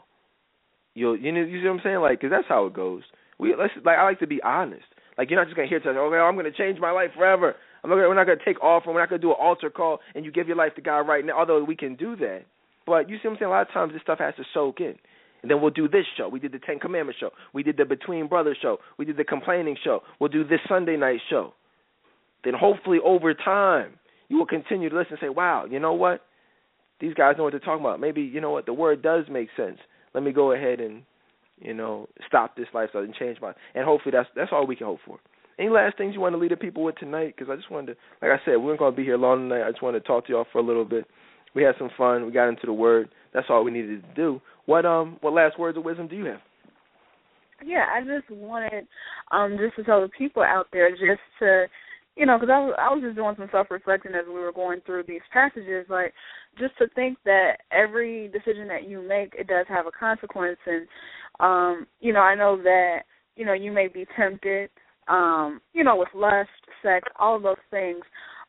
[0.95, 2.01] You'll you know you see what I'm saying?
[2.01, 3.03] Like, cause that's how it goes.
[3.39, 4.85] We let's like I like to be honest.
[5.17, 7.55] Like you're not just gonna hear to okay, oh, I'm gonna change my life forever.
[7.83, 10.01] I'm not we're not gonna take off and we're not gonna do an altar call
[10.15, 11.39] and you give your life to God right now.
[11.39, 12.43] Although we can do that,
[12.87, 13.49] but you see what I'm saying.
[13.49, 14.95] A lot of times this stuff has to soak in.
[15.41, 16.29] And then we'll do this show.
[16.29, 17.31] We did the Ten Commandments show.
[17.55, 18.79] We did the Between Brothers show.
[18.99, 20.01] We did the Complaining show.
[20.19, 21.55] We'll do this Sunday night show.
[22.43, 23.93] Then hopefully over time
[24.29, 26.23] you will continue to listen and say, Wow, you know what?
[27.01, 28.01] These guys know what they're talking about.
[28.01, 29.79] Maybe, you know what, the word does make sense.
[30.15, 31.03] Let me go ahead and,
[31.61, 34.87] you know, stop this lifestyle and change my and hopefully that's that's all we can
[34.87, 35.19] hope for.
[35.59, 37.35] Any last things you want to lead the people with tonight?
[37.37, 39.49] Because I just wanted to, like I said, we weren't going to be here long
[39.49, 39.67] tonight.
[39.67, 41.05] I just wanted to talk to y'all for a little bit.
[41.55, 42.27] We had some fun.
[42.27, 43.09] We got into the word.
[43.35, 44.41] That's all we needed to do.
[44.67, 46.41] What um what last words of wisdom do you have?
[47.65, 48.87] Yeah, I just wanted
[49.33, 51.67] um just to tell the people out there just to
[52.19, 54.53] you know, because I was I was just doing some self reflecting as we were
[54.53, 56.13] going through these passages, like
[56.59, 60.89] just to think that every decision that you make it does have a consequence, and
[61.41, 63.01] um, you know, I know that
[63.37, 64.71] you know you may be tempted,
[65.09, 66.51] um, you know, with lust,
[66.83, 68.03] sex, all those things,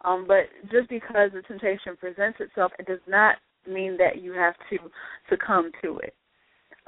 [0.06, 3.36] um, but just because the temptation presents itself, it does not
[3.68, 4.78] mean that you have to
[5.30, 6.14] succumb to it.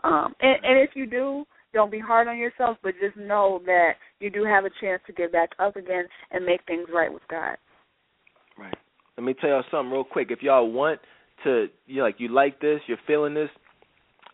[0.04, 3.94] Um, and, and if you do, don't be hard on yourself, but just know that
[4.20, 7.22] you do have a chance to get back up again and make things right with
[7.30, 7.58] God.
[8.58, 8.76] Right.
[9.18, 10.30] Let me tell y'all something real quick.
[10.32, 11.00] If y'all want
[11.44, 13.50] to, you like you like this, you're feeling this,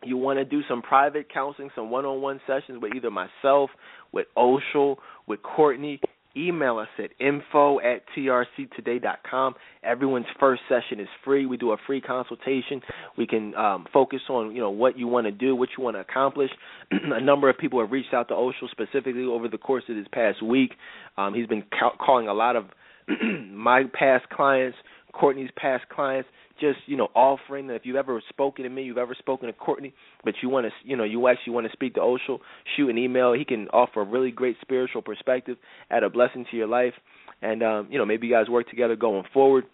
[0.04, 3.70] you want to do some private counseling, some one-on-one sessions with either myself,
[4.12, 4.98] with Oshel,
[5.28, 6.00] with Courtney,
[6.38, 9.56] email us at info at trctoday.com.
[9.84, 11.46] Everyone's first session is free.
[11.46, 12.82] We do a free consultation.
[13.18, 15.96] We can um, focus on you know what you want to do, what you want
[15.96, 16.52] to accomplish.
[16.92, 20.08] a number of people have reached out to Oshel specifically over the course of this
[20.12, 20.74] past week.
[21.18, 22.66] Um, he's been ca- calling a lot of
[23.52, 24.78] my past clients,
[25.14, 26.30] Courtney's past clients,
[26.60, 29.54] just you know offering that if you've ever spoken to me, you've ever spoken to
[29.54, 29.94] Courtney,
[30.24, 32.40] but you want to you know you actually want to speak to Oshel,
[32.76, 33.34] shoot an email.
[33.34, 35.58] He can offer a really great spiritual perspective,
[35.90, 36.94] add a blessing to your life,
[37.42, 39.66] and um, you know maybe you guys work together going forward.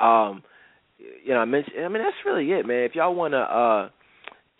[0.00, 0.42] Um,
[0.98, 2.84] you know I mentioned I mean that's really it, man.
[2.84, 3.38] If y'all want to.
[3.38, 3.88] uh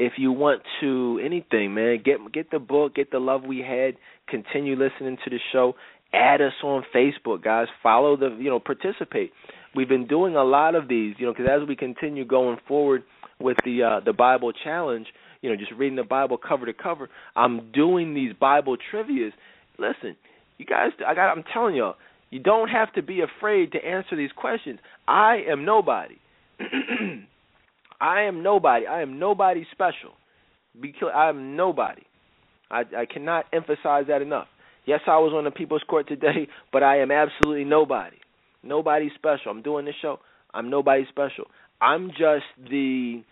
[0.02, 3.97] if you want to anything, man, get get the book, get the love we had.
[4.28, 5.74] Continue listening to the show.
[6.12, 7.68] Add us on Facebook, guys.
[7.82, 9.32] Follow the, you know, participate
[9.74, 13.02] we've been doing a lot of these, you know, because as we continue going forward
[13.38, 15.06] with the uh, the Bible challenge,
[15.42, 19.32] you know, just reading the Bible cover to cover, I'm doing these Bible trivia's.
[19.78, 20.16] Listen,
[20.58, 21.94] you guys, I got, I'm telling y'all,
[22.30, 24.78] you don't have to be afraid to answer these questions.
[25.08, 26.16] I am nobody.
[28.00, 28.86] I am nobody.
[28.86, 30.12] I am nobody special.
[30.80, 32.02] Because I'm nobody.
[32.70, 34.46] I, I cannot emphasize that enough.
[34.86, 38.16] Yes, I was on the People's Court today, but I am absolutely nobody.
[38.62, 39.51] Nobody special.
[39.51, 40.19] I'm doing this show.
[40.52, 41.47] I'm nobody special.
[41.81, 43.23] I'm just the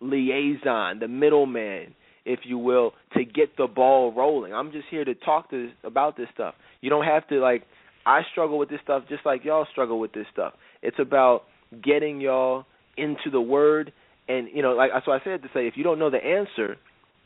[0.00, 1.94] liaison, the middleman,
[2.24, 4.54] if you will, to get the ball rolling.
[4.54, 6.54] I'm just here to talk to about this stuff.
[6.80, 7.64] You don't have to like
[8.06, 10.52] I struggle with this stuff just like y'all struggle with this stuff.
[10.82, 11.44] It's about
[11.82, 13.92] getting y'all into the word
[14.28, 16.24] and you know, like that's what I said to say if you don't know the
[16.24, 16.76] answer,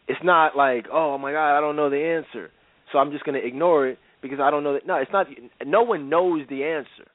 [0.07, 2.51] it's not like, oh my god, I don't know the answer.
[2.93, 5.27] So I'm just going to ignore it because I don't know that no, it's not
[5.65, 7.11] no one knows the answer.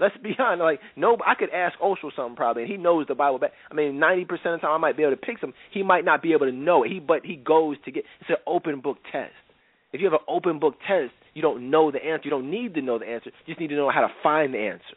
[0.00, 0.62] Let's be honest.
[0.62, 3.38] Like no, I could ask Oshel something probably, and he knows the Bible.
[3.38, 3.52] Back.
[3.70, 5.54] I mean, ninety percent of the time I might be able to pick some.
[5.72, 6.90] He might not be able to know it.
[6.90, 8.04] He but he goes to get.
[8.20, 9.32] It's an open book test.
[9.92, 12.24] If you have an open book test, you don't know the answer.
[12.24, 13.30] You don't need to know the answer.
[13.46, 14.96] You just need to know how to find the answer.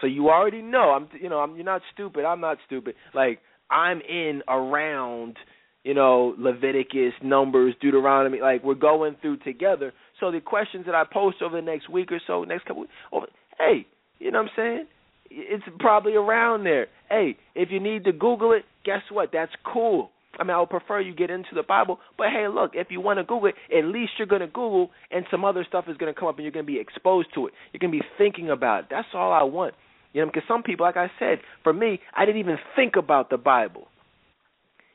[0.00, 0.90] So you already know.
[0.92, 1.08] I'm.
[1.20, 1.38] You know.
[1.38, 1.56] I'm.
[1.56, 2.24] You're not stupid.
[2.24, 2.94] I'm not stupid.
[3.14, 3.40] Like
[3.70, 5.36] I'm in around.
[5.84, 8.40] You know, Leviticus, Numbers, Deuteronomy.
[8.40, 9.92] Like we're going through together.
[10.20, 12.92] So the questions that I post over the next week or so, next couple, weeks,
[13.12, 13.26] over,
[13.58, 13.86] hey,
[14.18, 14.86] you know what I'm saying?
[15.30, 16.88] It's probably around there.
[17.08, 19.30] Hey, if you need to Google it, guess what?
[19.32, 20.10] That's cool.
[20.38, 23.00] I mean, I would prefer you get into the Bible, but hey, look, if you
[23.00, 25.96] want to Google it, at least you're going to Google, and some other stuff is
[25.96, 27.52] going to come up, and you're going to be exposed to it.
[27.72, 28.86] You're going to be thinking about it.
[28.90, 29.74] That's all I want.
[30.12, 33.30] You know, because some people, like I said, for me, I didn't even think about
[33.30, 33.88] the Bible.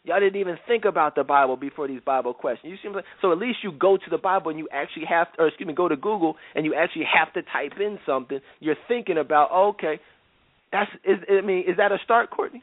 [0.06, 2.78] Y'all didn't even think about the Bible before these Bible questions.
[2.84, 5.44] You see, so at least you go to the Bible and you actually have, to,
[5.44, 8.40] or excuse me, go to Google and you actually have to type in something.
[8.60, 10.02] You're thinking about, oh, okay,
[10.74, 11.20] that's is.
[11.30, 12.62] I mean, is that a start, Courtney?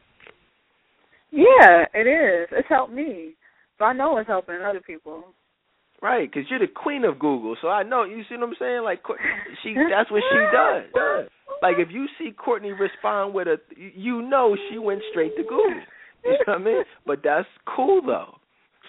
[1.31, 2.49] Yeah, it is.
[2.53, 3.35] It's helped me,
[3.79, 5.25] so I know it's helping other people.
[6.03, 8.05] Right, because you're the queen of Google, so I know.
[8.05, 8.83] You see what I'm saying?
[8.83, 9.03] Like
[9.63, 11.29] she, that's what she does.
[11.63, 15.81] Like if you see Courtney respond with a, you know she went straight to Google.
[16.25, 16.83] You know what I mean?
[17.07, 18.37] But that's cool though.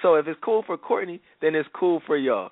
[0.02, 2.50] So if it's cool for Courtney, then it's cool for y'all.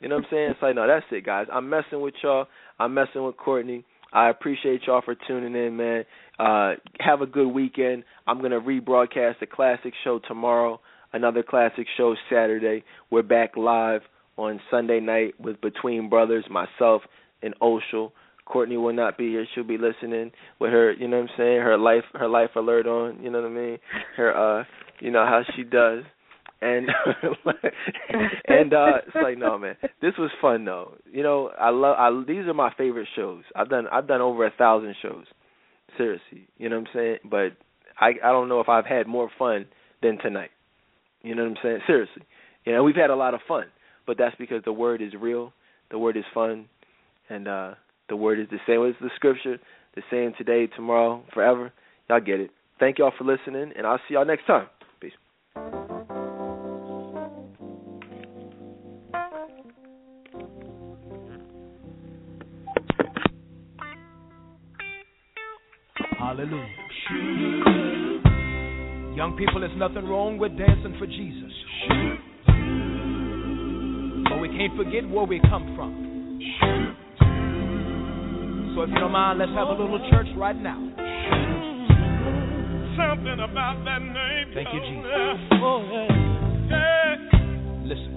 [0.00, 0.50] You know what I'm saying?
[0.52, 1.46] It's like, no, that's it, guys.
[1.52, 2.46] I'm messing with y'all.
[2.78, 3.84] I'm messing with Courtney.
[4.12, 6.04] I appreciate y'all for tuning in, man.
[6.38, 8.04] Uh, have a good weekend.
[8.26, 10.80] I'm gonna rebroadcast the classic show tomorrow.
[11.12, 12.84] another classic show Saturday.
[13.10, 14.02] We're back live
[14.36, 17.02] on Sunday night with Between Brothers, myself
[17.42, 18.12] and Oshel.
[18.46, 19.46] Courtney will not be here.
[19.54, 22.86] She'll be listening with her, you know what I'm saying, her life her life alert
[22.86, 23.78] on, you know what I mean?
[24.16, 24.64] Her uh
[25.00, 26.04] you know how she does.
[26.62, 26.88] And
[28.48, 29.76] and uh it's like no man.
[30.00, 30.94] This was fun though.
[31.12, 33.42] You know, I love I these are my favorite shows.
[33.54, 35.24] I've done I've done over a thousand shows.
[35.98, 36.48] Seriously.
[36.56, 37.16] You know what I'm saying?
[37.24, 37.52] But
[38.00, 39.66] I I don't know if I've had more fun
[40.02, 40.50] than tonight.
[41.22, 41.80] You know what I'm saying?
[41.86, 42.22] Seriously.
[42.64, 43.66] You know, we've had a lot of fun,
[44.06, 45.52] but that's because the word is real,
[45.90, 46.68] the word is fun,
[47.28, 47.74] and uh
[48.08, 49.58] the word is the same as the scripture,
[49.94, 51.72] the same today, tomorrow, forever.
[52.08, 52.50] Y'all get it.
[52.78, 54.66] Thank y'all for listening, and I'll see y'all next time.
[55.00, 55.12] Peace.
[66.18, 66.66] Hallelujah.
[69.16, 71.52] Young people, there's nothing wrong with dancing for Jesus.
[74.28, 76.06] But we can't forget where we come from.
[78.76, 80.76] So if you don't mind, let's have a little church right now.
[82.92, 84.52] Something about that name.
[84.52, 85.48] Thank you, Jesus.
[85.64, 86.12] Oh, yeah.
[86.68, 87.16] Yeah.
[87.88, 88.12] Listen.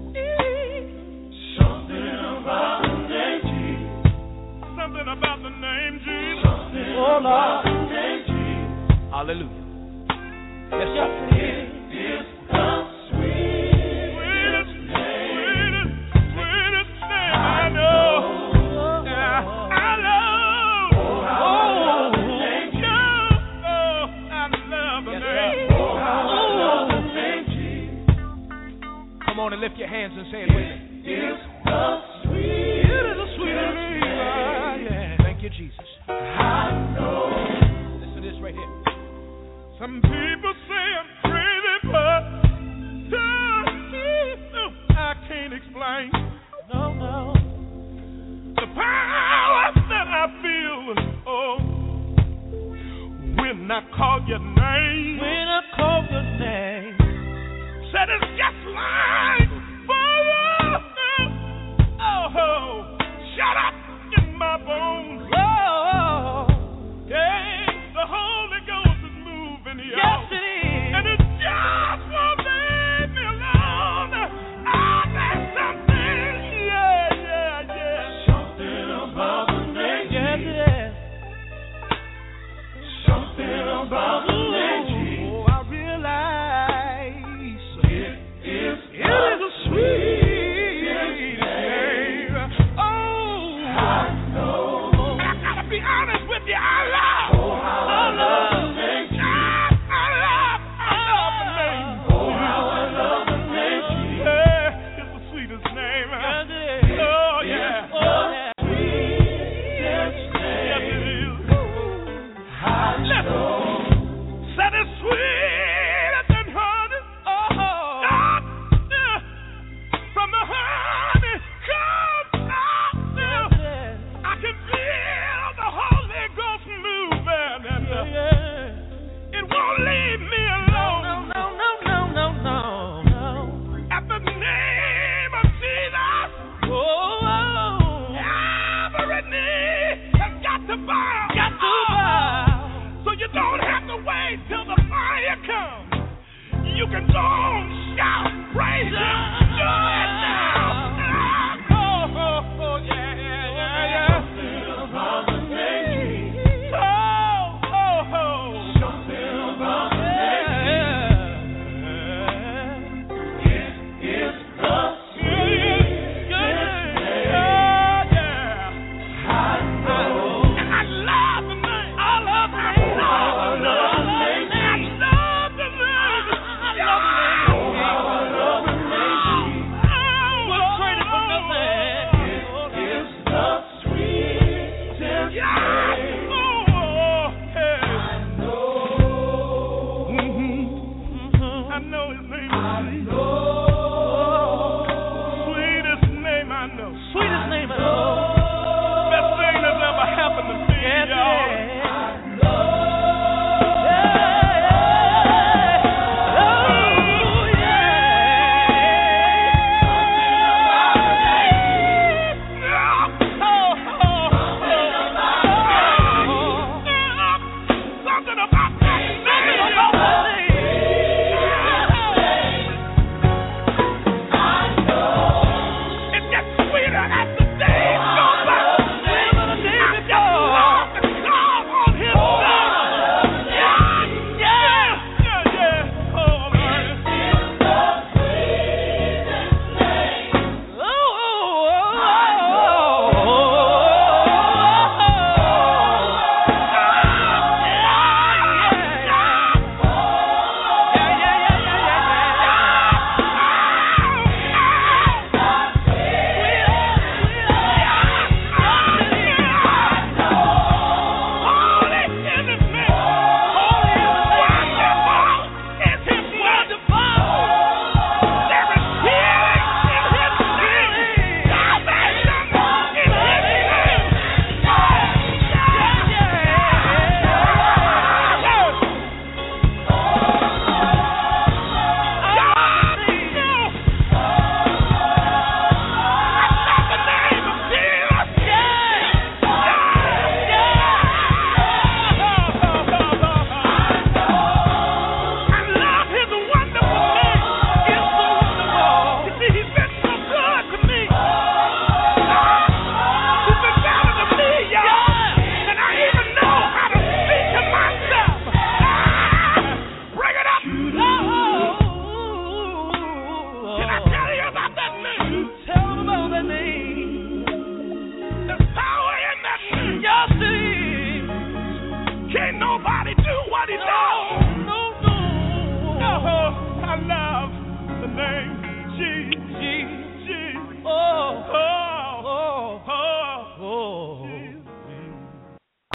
[1.56, 2.12] Something
[2.44, 4.12] about the name Jesus.
[4.76, 6.44] Something about the name Jesus.
[6.44, 7.24] Something Oh, Lord.
[7.24, 9.00] about the name Jesus.
[9.16, 9.64] Hallelujah.
[10.76, 11.08] Yes, sir.